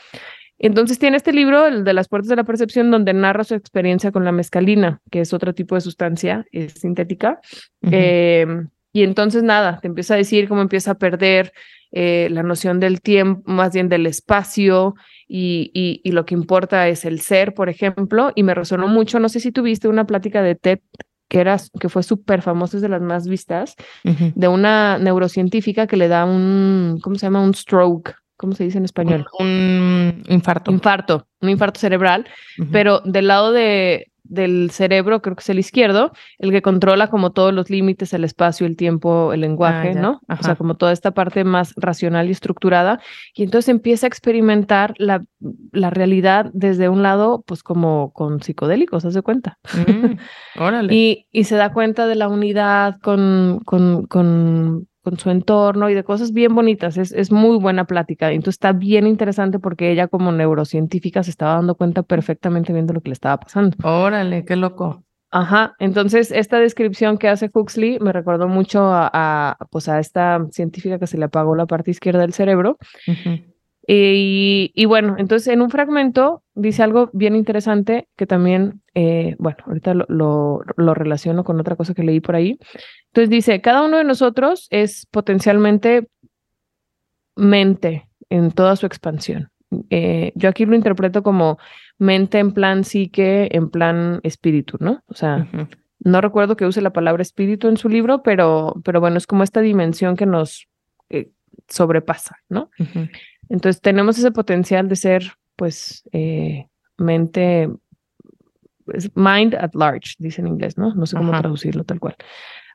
Entonces 0.57 0.99
tiene 0.99 1.17
este 1.17 1.33
libro, 1.33 1.67
el 1.67 1.83
de 1.83 1.93
las 1.93 2.07
puertas 2.07 2.29
de 2.29 2.35
la 2.35 2.43
percepción, 2.43 2.91
donde 2.91 3.13
narra 3.13 3.43
su 3.43 3.55
experiencia 3.55 4.11
con 4.11 4.23
la 4.23 4.31
mescalina, 4.31 5.01
que 5.11 5.21
es 5.21 5.33
otro 5.33 5.53
tipo 5.53 5.75
de 5.75 5.81
sustancia 5.81 6.45
es 6.51 6.73
sintética. 6.73 7.39
Em, 7.81 8.69
y 8.93 9.03
entonces 9.03 9.43
nada, 9.43 9.79
te 9.81 9.87
empieza 9.87 10.13
a 10.13 10.17
decir 10.17 10.47
cómo 10.47 10.61
empieza 10.61 10.91
a 10.91 10.97
perder 10.97 11.51
eh, 11.91 12.29
la 12.31 12.43
noción 12.43 12.79
del 12.79 13.01
tiempo, 13.01 13.41
más 13.45 13.73
bien 13.73 13.89
del 13.89 14.05
espacio, 14.05 14.95
y, 15.27 15.71
y, 15.73 16.01
y, 16.03 16.11
lo 16.11 16.25
que 16.25 16.35
importa 16.35 16.87
es 16.87 17.03
el 17.03 17.19
ser, 17.19 17.53
por 17.53 17.67
ejemplo. 17.67 18.31
Y 18.35 18.43
me 18.43 18.53
resonó 18.53 18.87
mucho, 18.87 19.19
no 19.19 19.27
sé 19.27 19.39
si 19.39 19.51
tuviste 19.51 19.87
una 19.87 20.05
plática 20.05 20.41
de 20.41 20.55
TED 20.55 20.79
que, 21.27 21.39
era, 21.39 21.57
que 21.79 21.89
fue 21.89 22.03
súper 22.03 22.41
famosa, 22.41 22.77
es 22.77 22.83
de 22.83 22.89
las 22.89 23.01
más 23.01 23.27
vistas, 23.27 23.75
de 24.03 24.47
una 24.47 24.97
neurocientífica 24.99 25.87
que 25.87 25.97
le 25.97 26.07
da 26.07 26.25
un, 26.25 26.99
¿cómo 27.01 27.15
se 27.15 27.25
llama? 27.25 27.41
Un 27.41 27.53
stroke. 27.53 28.15
¿Cómo 28.37 28.53
se 28.53 28.65
dice 28.65 28.77
en 28.77 28.85
español? 28.85 29.25
Un, 29.39 30.23
infarto. 30.27 30.71
Infarto, 30.71 31.27
un 31.41 31.49
infarto 31.49 31.79
cerebral, 31.79 32.25
pero 32.71 32.99
del 33.05 33.27
lado 33.27 33.53
de, 33.53 34.11
del 34.27 34.71
cerebro, 34.71 35.21
creo 35.21 35.35
que 35.35 35.41
es 35.41 35.49
el 35.49 35.59
izquierdo, 35.59 36.11
el 36.39 36.51
que 36.51 36.61
controla 36.61 37.09
como 37.09 37.31
todos 37.31 37.53
los 37.53 37.69
límites, 37.69 38.13
el 38.13 38.23
espacio, 38.23 38.65
el 38.65 38.75
tiempo, 38.75 39.33
el 39.33 39.41
lenguaje, 39.41 39.93
ah, 39.95 40.01
¿no? 40.01 40.21
O 40.27 40.43
sea, 40.43 40.55
como 40.55 40.75
toda 40.75 40.91
esta 40.91 41.11
parte 41.11 41.43
más 41.43 41.73
racional 41.77 42.27
y 42.27 42.31
estructurada. 42.31 42.99
Y 43.33 43.43
entonces 43.43 43.69
empieza 43.69 44.07
a 44.07 44.09
experimentar 44.09 44.93
la, 44.97 45.23
la 45.71 45.89
realidad 45.89 46.49
desde 46.53 46.89
un 46.89 47.03
lado, 47.03 47.43
pues 47.45 47.63
como 47.63 48.11
con 48.13 48.41
psicodélicos, 48.41 49.03
¿se 49.03 49.21
cuenta? 49.21 49.59
Mm, 49.73 50.61
órale. 50.61 50.93
y, 50.93 51.27
y 51.31 51.43
se 51.45 51.55
da 51.55 51.71
cuenta 51.71 52.07
de 52.07 52.15
la 52.15 52.27
unidad 52.27 52.99
con, 53.01 53.61
con, 53.65 54.07
con 54.07 54.87
con 55.05 55.17
su 55.17 55.29
entorno 55.29 55.89
y 55.89 55.93
de 55.93 56.03
cosas 56.03 56.33
bien 56.33 56.53
bonitas. 56.53 56.97
Es, 56.97 57.13
es 57.13 57.31
muy 57.31 57.57
buena 57.57 57.85
plática. 57.85 58.31
Entonces 58.31 58.55
está 58.55 58.73
bien 58.73 59.07
interesante 59.07 59.59
porque 59.59 59.91
ella 59.91 60.09
como 60.09 60.33
neurocientífica 60.33 61.23
se 61.23 61.29
estaba 61.29 61.53
dando 61.53 61.75
cuenta 61.75 62.03
perfectamente 62.03 62.73
viendo 62.73 62.93
lo 62.93 62.99
que 62.99 63.09
le 63.09 63.13
estaba 63.13 63.39
pasando. 63.39 63.77
Órale, 63.83 64.43
qué 64.43 64.57
loco. 64.57 65.05
Ajá, 65.31 65.75
entonces 65.79 66.31
esta 66.31 66.59
descripción 66.59 67.17
que 67.17 67.27
hace 67.27 67.49
Huxley 67.53 67.99
me 67.99 68.13
recordó 68.13 68.47
mucho 68.47 68.89
a, 68.93 69.57
pues 69.69 69.89
a 69.89 69.99
esta 69.99 70.45
científica 70.51 70.97
que 70.97 71.07
se 71.07 71.17
le 71.17 71.25
apagó 71.25 71.55
la 71.55 71.65
parte 71.65 71.91
izquierda 71.91 72.21
del 72.21 72.33
cerebro. 72.33 72.77
Y, 73.87 74.85
bueno, 74.85 75.15
entonces 75.17 75.53
en 75.53 75.61
un 75.61 75.69
fragmento 75.69 76.43
dice 76.55 76.81
algo 76.81 77.09
bien 77.13 77.35
interesante 77.35 78.07
que 78.15 78.25
también, 78.25 78.81
eh, 78.95 79.35
bueno, 79.37 79.57
ahorita 79.67 79.93
lo, 79.93 80.05
lo, 80.07 80.61
lo, 80.75 80.93
relaciono 80.93 81.43
con 81.43 81.59
otra 81.59 81.75
cosa 81.75 81.93
que 81.93 82.03
leí 82.03 82.19
por 82.19 82.35
ahí, 82.35 82.57
entonces 83.07 83.29
dice, 83.29 83.61
cada 83.61 83.83
uno 83.83 83.97
de 83.97 84.03
nosotros 84.03 84.67
es 84.71 85.05
potencialmente 85.11 86.07
mente 87.35 88.09
en 88.29 88.51
toda 88.51 88.75
su 88.75 88.85
expansión. 88.85 89.49
Eh, 89.89 90.31
yo 90.35 90.49
aquí 90.49 90.65
lo 90.65 90.75
interpreto 90.75 91.23
como 91.23 91.57
mente 91.97 92.39
en 92.39 92.53
plan 92.53 92.83
psique, 92.83 93.49
en 93.51 93.69
plan 93.69 94.19
espíritu, 94.23 94.77
¿no? 94.79 95.03
O 95.07 95.13
sea, 95.13 95.47
no 95.99 96.21
recuerdo 96.21 96.55
que 96.55 96.65
use 96.65 96.81
la 96.81 96.93
palabra 96.93 97.21
espíritu 97.21 97.67
en 97.67 97.77
su 97.77 97.89
libro, 97.89 98.21
pero, 98.23 98.75
pero 98.83 98.99
bueno, 98.99 99.17
es 99.17 99.27
como 99.27 99.43
esta 99.43 99.61
dimensión 99.61 100.15
que 100.15 100.25
nos 100.25 100.67
eh, 101.09 101.29
sobrepasa, 101.67 102.37
¿no? 102.49 102.69
Entonces 103.49 103.81
tenemos 103.81 104.17
ese 104.17 104.31
potencial 104.31 104.87
de 104.87 104.95
ser, 104.95 105.33
pues, 105.55 106.03
eh, 106.11 106.67
mente, 106.97 107.69
mind 109.15 109.55
at 109.55 109.73
large, 109.73 110.15
dice 110.19 110.41
en 110.41 110.47
inglés, 110.47 110.77
¿no? 110.77 110.93
No 110.93 111.05
sé 111.05 111.17
cómo 111.17 111.31
traducirlo 111.31 111.83
tal 111.83 111.99
cual. 111.99 112.15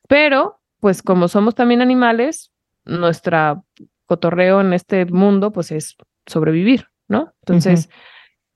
Pero, 0.08 0.60
pues 0.80 1.02
como 1.02 1.28
somos 1.28 1.54
también 1.54 1.82
animales, 1.82 2.52
nuestra 2.84 3.62
cotorreo 4.06 4.60
en 4.60 4.72
este 4.72 5.04
mundo, 5.06 5.52
pues 5.52 5.70
es 5.70 5.96
sobrevivir, 6.26 6.88
¿no? 7.06 7.32
Entonces, 7.42 7.88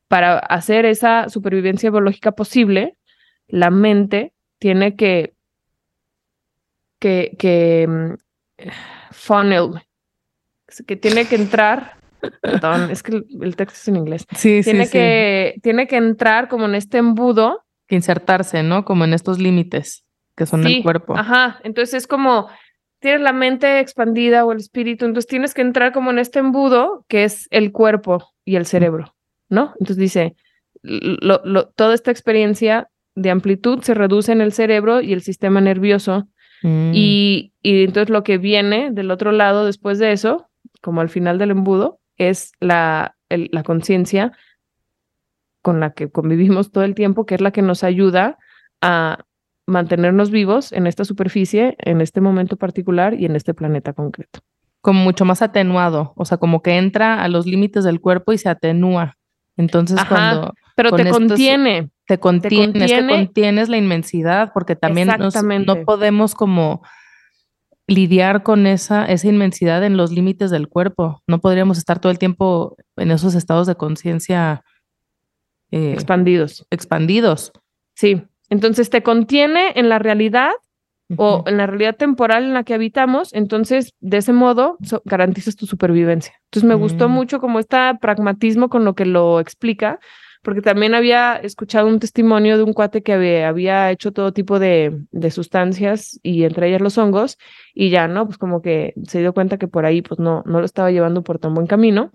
para 0.09 0.39
hacer 0.39 0.85
esa 0.85 1.29
supervivencia 1.29 1.91
biológica 1.91 2.33
posible, 2.33 2.97
la 3.47 3.71
mente 3.71 4.33
tiene 4.59 4.97
que, 4.97 5.35
que, 6.99 7.37
que 7.39 7.87
mm, 7.89 8.69
funnel, 9.13 9.83
que 10.87 10.97
tiene 10.97 11.27
que 11.27 11.37
entrar, 11.37 11.99
perdón, 12.41 12.91
es 12.91 13.03
que 13.03 13.23
el, 13.41 13.57
texto 13.57 13.79
es 13.79 13.89
en 13.89 13.97
inglés. 13.97 14.27
Sí, 14.37 14.61
tiene 14.63 14.87
sí, 14.87 14.93
que, 14.93 15.55
Tiene 15.63 15.87
que 15.87 15.97
entrar 15.97 16.49
como 16.49 16.67
en 16.67 16.75
este 16.75 16.99
embudo. 16.99 17.65
Que 17.87 17.95
insertarse, 17.95 18.63
¿no? 18.63 18.85
Como 18.85 19.05
en 19.05 19.15
estos 19.15 19.39
límites 19.39 20.05
que 20.37 20.47
son 20.47 20.67
el 20.67 20.83
cuerpo. 20.83 21.17
Ajá, 21.17 21.61
entonces 21.63 21.95
es 21.95 22.07
como 22.07 22.49
tienes 23.05 23.21
la 23.21 23.33
mente 23.33 23.81
expandida 23.81 24.45
o 24.45 24.53
el 24.53 24.59
espíritu, 24.59 25.05
entonces 25.05 25.29
tienes 25.29 25.53
que 25.53 25.61
entrar 25.61 25.93
como 25.93 26.11
en 26.11 26.19
este 26.19 26.39
embudo 26.39 27.05
que 27.07 27.25
es 27.25 27.49
el 27.51 27.71
cuerpo 27.71 28.33
y 28.47 28.57
el 28.57 28.65
cerebro, 28.65 29.15
¿no? 29.51 29.75
Entonces 29.79 29.99
dice, 29.99 30.37
toda 31.77 31.95
esta 31.95 32.11
experiencia 32.11 32.89
de 33.15 33.31
amplitud 33.31 33.83
se 33.83 33.95
reduce 33.95 34.33
en 34.33 34.41
el 34.41 34.53
cerebro 34.53 35.03
y 35.03 35.13
el 35.13 35.21
sistema 35.21 35.61
nervioso. 35.61 36.29
Mm. 36.63 36.93
Y, 36.95 37.53
y, 37.63 37.85
entonces 37.85 38.09
lo 38.09 38.25
que 38.25 38.39
viene 38.39 38.91
del 38.91 39.11
otro 39.11 39.33
lado 39.33 39.67
después 39.67 39.99
de 39.99 40.13
eso, 40.13 40.49
como 40.81 41.03
al 41.03 41.11
final 41.11 41.39
del 41.39 41.51
embudo, 41.51 42.01
es 42.17 42.53
la, 42.61 43.17
la 43.29 43.63
conciencia 43.63 44.33
con 45.63 45.81
la 45.81 45.93
que 45.93 46.11
convivimos 46.11 46.71
todo 46.73 46.85
el 46.85 46.95
tiempo, 46.95 47.25
que 47.27 47.35
es 47.37 47.41
la 47.41 47.51
que 47.51 47.63
nos 47.63 47.85
ayuda 47.85 48.39
a 48.83 49.25
mantenernos 49.67 50.31
vivos 50.31 50.73
en 50.73 50.87
esta 50.87 51.05
superficie, 51.05 51.75
en 51.79 52.01
este 52.01 52.21
momento 52.21 52.57
particular 52.57 53.19
y 53.19 53.25
en 53.25 53.35
este 53.35 53.55
planeta 53.55 53.95
concreto. 53.95 54.41
Como 54.83 55.03
mucho 55.03 55.25
más 55.25 55.41
atenuado, 55.41 56.13
o 56.17 56.27
sea, 56.27 56.37
como 56.37 56.61
que 56.61 56.77
entra 56.77 57.23
a 57.23 57.29
los 57.29 57.47
límites 57.47 57.85
del 57.85 58.01
cuerpo 58.01 58.35
y 58.35 58.39
se 58.39 58.51
atenúa. 58.51 59.17
Entonces, 59.57 59.99
cuando. 60.07 60.53
Pero 60.77 60.91
te 60.93 61.09
contiene. 61.09 61.91
Te 62.07 62.19
contienes, 62.19 62.91
te, 62.91 63.07
contienes 63.09 63.71
la 63.71 63.79
inmensidad, 63.79 64.53
porque 64.53 64.77
también 64.77 65.09
no 65.67 65.85
podemos 65.87 66.35
como 66.35 66.83
lidiar 67.87 68.43
con 68.43 68.67
esa, 68.67 69.05
esa 69.05 69.29
inmensidad 69.29 69.85
en 69.85 69.97
los 69.97 70.11
límites 70.11 70.51
del 70.51 70.69
cuerpo. 70.69 71.23
No 71.27 71.41
podríamos 71.41 71.79
estar 71.79 71.99
todo 71.99 72.11
el 72.11 72.19
tiempo 72.19 72.77
en 72.97 73.11
esos 73.11 73.35
estados 73.35 73.67
de 73.67 73.75
conciencia 73.75 74.65
eh, 75.71 75.93
expandidos. 75.93 76.67
Expandidos. 76.71 77.53
Sí. 77.95 78.23
Entonces 78.49 78.91
te 78.91 79.03
contiene 79.03 79.73
en 79.77 79.89
la 79.89 79.99
realidad 79.99 80.53
o 81.17 81.45
en 81.47 81.59
la 81.59 81.67
realidad 81.67 81.97
temporal 81.97 82.45
en 82.45 82.55
la 82.55 82.65
que 82.65 82.75
habitamos, 82.75 83.33
entonces 83.35 83.93
de 84.01 84.17
ese 84.17 84.33
modo 84.33 84.79
garantizas 85.05 85.55
tu 85.55 85.67
supervivencia. 85.67 86.35
Entonces 86.45 86.67
me 86.67 86.75
gustó 86.75 87.09
mm. 87.09 87.13
mucho 87.13 87.41
como 87.41 87.59
este 87.59 87.77
pragmatismo 88.01 88.69
con 88.69 88.85
lo 88.85 88.95
que 88.95 89.05
lo 89.05 89.39
explica, 89.39 90.01
porque 90.45 90.63
también 90.63 90.95
había 90.95 91.37
escuchado 91.37 91.89
un 91.89 91.99
testimonio 91.99 92.57
de 92.57 92.63
un 92.63 92.75
cuate 92.75 93.03
que 93.03 93.45
había, 93.45 93.91
hecho 93.91 94.13
todo 94.13 94.33
tipo 94.33 94.59
de, 94.59 95.01
de, 95.11 95.31
sustancias 95.31 96.21
y 96.23 96.45
entre 96.45 96.69
ellas 96.69 96.83
los 96.83 96.99
hongos, 96.99 97.39
y 97.75 97.91
ya, 97.91 98.07
¿no? 98.09 98.27
Pues 98.27 98.39
como 98.39 98.63
que 98.63 98.95
se 99.09 99.21
dio 99.21 99.33
cuenta 99.33 99.59
que 99.59 99.69
por 99.69 99.87
ahí 99.87 100.03
pues 100.03 100.21
no, 100.21 100.43
no 100.47 100.61
lo 100.61 100.67
estaba 100.67 100.91
llevando 100.93 101.23
por 101.25 101.39
tan 101.39 101.55
buen 101.55 101.67
camino. 101.67 102.13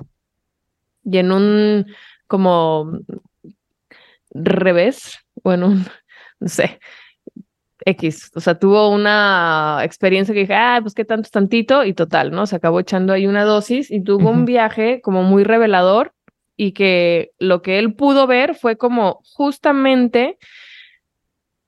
Y 1.04 1.18
en 1.18 1.32
un 1.32 1.88
como 2.28 3.00
revés, 4.32 5.18
bueno, 5.44 5.70
no 6.40 6.48
sé, 6.48 6.80
X, 7.86 8.32
o 8.36 8.40
sea, 8.40 8.60
tuvo 8.60 8.90
una 8.90 9.80
experiencia 9.84 10.34
que 10.34 10.42
dije, 10.42 10.54
ah, 10.54 10.80
pues 10.82 10.94
qué 10.94 11.06
tanto 11.06 11.30
tantito 11.32 11.84
y 11.86 11.94
total, 11.94 12.32
¿no? 12.32 12.46
Se 12.46 12.56
acabó 12.56 12.80
echando 12.80 13.14
ahí 13.14 13.26
una 13.26 13.46
dosis 13.46 13.90
y 13.90 14.04
tuvo 14.04 14.30
un 14.30 14.46
viaje 14.46 15.02
como 15.02 15.24
muy 15.24 15.44
revelador 15.44 16.14
y 16.62 16.74
que 16.74 17.32
lo 17.40 17.62
que 17.62 17.80
él 17.80 17.94
pudo 17.94 18.28
ver 18.28 18.54
fue 18.54 18.76
como 18.76 19.22
justamente 19.24 20.38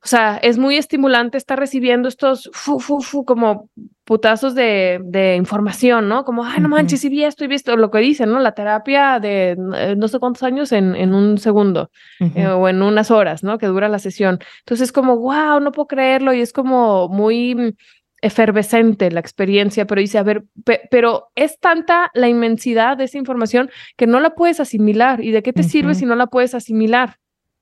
o 0.04 0.08
sea, 0.08 0.38
es 0.38 0.58
muy 0.58 0.78
estimulante 0.78 1.38
estar 1.38 1.60
recibiendo 1.60 2.08
estos 2.08 2.50
fu, 2.54 2.80
fu, 2.80 3.02
fu, 3.02 3.24
como 3.24 3.70
putazos 4.04 4.56
de, 4.56 5.00
de 5.04 5.36
información, 5.36 6.10
¿no? 6.10 6.26
Como, 6.26 6.44
ay, 6.44 6.60
no 6.60 6.70
manches, 6.70 7.06
y 7.06 7.10
vi 7.10 7.24
esto 7.24 7.46
y 7.46 7.48
vi 7.48 7.54
esto, 7.54 7.78
lo 7.78 7.92
que 7.92 8.00
dicen, 8.00 8.32
¿no? 8.32 8.40
La 8.40 8.54
terapia 8.54 9.20
de 9.20 9.56
eh, 9.76 9.96
no 9.96 10.08
sé 10.08 10.18
cuántos 10.18 10.42
años 10.42 10.72
en, 10.72 10.96
en 10.96 11.14
un 11.14 11.38
segundo 11.38 11.92
eh, 12.20 12.48
o 12.48 12.68
en 12.68 12.82
unas 12.82 13.12
horas, 13.12 13.44
¿no? 13.44 13.60
Que 13.60 13.68
dura 13.68 13.90
la 13.90 14.00
sesión. 14.00 14.40
Entonces 14.62 14.86
es 14.86 14.92
como, 14.92 15.18
wow, 15.18 15.60
no 15.60 15.72
puedo 15.72 15.86
creerlo 15.86 16.34
y 16.34 16.42
es 16.42 16.52
como 16.52 17.08
muy 17.08 17.76
efervescente 18.22 19.12
la 19.12 19.20
experiencia, 19.20 19.86
pero 19.86 20.02
dice, 20.02 20.18
a 20.18 20.24
ver, 20.24 20.44
pero 20.90 21.30
es 21.36 21.60
tanta 21.60 22.12
la 22.14 22.30
inmensidad 22.30 22.98
de 22.98 23.06
esa 23.06 23.18
información 23.18 23.70
que 23.98 24.08
no 24.08 24.20
la 24.20 24.36
puedes 24.36 24.60
asimilar. 24.60 25.24
¿Y 25.24 25.32
de 25.32 25.42
qué 25.42 25.54
te 25.54 25.64
sirve 25.64 25.96
si 25.96 26.06
no 26.06 26.16
la 26.16 26.28
puedes 26.28 26.54
asimilar? 26.54 27.18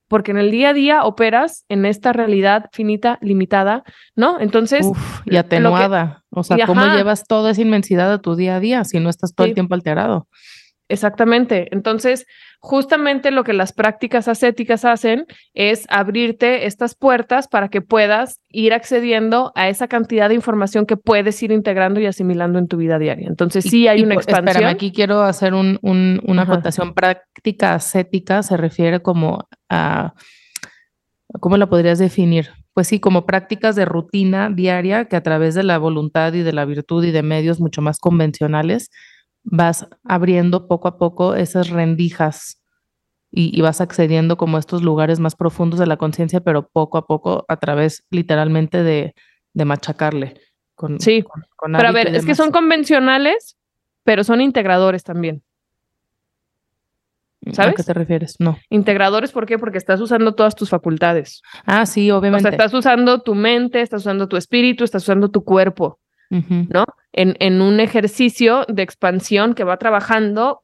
porque 0.10 0.32
en 0.32 0.38
el 0.38 0.52
día 0.52 0.70
a 0.70 0.74
día 0.74 1.04
operas 1.04 1.66
en 1.70 1.86
esta 1.86 2.12
realidad 2.12 2.66
finita, 2.74 3.20
limitada, 3.22 3.84
¿no? 4.16 4.40
Entonces... 4.40 4.86
y 5.26 5.38
atenuada. 5.38 6.24
o 6.32 6.44
sea, 6.44 6.66
¿cómo 6.66 6.84
llevas 6.88 7.26
toda 7.26 7.52
esa 7.52 7.62
inmensidad 7.62 8.12
a 8.12 8.20
tu 8.20 8.36
día 8.36 8.56
a 8.56 8.60
día 8.60 8.84
si 8.84 9.00
no 9.00 9.10
estás 9.10 9.34
todo 9.36 9.48
el 9.48 9.54
tiempo 9.54 9.76
alterado? 9.76 10.28
Exactamente. 10.90 11.68
Entonces, 11.72 12.26
justamente 12.60 13.32
lo 13.32 13.44
que 13.44 13.54
las 13.54 13.72
prácticas 13.72 14.28
ascéticas 14.28 14.84
hacen 14.84 15.26
es 15.54 15.86
abrirte 15.90 16.66
estas 16.66 16.94
puertas 16.94 17.48
para 17.48 17.70
que 17.70 17.82
puedas 17.82 18.42
ir 18.50 18.74
accediendo 18.74 19.54
a 19.56 19.70
esa 19.70 19.88
cantidad 19.88 20.28
de 20.28 20.36
información 20.36 20.86
que 20.86 20.98
puedes 20.98 21.42
ir 21.42 21.52
integrando 21.52 22.02
y 22.02 22.06
asimilando 22.06 22.60
en 22.60 22.68
tu 22.68 22.78
vida 22.78 23.00
diaria. 23.00 23.28
Entonces, 23.28 23.64
sí 23.64 23.88
hay 23.88 24.04
una 24.04 24.16
expansión. 24.16 24.48
Espérame, 24.50 24.74
aquí 24.74 24.92
quiero 24.92 25.22
hacer 25.24 25.54
un, 25.54 25.80
una 25.82 26.42
acotación 26.42 26.94
práctica 26.94 27.76
ascética, 27.76 28.44
se 28.44 28.58
refiere 28.58 29.02
como 29.02 29.48
a, 29.70 30.14
¿cómo 31.40 31.56
la 31.56 31.70
podrías 31.70 31.98
definir? 31.98 32.50
Pues 32.74 32.88
sí, 32.88 33.00
como 33.00 33.26
prácticas 33.26 33.76
de 33.76 33.86
rutina 33.86 34.50
diaria 34.50 35.06
que 35.06 35.16
a 35.16 35.24
través 35.24 35.56
de 35.56 35.64
la 35.64 35.78
voluntad 35.78 36.34
y 36.34 36.42
de 36.42 36.54
la 36.54 36.66
virtud 36.66 37.06
y 37.06 37.12
de 37.12 37.24
medios 37.24 37.60
mucho 37.60 37.82
más 37.82 38.00
convencionales, 38.00 38.90
vas 39.44 39.88
abriendo 40.04 40.68
poco 40.68 40.88
a 40.88 40.98
poco 40.98 41.36
esas 41.36 41.70
rendijas 41.70 42.62
y, 43.32 43.62
vas 43.62 43.80
accediendo 43.80 44.38
como 44.38 44.58
a 44.58 44.60
estos 44.60 44.82
lugares 44.82 45.20
más 45.20 45.36
profundos 45.36 45.80
de 45.80 45.86
la 45.86 45.98
conciencia, 45.98 46.40
pero 46.42 46.68
poco 46.68 46.98
a 46.98 47.06
poco 47.06 47.46
a 47.48 47.58
través 47.58 48.06
literalmente 48.10 48.82
de, 48.84 49.14
machacarle. 49.54 50.36
Con, 50.74 51.00
sí, 51.00 51.24
pero 51.62 51.88
a 51.90 51.92
ver, 51.92 52.16
es 52.16 52.26
que 52.26 52.34
son 52.34 52.52
convencionales, 52.52 53.58
pero 54.04 54.24
son 54.24 54.42
integradores 54.42 55.04
también. 55.04 55.44
¿Sabes? 57.52 57.74
¿A 57.74 57.76
qué 57.76 57.84
te 57.84 57.94
refieres? 57.94 58.36
No. 58.40 58.58
Integradores, 58.70 59.32
¿por 59.32 59.46
qué? 59.46 59.58
Porque 59.58 59.78
estás 59.78 60.02
usando 60.02 60.36
todas 60.36 60.56
tus 60.56 60.70
facultades. 60.70 61.42
Ah, 61.66 61.86
sí, 61.86 62.12
obviamente. 62.12 62.48
O 62.48 62.50
sea, 62.50 62.52
estás 62.52 62.74
usando 62.74 63.22
tu 63.22 63.36
mente, 63.36 63.82
estás 63.82 64.02
usando 64.02 64.28
tu 64.28 64.38
espíritu, 64.38 64.84
estás 64.84 65.04
usando 65.04 65.30
tu 65.30 65.44
cuerpo. 65.44 66.00
¿no? 66.30 66.86
En, 67.20 67.36
en, 67.40 67.62
un 67.62 67.80
ejercicio 67.80 68.66
de 68.70 68.82
expansión 68.82 69.54
que 69.54 69.66
va 69.66 69.78
trabajando 69.78 70.62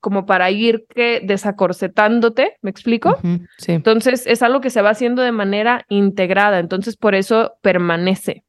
como 0.00 0.24
para 0.24 0.50
ir 0.50 0.86
que 0.94 1.20
desacorsetándote, 1.24 2.56
¿me 2.62 2.70
explico? 2.70 3.18
sí. 3.58 3.72
Entonces 3.72 4.24
es 4.26 4.42
algo 4.42 4.60
que 4.60 4.70
se 4.70 4.82
va 4.82 4.90
haciendo 4.90 5.22
de 5.22 5.32
manera 5.32 5.84
integrada, 5.88 6.60
entonces 6.60 6.96
por 6.96 7.14
eso 7.14 7.54
permanece. 7.60 8.44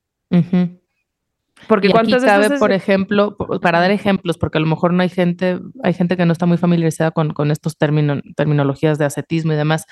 Porque 1.68 1.90
cuántas 1.90 2.24
veces 2.24 2.60
por 2.60 2.72
ejemplo, 2.72 3.36
para 3.62 3.80
dar 3.80 3.92
ejemplos, 3.92 4.38
porque 4.38 4.60
a 4.60 4.62
lo 4.62 4.68
mejor 4.68 4.94
no 4.94 5.02
hay 5.02 5.10
gente, 5.10 5.60
hay 5.82 5.94
gente 5.94 6.16
que 6.16 6.26
no 6.26 6.34
está 6.34 6.46
muy 6.46 6.58
familiarizada 6.58 7.12
con, 7.12 7.34
con 7.34 7.50
estos 7.50 7.78
términos, 7.78 8.22
terminologías 8.36 9.00
de 9.00 9.06
ascetismo 9.06 9.54
y 9.54 9.56
demás, 9.56 9.86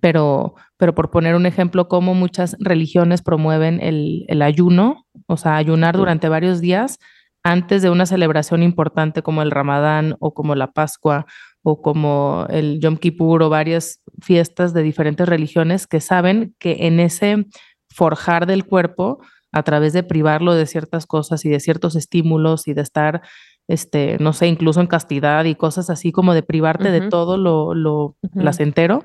pero, 0.00 0.54
pero 0.76 0.94
por 0.94 1.10
poner 1.10 1.34
un 1.34 1.46
ejemplo, 1.46 1.88
como 1.88 2.14
muchas 2.14 2.56
religiones 2.60 3.22
promueven 3.22 3.80
el, 3.80 4.24
el 4.28 4.42
ayuno, 4.42 5.06
o 5.26 5.36
sea, 5.36 5.56
ayunar 5.56 5.96
durante 5.96 6.28
varios 6.28 6.60
días 6.60 6.98
antes 7.42 7.80
de 7.80 7.90
una 7.90 8.06
celebración 8.06 8.62
importante 8.62 9.22
como 9.22 9.40
el 9.40 9.52
Ramadán 9.52 10.16
o 10.18 10.34
como 10.34 10.54
la 10.56 10.72
Pascua 10.72 11.26
o 11.62 11.80
como 11.80 12.46
el 12.48 12.80
Yom 12.80 12.96
Kippur 12.96 13.42
o 13.42 13.48
varias 13.48 14.00
fiestas 14.20 14.74
de 14.74 14.82
diferentes 14.82 15.28
religiones 15.28 15.86
que 15.86 16.00
saben 16.00 16.54
que 16.58 16.86
en 16.86 17.00
ese 17.00 17.46
forjar 17.88 18.46
del 18.46 18.66
cuerpo, 18.66 19.20
a 19.52 19.62
través 19.62 19.92
de 19.92 20.02
privarlo 20.02 20.54
de 20.54 20.66
ciertas 20.66 21.06
cosas 21.06 21.44
y 21.44 21.48
de 21.48 21.60
ciertos 21.60 21.96
estímulos 21.96 22.68
y 22.68 22.74
de 22.74 22.82
estar, 22.82 23.22
este, 23.68 24.18
no 24.20 24.32
sé, 24.32 24.48
incluso 24.48 24.80
en 24.80 24.86
castidad 24.86 25.44
y 25.44 25.54
cosas 25.54 25.88
así 25.88 26.12
como 26.12 26.34
de 26.34 26.42
privarte 26.42 26.90
de 26.90 27.08
todo 27.08 27.36
lo, 27.36 27.74
lo 27.74 28.16
placentero, 28.34 29.02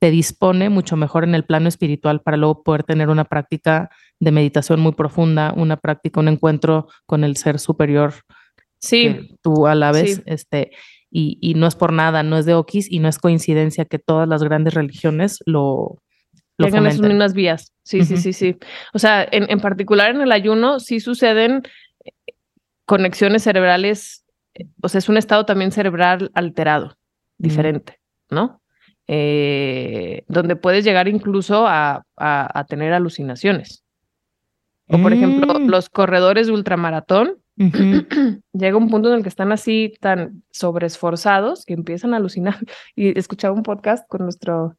te 0.00 0.10
dispone 0.10 0.70
mucho 0.70 0.96
mejor 0.96 1.24
en 1.24 1.34
el 1.34 1.44
plano 1.44 1.68
espiritual 1.68 2.22
para 2.22 2.38
luego 2.38 2.62
poder 2.62 2.84
tener 2.84 3.10
una 3.10 3.24
práctica 3.24 3.90
de 4.18 4.32
meditación 4.32 4.80
muy 4.80 4.92
profunda, 4.92 5.52
una 5.54 5.76
práctica, 5.76 6.20
un 6.20 6.28
encuentro 6.28 6.88
con 7.06 7.22
el 7.22 7.36
ser 7.36 7.58
superior. 7.58 8.14
Sí. 8.78 9.36
tú 9.42 9.66
a 9.66 9.74
la 9.74 9.92
vez, 9.92 10.22
este, 10.24 10.70
y, 11.10 11.36
y, 11.42 11.52
no 11.52 11.66
es 11.66 11.74
por 11.76 11.92
nada, 11.92 12.22
no 12.22 12.38
es 12.38 12.46
de 12.46 12.54
Okis 12.54 12.90
y 12.90 12.98
no 12.98 13.08
es 13.08 13.18
coincidencia 13.18 13.84
que 13.84 13.98
todas 13.98 14.26
las 14.26 14.42
grandes 14.42 14.72
religiones 14.72 15.40
lo, 15.44 16.00
lo 16.56 16.66
tengan 16.66 16.86
esas 16.86 17.02
mismas 17.02 17.34
vías. 17.34 17.74
Sí, 17.82 18.02
sí, 18.06 18.16
sí, 18.16 18.32
sí. 18.32 18.56
O 18.94 18.98
sea, 18.98 19.28
en, 19.30 19.50
en, 19.50 19.60
particular 19.60 20.14
en 20.14 20.22
el 20.22 20.32
ayuno 20.32 20.80
sí 20.80 20.98
suceden 20.98 21.62
eh, 22.06 22.12
conexiones 22.86 23.42
cerebrales, 23.42 24.24
eh, 24.54 24.64
o 24.80 24.88
sea, 24.88 25.00
es 25.00 25.10
un 25.10 25.18
estado 25.18 25.44
también 25.44 25.72
cerebral 25.72 26.30
alterado, 26.32 26.96
diferente, 27.36 28.00
¿no? 28.30 28.62
Eh, 29.12 30.22
donde 30.28 30.54
puedes 30.54 30.84
llegar 30.84 31.08
incluso 31.08 31.66
a, 31.66 32.04
tener 32.68 32.92
alucinaciones. 32.92 33.82
O 34.86 34.98
por 34.98 35.12
ejemplo, 35.12 35.58
mm. 35.58 35.66
los 35.66 35.88
corredores 35.88 36.46
de 36.46 36.52
ultramaratón 36.52 37.38
llega 38.52 38.76
un 38.76 38.88
punto 38.88 39.08
en 39.08 39.16
el 39.16 39.22
que 39.24 39.28
están 39.28 39.50
así 39.50 39.94
tan 40.00 40.44
sobreesforzados 40.52 41.64
que 41.64 41.74
empiezan 41.74 42.14
a 42.14 42.18
alucinar. 42.18 42.58
Y 42.94 43.18
escuchaba 43.18 43.52
un 43.52 43.64
podcast 43.64 44.06
con 44.08 44.22
nuestro, 44.22 44.76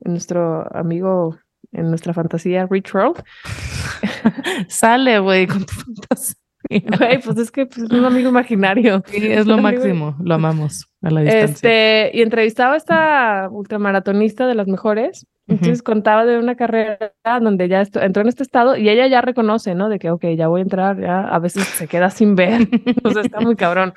nuestro 0.00 0.66
amigo 0.74 1.38
en 1.72 1.90
nuestra 1.90 2.14
fantasía, 2.14 2.66
Rich 2.70 2.94
World. 2.94 3.22
Sale, 4.68 5.18
güey, 5.18 5.46
con 5.46 5.66
tu 5.66 5.74
fantasía. 5.74 6.36
Güey, 6.98 7.20
pues 7.20 7.38
es 7.38 7.50
que 7.50 7.66
pues, 7.66 7.78
es 7.78 7.90
un 7.90 8.04
amigo 8.04 8.28
imaginario. 8.28 9.02
Sí, 9.06 9.26
es 9.26 9.46
lo 9.46 9.58
máximo, 9.62 10.16
lo 10.22 10.34
amamos 10.34 10.86
a 11.02 11.10
la 11.10 11.20
distancia. 11.20 11.44
Este, 11.44 12.10
y 12.18 12.22
entrevistaba 12.22 12.74
a 12.74 12.76
esta 12.76 13.48
ultramaratonista 13.50 14.46
de 14.46 14.54
las 14.54 14.66
mejores. 14.66 15.26
Entonces 15.46 15.82
contaba 15.82 16.24
de 16.24 16.38
una 16.38 16.54
carrera 16.54 17.12
donde 17.38 17.68
ya 17.68 17.82
entró 18.00 18.22
en 18.22 18.28
este 18.28 18.42
estado 18.42 18.78
y 18.78 18.88
ella 18.88 19.06
ya 19.08 19.20
reconoce, 19.20 19.74
¿no? 19.74 19.90
De 19.90 19.98
que, 19.98 20.10
ok, 20.10 20.24
ya 20.38 20.48
voy 20.48 20.60
a 20.60 20.62
entrar, 20.62 20.98
ya 20.98 21.20
a 21.20 21.38
veces 21.38 21.64
se 21.64 21.86
queda 21.86 22.08
sin 22.08 22.34
ver. 22.34 22.62
o 23.04 23.10
sea, 23.10 23.20
está 23.20 23.40
muy 23.40 23.54
cabrón. 23.54 23.92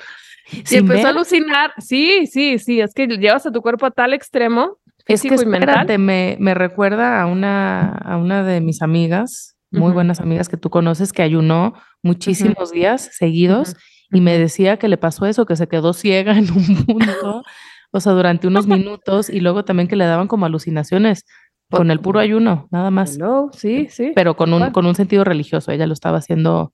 Y 0.51 0.75
empezó 0.75 1.07
a 1.07 1.09
alucinar. 1.11 1.71
Sí, 1.77 2.25
sí, 2.27 2.57
sí, 2.57 2.81
es 2.81 2.93
que 2.93 3.07
llevas 3.07 3.45
a 3.45 3.51
tu 3.51 3.61
cuerpo 3.61 3.85
a 3.85 3.91
tal 3.91 4.13
extremo. 4.13 4.77
Es 5.05 5.21
que 5.21 5.35
espérate, 5.35 5.97
me, 5.97 6.35
me 6.39 6.53
recuerda 6.53 7.21
a 7.21 7.27
una, 7.27 7.93
a 7.93 8.17
una 8.17 8.43
de 8.43 8.59
mis 8.59 8.81
amigas, 8.81 9.56
muy 9.71 9.91
buenas 9.91 10.19
amigas 10.19 10.49
que 10.49 10.57
tú 10.57 10.69
conoces, 10.69 11.13
que 11.13 11.21
ayunó 11.21 11.73
muchísimos 12.03 12.71
días 12.71 13.09
seguidos 13.13 13.75
y 14.11 14.21
me 14.21 14.37
decía 14.37 14.77
que 14.77 14.87
le 14.87 14.97
pasó 14.97 15.25
eso, 15.25 15.45
que 15.45 15.55
se 15.55 15.67
quedó 15.67 15.93
ciega 15.93 16.37
en 16.37 16.51
un 16.51 16.85
punto, 16.85 17.43
o 17.91 17.99
sea, 17.99 18.13
durante 18.13 18.47
unos 18.47 18.67
minutos 18.67 19.29
y 19.29 19.39
luego 19.39 19.65
también 19.65 19.87
que 19.87 19.95
le 19.95 20.05
daban 20.05 20.27
como 20.27 20.45
alucinaciones 20.45 21.25
con 21.69 21.91
el 21.91 21.99
puro 21.99 22.19
ayuno, 22.19 22.67
nada 22.71 22.91
más. 22.91 23.17
No, 23.17 23.49
sí, 23.51 23.87
sí. 23.89 24.13
Pero 24.15 24.37
con 24.37 24.53
un, 24.53 24.71
con 24.71 24.85
un 24.85 24.95
sentido 24.95 25.23
religioso, 25.23 25.71
ella 25.71 25.85
lo 25.85 25.93
estaba 25.93 26.19
haciendo 26.19 26.73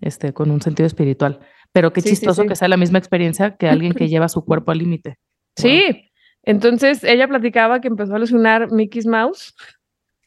este, 0.00 0.32
con 0.32 0.50
un 0.50 0.60
sentido 0.60 0.86
espiritual. 0.86 1.38
Pero 1.72 1.92
qué 1.92 2.02
chistoso 2.02 2.44
que 2.44 2.56
sea 2.56 2.68
la 2.68 2.76
misma 2.76 2.98
experiencia 2.98 3.56
que 3.56 3.68
alguien 3.68 3.92
que 3.92 4.08
lleva 4.08 4.28
su 4.28 4.44
cuerpo 4.44 4.72
al 4.72 4.78
límite. 4.78 5.18
Sí, 5.56 6.10
entonces 6.42 7.04
ella 7.04 7.28
platicaba 7.28 7.80
que 7.80 7.88
empezó 7.88 8.12
a 8.12 8.16
alucinar 8.16 8.72
Mickey's 8.72 9.06
Mouse. 9.06 9.54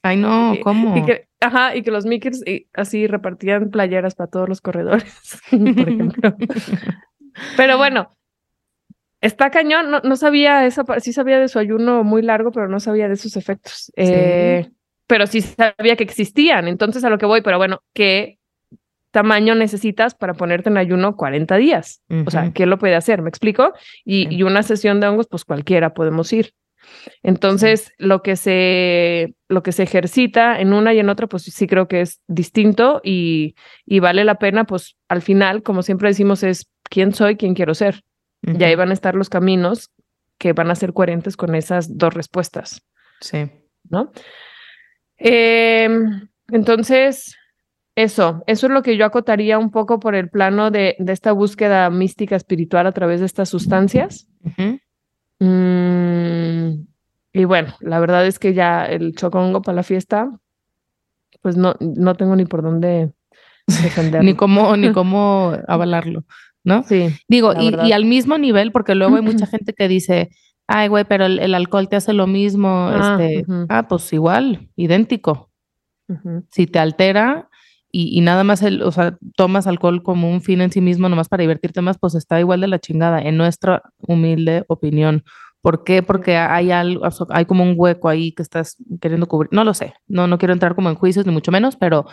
Ay, 0.06 0.18
no, 0.18 0.53
¿cómo? 0.62 0.95
Y 0.95 1.03
que, 1.03 1.28
ajá, 1.39 1.76
y 1.76 1.82
que 1.82 1.89
los 1.89 2.06
Mickeys 2.06 2.43
así 2.76 3.08
repartían 3.08 3.72
playeras 3.72 4.14
para 4.14 4.30
todos 4.30 4.47
los 4.47 4.62
corredores, 4.62 5.41
por 5.49 5.89
ejemplo. 5.89 6.36
pero 7.58 7.80
bueno, 7.80 8.16
está 9.20 9.49
cañón, 9.49 9.89
no, 9.89 10.01
no, 10.01 10.16
sabía 10.16 10.64
esa, 10.68 10.84
sí 10.99 11.12
sabía 11.12 11.39
de 11.39 11.47
su 11.47 11.58
ayuno 11.58 12.03
muy 12.03 12.22
largo, 12.22 12.51
pero 12.51 12.68
no 12.68 12.80
sabía 12.80 13.10
de 13.10 13.16
sus 13.16 13.36
efectos. 13.36 13.91
Eh, 13.95 14.70
pero 15.08 15.26
sí 15.26 15.41
sabía 15.41 15.95
que 15.95 16.03
existían, 16.03 16.68
entonces 16.68 17.03
a 17.03 17.10
lo 17.10 17.18
que 17.18 17.26
voy, 17.26 17.41
pero 17.41 17.58
bueno, 17.58 17.82
¿qué 17.95 18.38
tamaño 19.10 19.56
necesitas 19.56 20.14
para 20.14 20.36
ponerte 20.36 20.70
en 20.70 20.78
ayuno 20.78 21.16
40 21.16 21.56
días? 21.58 22.03
O 22.28 22.30
sea, 22.30 22.51
¿qué 22.53 22.68
lo 22.68 22.78
puede 22.78 22.93
hacer? 22.93 23.24
¿Me 23.24 23.30
explico? 23.30 23.74
Y, 24.03 24.32
y 24.32 24.43
una 24.43 24.62
sesión 24.62 24.99
de 24.99 25.08
hongos, 25.08 25.26
pues 25.28 25.45
cualquiera 25.45 25.95
podemos 25.95 26.32
ir. 26.32 26.53
Entonces, 27.23 27.91
lo 27.97 28.21
que 28.21 28.36
se 28.36 29.36
lo 29.47 29.63
que 29.63 29.71
se 29.71 29.83
ejercita 29.83 30.59
en 30.59 30.73
una 30.73 30.93
y 30.93 30.99
en 30.99 31.09
otra, 31.09 31.27
pues 31.27 31.43
sí 31.43 31.67
creo 31.67 31.88
que 31.88 32.01
es 32.01 32.21
distinto 32.27 33.01
y, 33.03 33.55
y 33.86 33.99
vale 33.99 34.23
la 34.23 34.36
pena, 34.36 34.65
pues 34.65 34.97
al 35.07 35.21
final, 35.21 35.63
como 35.63 35.83
siempre 35.83 36.09
decimos, 36.09 36.43
es 36.43 36.69
quién 36.89 37.13
soy, 37.13 37.36
quién 37.36 37.53
quiero 37.53 37.73
ser. 37.73 38.03
Y 38.41 38.63
ahí 38.63 38.75
van 38.75 38.91
a 38.91 38.93
estar 38.93 39.15
los 39.15 39.29
caminos 39.29 39.89
que 40.38 40.53
van 40.53 40.69
a 40.69 40.75
ser 40.75 40.93
coherentes 40.93 41.36
con 41.36 41.55
esas 41.55 41.97
dos 41.97 42.13
respuestas. 42.13 42.86
Sí. 43.21 43.49
¿No? 43.89 44.11
Em, 45.17 46.27
entonces, 46.49 47.36
eso, 47.95 48.43
eso 48.45 48.67
es 48.67 48.73
lo 48.73 48.83
que 48.83 48.97
yo 48.97 49.05
acotaría 49.05 49.57
un 49.57 49.71
poco 49.71 49.99
por 49.99 50.15
el 50.15 50.29
plano 50.29 50.69
de, 50.69 50.95
de 50.99 51.13
esta 51.13 51.31
búsqueda 51.31 51.89
mística 51.89 52.36
espiritual 52.36 52.86
a 52.88 52.91
través 52.91 53.21
de 53.21 53.25
estas 53.25 53.49
sustancias. 53.49 54.27
Mm, 55.39 56.86
y 57.33 57.43
bueno, 57.45 57.73
la 57.81 57.99
verdad 57.99 58.25
es 58.25 58.39
que 58.39 58.53
ya 58.53 58.86
el 58.86 59.15
chocongo 59.15 59.61
para 59.61 59.75
la 59.75 59.83
fiesta, 59.83 60.31
pues 61.41 61.57
no, 61.57 61.75
no 61.79 62.15
tengo 62.15 62.36
ni 62.36 62.45
por 62.45 62.61
dónde 62.61 63.13
defenderlo. 63.67 64.25
ni 64.25 64.36
cómo, 64.36 64.75
ni 64.77 64.91
cómo 64.93 65.53
avalarlo, 65.67 66.23
¿no? 66.63 66.83
Sí. 66.83 67.09
Digo, 67.27 67.53
y, 67.59 67.91
al 67.91 68.05
mismo 68.05 68.38
nivel, 68.38 68.71
porque 68.71 68.95
luego 68.95 69.17
hay 69.17 69.21
mucha 69.21 69.45
gente 69.47 69.73
que 69.73 69.88
dice, 69.88 70.29
ay, 70.67 70.88
güey, 70.88 71.03
pero 71.05 71.25
el, 71.25 71.53
alcohol 71.53 71.89
te 71.89 71.97
hace 71.97 72.13
lo 72.13 72.27
mismo. 72.27 72.89
Ah, 72.89 73.17
este, 73.19 73.45
ah 73.69 73.88
pues 73.88 74.11
igual, 74.13 74.69
idéntico. 74.75 75.51
Si 76.51 76.67
te 76.67 76.77
altera 76.77 77.49
y, 77.98 78.10
y, 78.18 78.20
nada 78.20 78.43
más, 78.43 78.62
el, 78.62 78.82
o 78.82 78.91
sea, 78.91 79.18
tomas 79.38 79.68
alcohol 79.68 80.04
como 80.04 80.30
un 80.30 80.41
fin 80.41 80.60
en 80.60 80.70
sí 80.70 80.82
mismo, 80.82 81.08
nomás 81.08 81.30
para 81.30 81.41
divertirte 81.41 81.80
más, 81.80 81.98
pues 81.98 82.14
está 82.14 82.38
igual 82.41 82.60
de 82.60 82.68
la 82.68 82.78
chingada, 82.78 83.22
en 83.22 83.38
nuestra 83.38 83.84
humilde 84.06 84.66
opinión. 84.68 85.24
¿Por 85.62 85.86
qué? 85.86 86.04
Porque 86.04 86.36
hay 86.36 86.72
algo, 86.72 87.08
hay 87.30 87.46
como 87.46 87.64
un 87.64 87.76
hueco 87.78 88.10
ahí 88.10 88.34
que 88.34 88.43
estás 88.43 88.76
queriendo 89.00 89.28
cubrir. 89.28 89.48
No 89.54 89.64
lo 89.64 89.74
sé. 89.74 89.93
No, 90.08 90.28
no 90.28 90.38
quiero 90.38 90.52
entrar 90.52 90.76
como 90.76 90.89
en 90.89 90.96
juicios 90.96 91.26
ni 91.26 91.32
mucho 91.32 91.54
menos, 91.54 91.78
pero, 91.78 92.06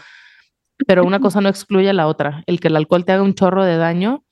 pero 0.87 1.05
una 1.05 1.19
cosa 1.19 1.41
no 1.41 1.49
excluye 1.49 1.91
a 1.91 1.95
la 1.95 2.07
otra. 2.07 2.45
El 2.47 2.61
que 2.61 2.69
el 2.69 2.77
alcohol 2.77 3.05
te 3.05 3.11
haga 3.11 3.25
un 3.25 3.35
chorro 3.35 3.65
de 3.65 3.77
daño, 3.77 4.25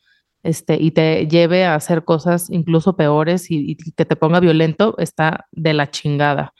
este, 0.45 0.81
y 0.81 0.93
te 0.93 1.27
lleve 1.27 1.65
a 1.65 1.75
hacer 1.75 2.05
cosas 2.05 2.49
incluso 2.49 2.95
peores 2.95 3.51
y, 3.51 3.77
que 3.97 4.05
te 4.05 4.15
ponga 4.15 4.39
violento, 4.39 4.95
está 4.99 5.49
de 5.51 5.75
la 5.75 5.91
chingada. 5.91 6.55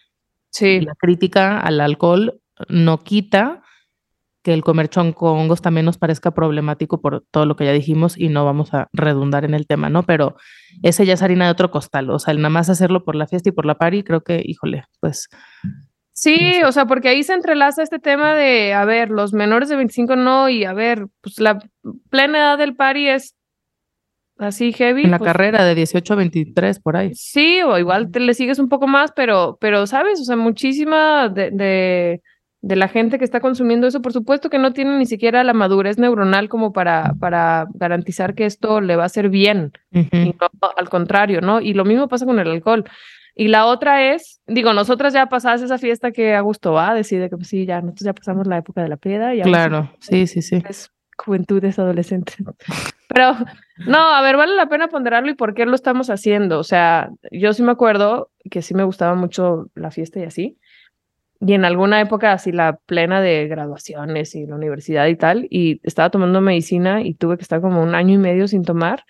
Sí. 0.51 0.81
La 0.81 0.97
crítica 0.97 1.61
al 1.61 1.81
alcohol 1.81 2.41
no 2.69 2.99
quita 2.99 3.63
que 4.43 4.55
el 4.55 4.63
comer 4.63 4.89
hongos 4.95 5.63
también 5.63 5.87
nos 5.87 5.99
parezca 5.99 6.33
problemático 6.33 7.01
por 7.01 7.25
todo 7.31 7.47
lo 7.47 7.57
que 7.57 7.67
ya 7.67 7.73
dijimos 7.73 8.17
y 8.17 8.29
no 8.29 8.45
vamos 8.45 8.73
a 8.73 8.89
redundar 8.93 9.45
en 9.45 9.55
el 9.55 9.67
tema, 9.67 9.91
¿no? 9.91 10.03
Pero 10.05 10.37
ese 10.83 11.05
ya 11.05 11.15
es 11.15 11.23
harina 11.23 11.45
de 11.45 11.51
otro 11.51 11.71
costal, 11.71 12.11
o 12.11 12.19
sea, 12.19 12.33
el 12.33 12.39
nada 12.39 12.51
más 12.51 12.71
hacerlo 12.71 13.05
por 13.05 13.17
la 13.17 13.27
fiesta 13.27 13.51
y 13.51 13.53
por 13.53 13.67
la 13.67 13.77
party, 13.77 14.03
creo 14.03 14.23
que, 14.23 14.43
híjole, 14.45 14.85
pues... 15.01 15.29
Sí, 16.13 16.63
o 16.67 16.73
sea, 16.73 16.87
porque 16.87 17.09
ahí 17.09 17.23
se 17.23 17.33
entrelaza 17.33 17.83
este 17.83 17.99
tema 17.99 18.35
de, 18.35 18.75
a 18.75 18.85
ver, 18.85 19.11
los 19.11 19.33
menores 19.33 19.69
de 19.69 19.77
25 19.77 20.17
no, 20.17 20.49
y 20.49 20.65
a 20.65 20.75
ver, 20.75 21.07
pues 21.23 21.41
la 21.41 21.59
plena 22.11 22.39
edad 22.39 22.59
del 22.59 22.77
party 22.77 23.09
es 23.09 23.37
así 24.37 24.73
heavy. 24.73 25.05
En 25.05 25.13
la 25.13 25.19
pues 25.19 25.33
carrera 25.33 25.65
de 25.65 25.75
18 25.75 26.13
a 26.13 26.17
23, 26.17 26.81
por 26.81 26.97
ahí. 26.97 27.15
Sí, 27.15 27.63
o 27.63 27.79
igual 27.79 28.11
te 28.11 28.21
le 28.21 28.35
sigues 28.35 28.59
un 28.59 28.69
poco 28.69 28.87
más, 28.87 29.13
pero, 29.13 29.57
pero 29.61 29.87
sabes, 29.87 30.21
o 30.21 30.25
sea, 30.25 30.37
muchísima 30.37 31.29
de, 31.29 31.51
de 31.53 32.23
de 32.63 32.77
la 32.77 32.89
gente 32.89 33.19
que 33.19 33.25
está 33.25 33.41
consumiendo 33.41 33.87
eso, 33.87 34.03
por 34.03 34.13
supuesto 34.13 34.51
que 34.51 34.59
no 34.59 34.73
tiene 34.73 34.99
ni 34.99 35.07
siquiera 35.07 35.45
la 35.45 35.55
madurez 35.55 35.99
neuronal 35.99 36.49
como 36.49 36.73
para, 36.73 37.15
para 37.19 37.67
garantizar 37.75 38.35
que 38.35 38.45
esto 38.45 38.81
le 38.81 38.97
va 38.97 39.05
a 39.05 39.07
hacer 39.07 39.31
bien, 39.31 39.73
y 39.93 40.35
al 40.77 40.89
contrario, 40.91 41.41
¿no? 41.41 41.61
Y 41.61 41.73
lo 41.75 41.85
mismo 41.85 42.09
pasa 42.09 42.27
con 42.27 42.39
el 42.39 42.49
alcohol. 42.49 42.85
Y 43.35 43.49
la 43.49 43.65
otra 43.65 44.13
es, 44.13 44.43
digo, 44.47 44.75
nosotras 44.75 45.15
ya 45.15 45.27
pasadas 45.27 45.63
esa 45.63 45.79
fiesta 45.79 46.11
que 46.11 46.35
a 46.35 46.41
gusto 46.43 46.73
va, 46.73 46.93
decide 46.93 47.31
que 47.31 47.37
pues 47.37 47.49
sí, 47.49 47.65
ya 47.65 47.81
nosotros 47.81 48.05
ya 48.05 48.13
pasamos 48.13 48.47
la 48.47 48.59
época 48.59 48.83
de 48.83 48.89
la 48.89 48.97
piedra. 48.99 49.35
Y 49.35 49.41
claro, 49.41 49.91
sí, 50.01 50.27
sí, 50.27 50.43
sí. 50.43 50.63
Es 50.69 50.93
juventudes 51.17 51.79
adolescentes. 51.79 52.37
Pero 53.09 53.37
no, 53.87 53.99
a 53.99 54.21
ver, 54.23 54.37
vale 54.37 54.55
la 54.57 54.69
pena 54.69 54.89
ponderarlo 54.89 55.31
y 55.31 55.35
por 55.35 55.55
qué 55.55 55.65
lo 55.65 55.75
estamos 55.75 56.11
haciendo. 56.11 56.59
O 56.59 56.65
sea, 56.65 57.11
yo 57.31 57.53
sí 57.53 57.63
me 57.63 57.73
acuerdo 57.73 58.31
que 58.51 58.63
sí 58.63 58.75
me 58.75 58.85
gustaba 58.85 59.15
mucho 59.15 59.71
la 59.75 59.91
fiesta 59.91 60.21
y 60.21 60.25
así 60.25 60.59
y 61.41 61.55
en 61.55 61.65
alguna 61.65 62.01
época 62.01 62.33
así 62.33 62.53
la 62.53 62.79
plena 62.87 63.21
de 63.23 63.49
graduaciones 63.49 64.35
y 64.35 64.47
la 64.47 64.57
universidad 64.57 65.07
y 65.07 65.17
tal, 65.17 65.47
y 65.51 65.81
estaba 65.83 66.11
tomando 66.11 66.41
medicina 66.41 67.03
y 67.03 67.15
tuve 67.15 67.39
que 67.39 67.43
estar 67.43 67.63
como 67.63 67.83
un 67.83 67.95
año 67.95 68.15
y 68.15 68.19
medio 68.19 68.47
sin 68.47 68.63
tomar 68.63 69.05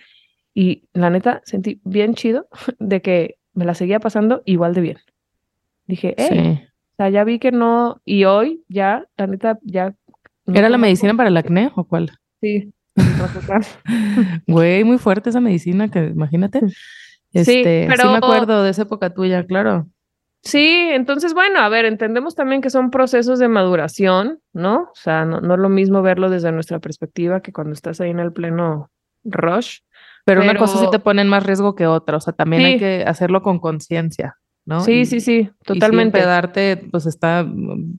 y 0.55 0.85
la 0.93 1.11
neta 1.11 1.43
sentí 1.45 1.81
bien 1.85 2.15
chido 2.15 2.49
de 2.79 3.03
que 3.03 3.37
me 3.53 3.65
la 3.65 3.75
seguía 3.75 3.99
pasando 3.99 4.43
igual 4.45 4.75
de 4.75 4.81
bien. 4.81 4.99
Dije, 5.87 6.15
eh, 6.17 6.69
o 6.93 6.97
sea, 6.97 7.09
ya 7.09 7.25
vi 7.25 7.41
que 7.41 7.51
no, 7.51 8.01
y 8.05 8.25
hoy 8.25 8.63
ya, 8.69 9.07
la 9.17 9.27
neta, 9.27 9.59
ya... 9.63 9.95
¿Era 10.47 10.69
la 10.69 10.79
medicina 10.79 11.17
para 11.17 11.29
el 11.29 11.37
acné 11.37 11.71
o 11.75 11.85
cuál? 11.85 12.11
Sí. 12.41 12.73
Güey, 14.47 14.85
muy 14.85 14.99
fuerte 14.99 15.31
esa 15.31 15.41
medicina 15.41 15.89
que 15.89 16.07
imagínate. 16.07 16.61
Este, 17.33 17.53
sí, 17.53 17.63
pero... 17.65 18.03
sí 18.03 18.09
me 18.09 18.17
acuerdo 18.17 18.63
de 18.63 18.71
esa 18.71 18.83
época 18.83 19.15
tuya, 19.15 19.45
claro. 19.47 19.89
Sí, 20.43 20.89
entonces, 20.93 21.35
bueno, 21.35 21.61
a 21.61 21.69
ver, 21.69 21.85
entendemos 21.85 22.35
también 22.35 22.63
que 22.63 22.71
son 22.71 22.91
procesos 22.91 23.39
de 23.39 23.49
maduración, 23.49 24.41
¿no? 24.55 24.85
O 24.85 24.95
sea, 24.95 25.25
no, 25.25 25.41
no 25.41 25.55
es 25.55 25.61
lo 25.61 25.69
mismo 25.69 26.01
verlo 26.01 26.31
desde 26.31 26.51
nuestra 26.51 26.79
perspectiva 26.79 27.41
que 27.41 27.53
cuando 27.53 27.75
estás 27.75 28.01
ahí 28.01 28.11
en 28.11 28.21
el 28.21 28.33
pleno 28.33 28.91
rush. 29.25 29.81
Pero, 30.25 30.43
una 30.43 30.57
cosa 30.57 30.79
sí 30.79 30.87
te 30.91 30.99
pone 30.99 31.23
en 31.23 31.29
más 31.29 31.45
riesgo 31.45 31.75
que 31.75 31.87
otra, 31.87 32.17
o 32.17 32.21
sea, 32.21 32.33
también 32.33 32.65
hay 32.65 32.79
que 32.79 33.05
hacerlo 33.07 33.43
con 33.43 33.59
conciencia, 33.59 34.37
¿no? 34.65 34.81
Sí, 34.81 35.05
sí, 35.05 35.21
sí, 35.21 35.51
totalmente. 35.65 36.19
Y 36.21 36.23
darte, 36.23 36.77
pues 36.91 37.07
está 37.07 37.47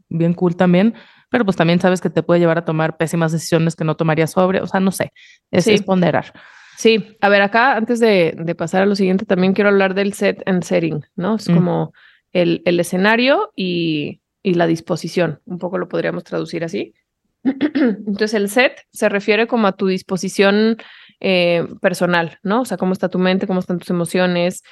bien 0.10 0.34
cool 0.34 0.56
también, 0.56 0.96
pero 1.30 1.46
pues 1.46 1.58
también 1.58 1.80
sabes 1.80 2.02
que 2.02 2.10
te 2.10 2.24
puede 2.24 2.40
llevar 2.40 2.60
a 2.60 2.66
tomar 2.66 2.98
pésimas 2.98 3.32
decisiones 3.32 3.76
que 3.76 3.84
no 3.84 3.96
tomarías 3.96 4.32
sobre, 4.32 4.62
o 4.62 4.68
sea, 4.68 4.80
no 4.80 4.92
sé, 4.92 5.12
es, 5.52 5.66
sí. 5.66 5.80
ponderar. 5.80 6.34
Sí, 6.78 7.18
a 7.22 7.30
ver, 7.30 7.42
acá 7.42 7.76
antes 7.76 8.00
de, 8.00 8.34
de, 8.38 8.56
pasar 8.56 8.82
a 8.82 8.86
lo 8.86 8.96
siguiente, 8.96 9.26
también 9.26 9.54
quiero 9.54 9.70
hablar 9.70 9.94
del 9.94 10.14
set 10.14 10.42
and 10.48 10.64
setting, 10.64 11.06
¿no? 11.16 11.36
Es 11.36 11.50
mm. 11.50 11.54
como 11.54 11.94
el, 12.34 12.62
el 12.66 12.80
escenario 12.80 13.52
y, 13.56 14.22
y, 14.44 14.54
la 14.54 14.68
disposición. 14.68 15.42
Un 15.46 15.58
poco 15.58 15.78
lo 15.78 15.88
podríamos 15.88 16.24
traducir 16.24 16.64
así. 16.64 16.94
Entonces 17.44 18.34
el 18.34 18.50
set 18.50 18.86
se 18.92 19.10
refiere 19.10 19.48
como 19.48 19.68
a 19.68 19.76
tu 19.76 19.88
disposición 19.88 20.78
eh, 21.20 21.68
personal, 21.82 22.40
¿no? 22.44 22.62
O 22.62 22.66
sea, 22.66 22.78
cómo 22.78 22.94
está 22.94 23.10
tu 23.10 23.20
mente, 23.20 23.48
cómo 23.48 23.60
están 23.60 23.80
tus 23.80 23.90
emociones. 23.90 24.64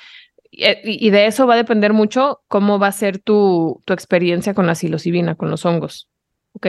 Eh, 0.52 0.82
y, 0.84 1.10
de 1.12 1.28
eso 1.28 1.46
va 1.46 1.54
a 1.54 1.58
depender 1.58 1.94
mucho 1.94 2.42
cómo 2.48 2.80
va 2.80 2.88
a 2.88 2.92
ser 2.92 3.20
tu, 3.20 3.82
tu 3.86 3.94
experiencia 3.94 4.54
con 4.54 4.66
la 4.66 4.74
psilocibina, 4.74 5.36
con 5.36 5.52
los 5.52 5.64
hongos, 5.66 6.10
¿ok? 6.54 6.68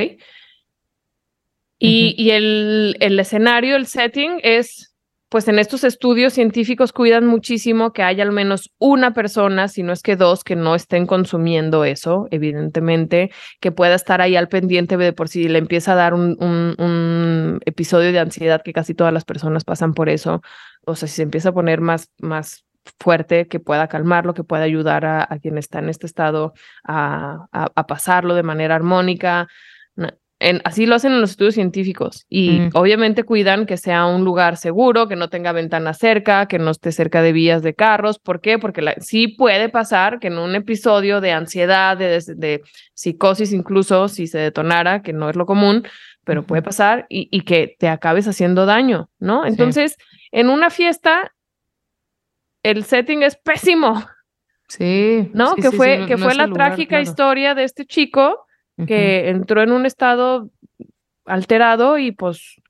Y, 1.78 2.14
y 2.18 2.30
el, 2.32 2.96
el 3.00 3.18
escenario, 3.18 3.74
el 3.74 3.86
setting 3.86 4.38
es 4.42 4.89
pues 5.30 5.46
en 5.46 5.60
estos 5.60 5.84
estudios 5.84 6.32
científicos 6.32 6.92
cuidan 6.92 7.24
muchísimo 7.24 7.92
que 7.92 8.02
haya 8.02 8.24
al 8.24 8.32
menos 8.32 8.72
una 8.78 9.14
persona, 9.14 9.68
si 9.68 9.84
no 9.84 9.92
es 9.92 10.02
que 10.02 10.16
dos, 10.16 10.42
que 10.42 10.56
no 10.56 10.74
estén 10.74 11.06
consumiendo 11.06 11.84
eso, 11.84 12.26
evidentemente, 12.32 13.30
que 13.60 13.70
pueda 13.70 13.94
estar 13.94 14.20
ahí 14.20 14.34
al 14.34 14.48
pendiente 14.48 14.96
de 14.96 15.12
por 15.12 15.28
si 15.28 15.48
le 15.48 15.58
empieza 15.58 15.92
a 15.92 15.94
dar 15.94 16.14
un, 16.14 16.36
un, 16.40 17.60
episodio 17.64 18.10
de 18.10 18.18
ansiedad, 18.18 18.60
que 18.62 18.72
casi 18.72 18.92
todas 18.92 19.12
las 19.12 19.24
personas 19.24 19.62
pasan 19.62 19.94
por 19.94 20.08
eso, 20.08 20.42
o 20.84 20.96
sea, 20.96 21.06
si 21.06 21.14
se 21.14 21.22
empieza 21.22 21.50
a 21.50 21.54
poner 21.54 21.80
más, 21.80 22.10
más 22.18 22.64
fuerte, 22.98 23.46
que 23.46 23.60
pueda 23.60 23.86
calmarlo, 23.86 24.34
que 24.34 24.42
pueda 24.42 24.64
ayudar 24.64 25.04
a, 25.04 25.28
quien 25.40 25.58
está 25.58 25.78
en 25.78 25.90
este 25.90 26.06
estado 26.06 26.54
a, 26.82 27.46
a 27.52 27.86
pasarlo 27.86 28.34
de 28.34 28.42
manera 28.42 28.74
armónica 28.74 29.46
así 30.64 30.86
lo 30.86 30.94
hacen 30.94 31.12
en 31.12 31.20
los 31.20 31.32
estudios 31.32 31.54
científicos 31.54 32.24
y 32.28 32.60
mm. 32.60 32.70
obviamente 32.72 33.24
cuidan 33.24 33.66
que 33.66 33.76
sea 33.76 34.06
un 34.06 34.24
lugar 34.24 34.56
seguro, 34.56 35.06
que 35.06 35.16
no 35.16 35.28
tenga 35.28 35.52
ventana 35.52 35.92
cerca, 35.92 36.46
que 36.46 36.58
no 36.58 36.70
esté 36.70 36.92
cerca 36.92 37.20
de 37.20 37.32
vías 37.32 37.62
de 37.62 37.74
carros. 37.74 38.18
¿Por 38.18 38.40
qué? 38.40 38.58
Porque 38.58 38.82
sí 39.00 39.28
puede 39.28 39.68
pasar 39.68 40.18
que 40.18 40.28
en 40.28 40.38
un 40.38 40.54
episodio 40.54 41.20
de 41.20 41.32
ansiedad, 41.32 41.96
de, 41.96 42.62
psicosis 42.94 43.52
incluso, 43.52 44.08
si 44.08 44.26
se 44.26 44.38
detonara, 44.38 45.02
que 45.02 45.12
no 45.12 45.28
es 45.28 45.36
lo 45.36 45.44
común, 45.44 45.86
pero 46.24 46.46
puede 46.46 46.62
pasar 46.62 47.06
y, 47.08 47.42
que 47.42 47.76
te 47.78 47.88
acabes 47.88 48.26
haciendo 48.26 48.64
daño, 48.64 49.10
¿no? 49.18 49.44
Entonces, 49.44 49.96
en 50.32 50.48
una 50.48 50.70
fiesta, 50.70 51.32
el 52.62 52.84
setting 52.84 53.22
es 53.22 53.36
pésimo. 53.36 54.06
Sí. 54.68 55.30
¿No? 55.34 55.54
que 55.56 55.70
fue, 55.72 56.06
que 56.06 56.16
fue 56.16 56.34
la 56.34 56.48
trágica 56.48 57.00
historia 57.00 57.54
de 57.54 57.64
este 57.64 57.84
chico 57.84 58.46
que 58.86 59.28
entró 59.28 59.62
en 59.62 59.72
un 59.72 59.86
estado 59.86 60.50
alterado 61.24 61.98
y 61.98 62.12
pues 62.12 62.60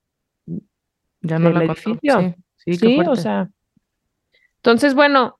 ya 1.20 1.38
no 1.38 1.50
la 1.50 1.64
edificio. 1.64 2.34
Sí, 2.56 2.74
sí, 2.74 3.00
o 3.06 3.16
sea. 3.16 3.50
Entonces, 4.56 4.94
bueno, 4.94 5.38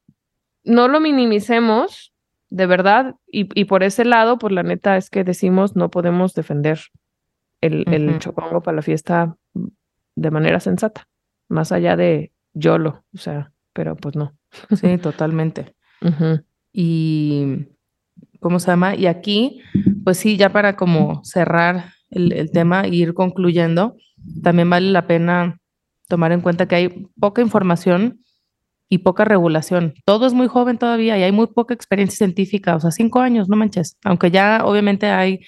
no 0.65 0.89
lo 0.89 1.01
minimicemos, 1.01 2.13
de 2.49 2.67
verdad, 2.67 3.17
y, 3.27 3.49
y, 3.59 3.65
por 3.67 3.83
ese 3.83 4.05
lado, 4.05 4.39
pues 4.39 4.53
la 4.53 4.63
neta 4.63 4.97
es 4.97 5.11
que 5.11 5.25
decimos 5.25 5.77
no 5.77 5.91
podemos 5.91 6.35
defender 6.35 6.81
el, 7.61 7.85
el 7.93 8.19
chocongo 8.19 8.63
para 8.63 8.77
la 8.77 8.83
fiesta 8.83 9.37
de 10.17 10.31
manera 10.31 10.61
sensata, 10.61 11.09
más 11.49 11.73
allá 11.73 11.97
de 11.97 12.33
YOLO, 12.55 13.05
o 13.15 13.19
sea, 13.19 13.53
pero 13.73 13.97
pues 13.97 14.17
no. 14.17 14.37
Sí, 14.75 14.99
totalmente. 14.99 15.75
Y 16.73 17.69
¿cómo 18.41 18.59
se 18.59 18.69
llama? 18.69 18.95
Y 18.95 19.07
aquí, 19.07 19.61
pues 20.05 20.19
sí, 20.19 20.37
ya 20.37 20.51
para 20.51 20.77
como 20.77 21.23
cerrar 21.25 21.93
el, 22.11 22.51
tema 22.51 22.83
e 22.83 22.89
ir 22.89 23.15
concluyendo, 23.15 23.97
también 24.43 24.69
vale 24.69 24.91
la 24.91 25.07
pena 25.07 25.59
tomar 26.09 26.33
en 26.33 26.41
cuenta 26.41 26.67
que 26.67 26.75
hay 26.75 27.07
poca 27.21 27.43
información 27.43 28.25
y 28.89 28.99
poca 28.99 29.25
regulación. 29.25 29.95
Todo 30.05 30.27
es 30.27 30.33
muy 30.33 30.49
joven 30.49 30.79
todavía 30.79 31.17
y 31.17 31.23
hay 31.23 31.33
muy 31.33 31.47
poca 31.47 31.75
experiencia 31.75 32.19
científica, 32.19 32.75
o 32.75 32.81
sea, 32.81 32.91
cinco 32.91 33.21
años, 33.21 33.49
no 33.49 33.57
manches, 33.57 33.97
aunque 34.05 34.33
ya 34.33 34.63
obviamente 34.65 35.07
hay, 35.07 35.41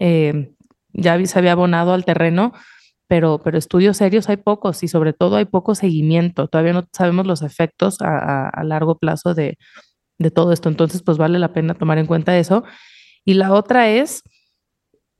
eh, 0.00 0.52
ya 0.92 1.24
se 1.24 1.38
había 1.38 1.52
abonado 1.52 1.92
al 1.92 2.04
terreno, 2.04 2.52
pero, 3.06 3.40
pero 3.42 3.58
estudios 3.58 3.96
serios 3.96 4.28
hay 4.28 4.38
pocos 4.38 4.82
y 4.82 4.88
sobre 4.88 5.12
todo 5.12 5.36
hay 5.36 5.44
poco 5.44 5.74
seguimiento. 5.74 6.48
Todavía 6.48 6.72
no 6.72 6.88
sabemos 6.92 7.26
los 7.26 7.42
efectos 7.42 7.98
a 8.00 8.62
largo 8.64 8.98
plazo 8.98 9.34
de, 9.34 9.58
de 10.20 10.30
todo 10.30 10.52
esto. 10.52 10.68
Entonces, 10.68 11.02
pues 11.02 11.18
vale 11.18 11.38
la 11.38 11.52
pena 11.52 11.74
tomar 11.74 11.98
en 11.98 12.06
cuenta 12.06 12.38
eso. 12.38 12.62
Y 13.24 13.34
la 13.34 13.52
otra 13.52 13.88
es, 13.88 14.22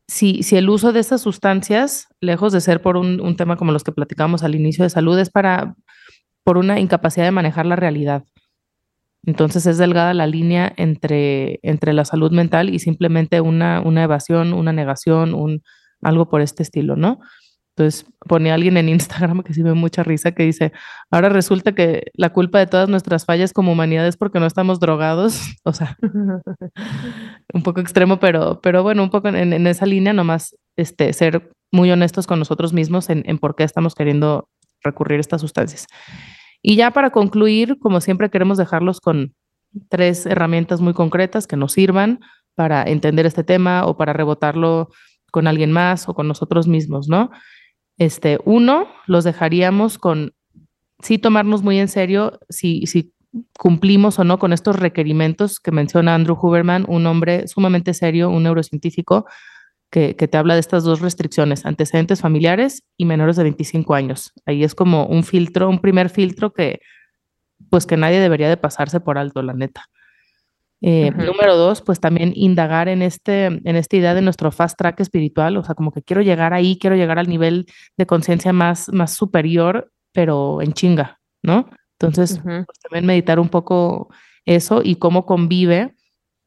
si, 0.07 0.43
si 0.43 0.57
el 0.57 0.69
uso 0.69 0.93
de 0.93 1.01
estas 1.01 1.23
sustancias, 1.23 2.07
lejos 2.21 2.53
de 2.53 2.61
ser 2.61 2.83
por 2.83 2.97
un, 2.97 3.37
tema 3.37 3.57
como 3.57 3.73
los 3.73 3.83
que 3.83 3.93
platicamos 3.93 4.45
al 4.45 4.55
inicio 4.55 4.85
de 4.85 4.91
salud, 4.91 5.19
es 5.19 5.31
para, 5.31 5.75
por 6.45 6.59
una 6.59 6.79
incapacidad 6.79 7.25
de 7.25 7.33
manejar 7.33 7.67
la 7.67 7.77
realidad. 7.77 8.25
Entonces 9.25 9.67
es 9.67 9.79
delgada 9.79 10.15
la 10.15 10.27
línea 10.27 10.73
entre, 10.77 11.61
entre 11.63 11.93
la 11.93 12.05
salud 12.05 12.31
mental 12.31 12.71
y 12.71 12.79
simplemente 12.79 13.41
una, 13.41 13.81
una 13.81 14.05
evasión, 14.05 14.53
una 14.53 14.73
negación, 14.73 15.35
un, 15.35 15.63
algo 16.03 16.29
por 16.29 16.43
este 16.43 16.63
estilo, 16.63 16.97
¿no? 16.97 17.21
Entonces 17.81 18.05
pone 18.29 18.53
alguien 18.53 18.77
en 18.77 18.91
Instagram 18.91 19.43
que 19.43 19.55
sí 19.55 19.63
me 19.63 19.73
mucha 19.73 20.03
risa 20.03 20.33
que 20.33 20.43
dice, 20.43 20.73
ahora 21.11 21.31
resulta 21.31 21.73
que 21.73 22.11
la 22.13 22.31
culpa 22.31 22.59
de 22.59 22.67
todas 22.67 22.91
nuestras 22.91 23.25
fallas 23.25 23.55
como 23.55 23.73
humanidad 23.73 24.07
es 24.07 24.19
porque 24.19 24.39
no 24.39 24.47
estamos 24.47 24.81
drogados. 24.81 25.41
O 25.65 25.73
sea, 25.73 25.97
un 27.55 27.63
poco 27.63 27.81
extremo, 27.81 28.19
pero, 28.19 28.61
pero 28.61 28.83
bueno, 28.83 29.03
un 29.03 29.11
poco 29.11 29.29
en, 29.29 29.67
esa 29.67 29.87
línea 29.87 30.13
nomás 30.13 30.57
este, 30.77 31.13
ser 31.13 31.53
muy 31.71 31.91
honestos 31.91 32.27
con 32.27 32.39
nosotros 32.39 32.73
mismos 32.73 33.09
en, 33.09 33.23
en 33.27 33.39
por 33.39 33.55
qué 33.55 33.65
estamos 33.65 33.95
queriendo 33.95 34.49
recurrir 34.83 35.19
a 35.19 35.21
estas 35.21 35.41
sustancias. 35.41 35.87
Y 36.63 36.77
ya 36.77 36.91
para 36.91 37.11
concluir, 37.11 37.79
como 37.79 38.01
siempre 38.01 38.31
queremos 38.31 38.59
dejarlos 38.59 39.01
con 39.01 39.35
tres 39.89 40.27
herramientas 40.27 40.81
muy 40.81 40.93
concretas 40.93 41.47
que 41.47 41.57
nos 41.57 41.73
sirvan 41.73 42.21
para 42.55 42.83
entender 42.83 43.27
este 43.27 43.45
tema 43.45 43.87
o 43.87 43.97
para 43.97 44.13
rebotarlo 44.13 44.89
con 45.31 45.47
alguien 45.47 45.73
más 45.73 46.09
o 46.09 46.15
con 46.15 46.27
nosotros 46.27 46.67
mismos, 46.67 47.09
¿no? 47.09 47.31
Este, 48.01 48.39
uno, 48.47 48.89
los 49.07 49.25
dejaríamos 49.25 49.99
con, 49.99 50.33
sí 51.03 51.19
tomarnos 51.19 51.63
muy 51.63 51.79
en 51.79 51.89
serio 51.89 52.41
si, 52.49 52.87
si 52.87 53.13
cumplimos 53.59 54.19
o 54.19 54.25
no 54.25 54.39
con 54.39 54.55
estos 54.55 54.77
requerimientos 54.77 55.61
que 55.61 55.71
menciona 55.71 56.15
Andrew 56.15 56.39
Huberman, 56.41 56.87
un 56.89 57.05
hombre 57.05 57.47
sumamente 57.47 57.93
serio, 57.93 58.31
un 58.31 58.45
neurocientífico, 58.45 59.27
que, 59.91 60.17
que, 60.17 60.29
te 60.29 60.39
habla 60.39 60.55
de 60.55 60.61
estas 60.61 60.83
dos 60.83 61.01
restricciones, 61.01 61.67
antecedentes 61.67 62.23
familiares 62.23 62.85
y 62.97 63.05
menores 63.05 63.37
de 63.37 63.43
25 63.43 63.93
años. 63.93 64.33
Ahí 64.47 64.65
es 64.65 64.75
como 64.75 65.05
un 65.05 65.23
filtro, 65.23 65.69
un 65.69 65.81
primer 65.81 66.09
filtro 66.09 66.55
que 66.55 66.81
pues 67.69 67.85
que 67.85 67.99
nadie 67.99 68.19
debería 68.19 68.49
de 68.49 68.57
pasarse 68.57 69.01
por 69.01 69.19
alto, 69.19 69.43
la 69.43 69.53
neta. 69.53 69.91
Eh, 70.83 71.11
número 71.11 71.57
dos, 71.57 71.83
pues 71.83 72.01
también 72.01 72.33
indagar 72.35 72.89
en, 72.89 73.03
este, 73.03 73.47
en 73.47 73.77
esta 73.77 73.97
idea 73.97 74.15
de 74.15 74.23
nuestro 74.23 74.51
fast 74.51 74.79
track 74.79 75.01
espiritual, 75.01 75.57
o 75.59 75.65
sea, 75.65 75.75
como 75.75 75.93
que 75.93 76.03
quiero 76.03 76.23
llegar 76.23 76.55
ahí, 76.55 76.79
quiero 76.79 76.97
llegar 76.97 77.19
al 77.19 77.29
nivel 77.29 77.67
de 77.99 78.07
conciencia 78.07 78.53
más, 78.53 78.89
más 78.91 79.13
superior, 79.13 79.93
pero 80.13 80.63
en 80.63 80.73
chinga, 80.73 81.21
¿no? 81.43 81.69
Entonces, 81.99 82.41
pues 82.43 82.79
también 82.83 83.05
meditar 83.05 83.39
un 83.39 83.51
poco 83.51 84.09
eso 84.47 84.81
y 84.83 84.97
cómo 84.97 85.27
convive 85.27 85.95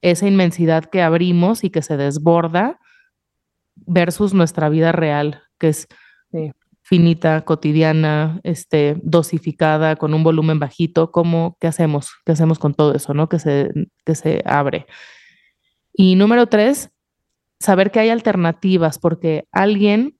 esa 0.01 0.27
inmensidad 0.27 0.86
que 0.86 1.03
abrimos 1.03 1.63
y 1.63 1.69
que 1.69 1.84
se 1.84 1.95
desborda 1.95 2.79
versus 3.75 4.34
nuestra 4.34 4.69
vida 4.69 4.91
real, 4.91 5.43
que 5.59 5.69
es 5.69 5.88
finita, 6.84 7.45
cotidiana, 7.45 8.41
este, 8.43 8.97
dosificada, 9.01 9.95
con 9.95 10.13
un 10.13 10.23
volumen 10.23 10.59
bajito, 10.59 11.11
¿cómo, 11.11 11.57
qué 11.59 11.67
hacemos? 11.67 12.11
¿Qué 12.25 12.34
hacemos 12.34 12.59
con 12.59 12.73
todo 12.73 12.93
eso, 12.93 13.13
no? 13.13 13.29
Que 13.29 13.39
se, 13.39 13.69
que 14.05 14.15
se 14.15 14.43
abre. 14.45 14.86
Y 15.93 16.15
número 16.15 16.47
tres, 16.47 16.91
saber 17.59 17.89
que 17.89 17.99
hay 17.99 18.09
alternativas, 18.09 18.99
porque 18.99 19.47
alguien, 19.51 20.19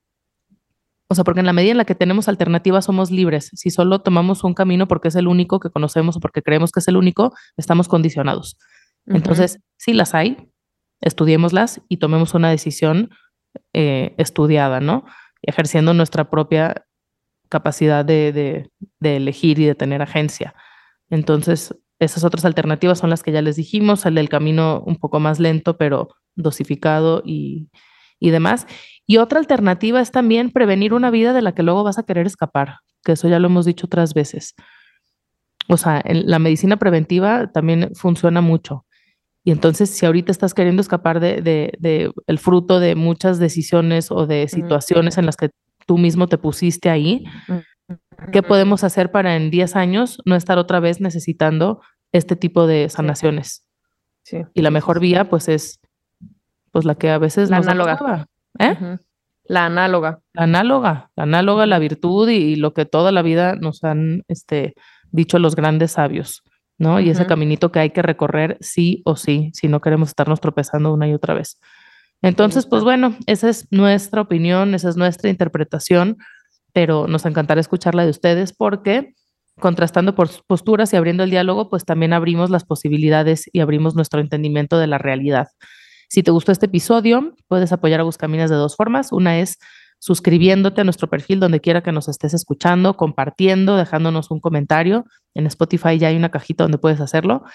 o 1.10 1.16
sea, 1.16 1.26
porque 1.26 1.42
en 1.42 1.46
la 1.46 1.54
medida 1.54 1.72
en 1.72 1.78
la 1.78 1.86
que 1.86 1.96
tenemos 1.96 2.30
alternativas 2.30 2.86
somos 2.86 3.12
libres. 3.12 3.52
Si 3.54 3.70
solo 3.70 4.00
tomamos 4.00 4.46
un 4.46 4.54
camino 4.54 4.88
porque 4.88 5.10
es 5.10 5.16
el 5.16 5.28
único 5.28 5.60
que 5.60 5.70
conocemos 5.70 6.16
o 6.16 6.20
porque 6.22 6.42
creemos 6.42 6.72
que 6.72 6.80
es 6.80 6.88
el 6.88 6.96
único, 6.96 7.34
estamos 7.58 7.90
condicionados. 7.90 8.58
Entonces, 9.06 9.60
si 9.78 9.92
las 9.92 10.14
hay, 10.16 10.50
estudiémoslas 11.02 11.82
y 11.90 11.98
tomemos 11.98 12.34
una 12.34 12.50
decisión 12.50 13.10
eh, 13.74 14.16
estudiada, 14.18 14.80
¿no? 14.80 15.04
Ejerciendo 15.44 15.94
nuestra 15.94 16.30
propia 16.30 16.86
capacidad 17.50 18.04
de, 18.04 18.72
elegir 19.02 19.60
y 19.60 19.66
de 19.66 19.76
tener 19.76 20.02
agencia. 20.02 20.56
Entonces, 21.10 21.76
esas 22.00 22.24
otras 22.24 22.46
alternativas 22.46 22.98
son 22.98 23.10
las 23.10 23.22
que 23.22 23.32
ya 23.32 23.42
les 23.42 23.56
dijimos, 23.56 24.06
el 24.06 24.16
del 24.16 24.30
camino 24.30 24.82
un 24.86 24.96
poco 24.96 25.20
más 25.20 25.40
lento, 25.40 25.78
pero 25.78 26.10
dosificado 26.36 27.22
y, 27.24 27.70
demás. 28.20 28.66
Y 29.06 29.18
otra 29.18 29.40
alternativa 29.40 30.02
es 30.02 30.12
también 30.12 30.50
prevenir 30.50 30.94
una 30.94 31.12
vida 31.12 31.34
de 31.34 31.42
la 31.42 31.54
que 31.54 31.62
luego 31.62 31.84
vas 31.84 32.00
a 32.00 32.04
querer 32.04 32.26
escapar, 32.26 32.78
que 33.04 33.12
eso 33.12 33.28
ya 33.28 33.38
lo 33.38 33.48
hemos 33.48 33.66
dicho 33.66 33.86
otras 33.86 34.14
veces. 34.14 34.56
O 35.68 35.78
sea, 35.78 36.02
la 36.06 36.40
medicina 36.40 36.78
preventiva 36.78 37.52
también 37.52 37.92
funciona 37.94 38.42
mucho. 38.42 38.86
Y 39.44 39.52
entonces, 39.52 39.90
si 39.90 40.06
ahorita 40.06 40.32
estás 40.32 40.54
queriendo 40.54 40.82
escapar 40.82 41.20
de, 41.20 42.12
el 42.28 42.40
fruto 42.40 42.80
de 42.80 42.96
muchas 42.96 43.40
decisiones 43.40 44.10
o 44.10 44.26
de 44.26 44.48
situaciones 44.48 45.18
en 45.18 45.26
las 45.26 45.36
que 45.36 45.50
tú 45.86 45.98
mismo 45.98 46.28
te 46.28 46.38
pusiste 46.38 46.90
ahí, 46.90 47.26
¿qué 48.32 48.42
podemos 48.42 48.84
hacer 48.86 49.12
para 49.12 49.36
en 49.36 49.52
10 49.52 49.76
años 49.76 50.22
no 50.26 50.36
estar 50.36 50.58
otra 50.58 50.80
vez 50.80 51.02
necesitando 51.02 51.82
este 52.14 52.38
tipo 52.38 52.68
de 52.68 52.88
sanaciones? 52.88 53.68
Sí. 54.24 54.38
Y 54.54 54.62
la 54.62 54.72
mejor 54.72 55.02
vía, 55.02 55.30
pues, 55.30 55.50
es 55.50 55.82
pues 56.72 56.86
la 56.86 56.96
que 56.96 57.10
a 57.12 57.20
veces 57.20 57.50
la 57.50 57.58
análoga. 57.58 58.28
¿eh? 58.60 58.98
La 59.46 59.66
análoga. 59.66 60.20
La 60.34 60.44
análoga, 60.44 61.12
la 61.16 61.24
análoga, 61.24 61.66
la 61.66 61.80
virtud 61.80 62.30
y, 62.30 62.56
lo 62.56 62.74
que 62.74 62.86
toda 62.86 63.12
la 63.12 63.22
vida 63.22 63.56
nos 63.56 63.84
han 63.84 64.24
este, 64.28 64.74
dicho 65.12 65.38
los 65.38 65.56
grandes 65.56 65.92
sabios, 65.92 66.44
¿no? 66.78 67.00
Y 67.00 67.10
ese 67.10 67.26
caminito 67.26 67.72
que 67.72 67.80
hay 67.80 67.90
que 67.92 68.02
recorrer 68.02 68.58
sí 68.62 69.02
o 69.06 69.16
sí, 69.16 69.52
si 69.54 69.68
no 69.68 69.82
queremos 69.82 70.10
estarnos 70.10 70.40
tropezando 70.40 70.94
una 70.94 71.08
y 71.08 71.14
otra 71.14 71.34
vez. 71.34 71.60
Entonces, 72.22 72.66
pues 72.66 72.84
bueno, 72.84 73.18
esa 73.28 73.50
es 73.50 73.68
nuestra 73.72 74.22
opinión, 74.22 74.76
esa 74.76 74.90
es 74.90 74.98
nuestra 74.98 75.30
interpretación, 75.30 76.18
pero 76.72 77.08
nos 77.08 77.26
encantará 77.26 77.60
escucharla 77.62 78.06
de 78.06 78.12
ustedes 78.12 78.54
porque 78.54 79.14
contrastando 79.60 80.16
por 80.16 80.30
posturas 80.48 80.92
y 80.94 80.96
abriendo 80.96 81.24
el 81.24 81.30
diálogo, 81.30 81.70
pues 81.70 81.86
también 81.86 82.14
abrimos 82.14 82.50
las 82.50 82.64
posibilidades 82.66 83.50
y 83.52 83.60
abrimos 83.60 83.96
nuestro 83.96 84.20
entendimiento 84.20 84.80
de 84.80 84.88
la 84.88 84.98
realidad. 84.98 85.48
Si 86.10 86.24
te 86.24 86.32
gustó 86.32 86.52
este 86.52 86.68
episodio, 86.68 87.36
puedes 87.48 87.72
apoyar 87.72 88.00
a 88.00 88.04
Buscaminas 88.04 88.50
de 88.50 88.56
dos 88.56 88.76
formas. 88.76 89.12
Una 89.12 89.40
es 89.40 89.58
suscribiéndote 90.04 90.82
a 90.82 90.84
nuestro 90.84 91.10
perfil 91.10 91.40
donde 91.40 91.62
quiera 91.62 91.82
que 91.82 91.94
nos 91.94 92.10
estés 92.10 92.34
escuchando, 92.34 92.98
compartiendo, 92.98 93.78
dejándonos 93.78 94.32
un 94.32 94.42
comentario. 94.42 95.06
En 95.34 95.48
Spotify 95.48 95.98
ya 95.98 96.10
hay 96.10 96.18
una 96.18 96.28
cajita 96.28 96.66
donde 96.66 96.78
puedes 96.78 97.00
hacerlo. 97.00 97.46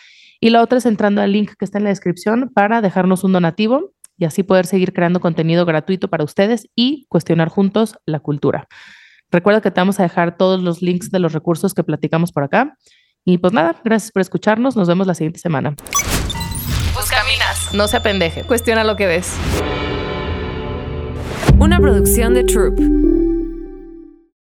Y 0.40 0.49
la 0.49 0.62
otra 0.62 0.78
es 0.78 0.86
entrando 0.86 1.20
al 1.20 1.30
link 1.30 1.53
que 1.59 1.66
está 1.66 1.76
en 1.76 1.84
la 1.84 1.90
descripción 1.90 2.51
para 2.55 2.80
dejarnos 2.80 3.22
un 3.22 3.32
donativo 3.32 3.92
y 4.16 4.24
así 4.24 4.44
poder 4.44 4.64
seguir 4.64 4.94
creando 4.94 5.20
contenido 5.20 5.66
gratuito 5.66 6.09
para 6.09 6.24
ustedes 6.24 6.70
y 6.74 7.05
cuestionar 7.11 7.51
juntos 7.51 7.99
la 8.07 8.20
cultura. 8.20 8.66
Recuerda 9.30 9.61
que 9.61 9.70
te 9.70 9.82
vamos 9.82 10.01
a 10.01 10.05
dejar 10.05 10.38
todos 10.38 10.62
los 10.62 10.80
links 10.80 11.11
de 11.11 11.18
los 11.18 11.34
recursos 11.34 11.74
que 11.74 11.84
platicamos 11.84 12.32
por 12.32 12.44
acá. 12.44 12.78
Y 13.26 13.36
pues 13.36 13.53
nada, 13.53 13.78
gracias 13.84 14.11
por 14.11 14.22
escucharnos. 14.22 14.74
Nos 14.74 14.88
vemos 14.88 15.07
la 15.07 15.14
siguiente 15.14 15.38
semana. 15.38 15.74
Buscaminas. 16.94 17.74
No 17.74 17.88
se 17.88 17.99
apendeje. 17.99 18.44
Cuestiona 18.44 18.84
lo 18.84 18.96
que 18.96 19.07
ves. 19.07 19.36
Una 21.61 21.80
producción 21.80 22.34
de 22.34 22.44
Troop. 22.44 23.07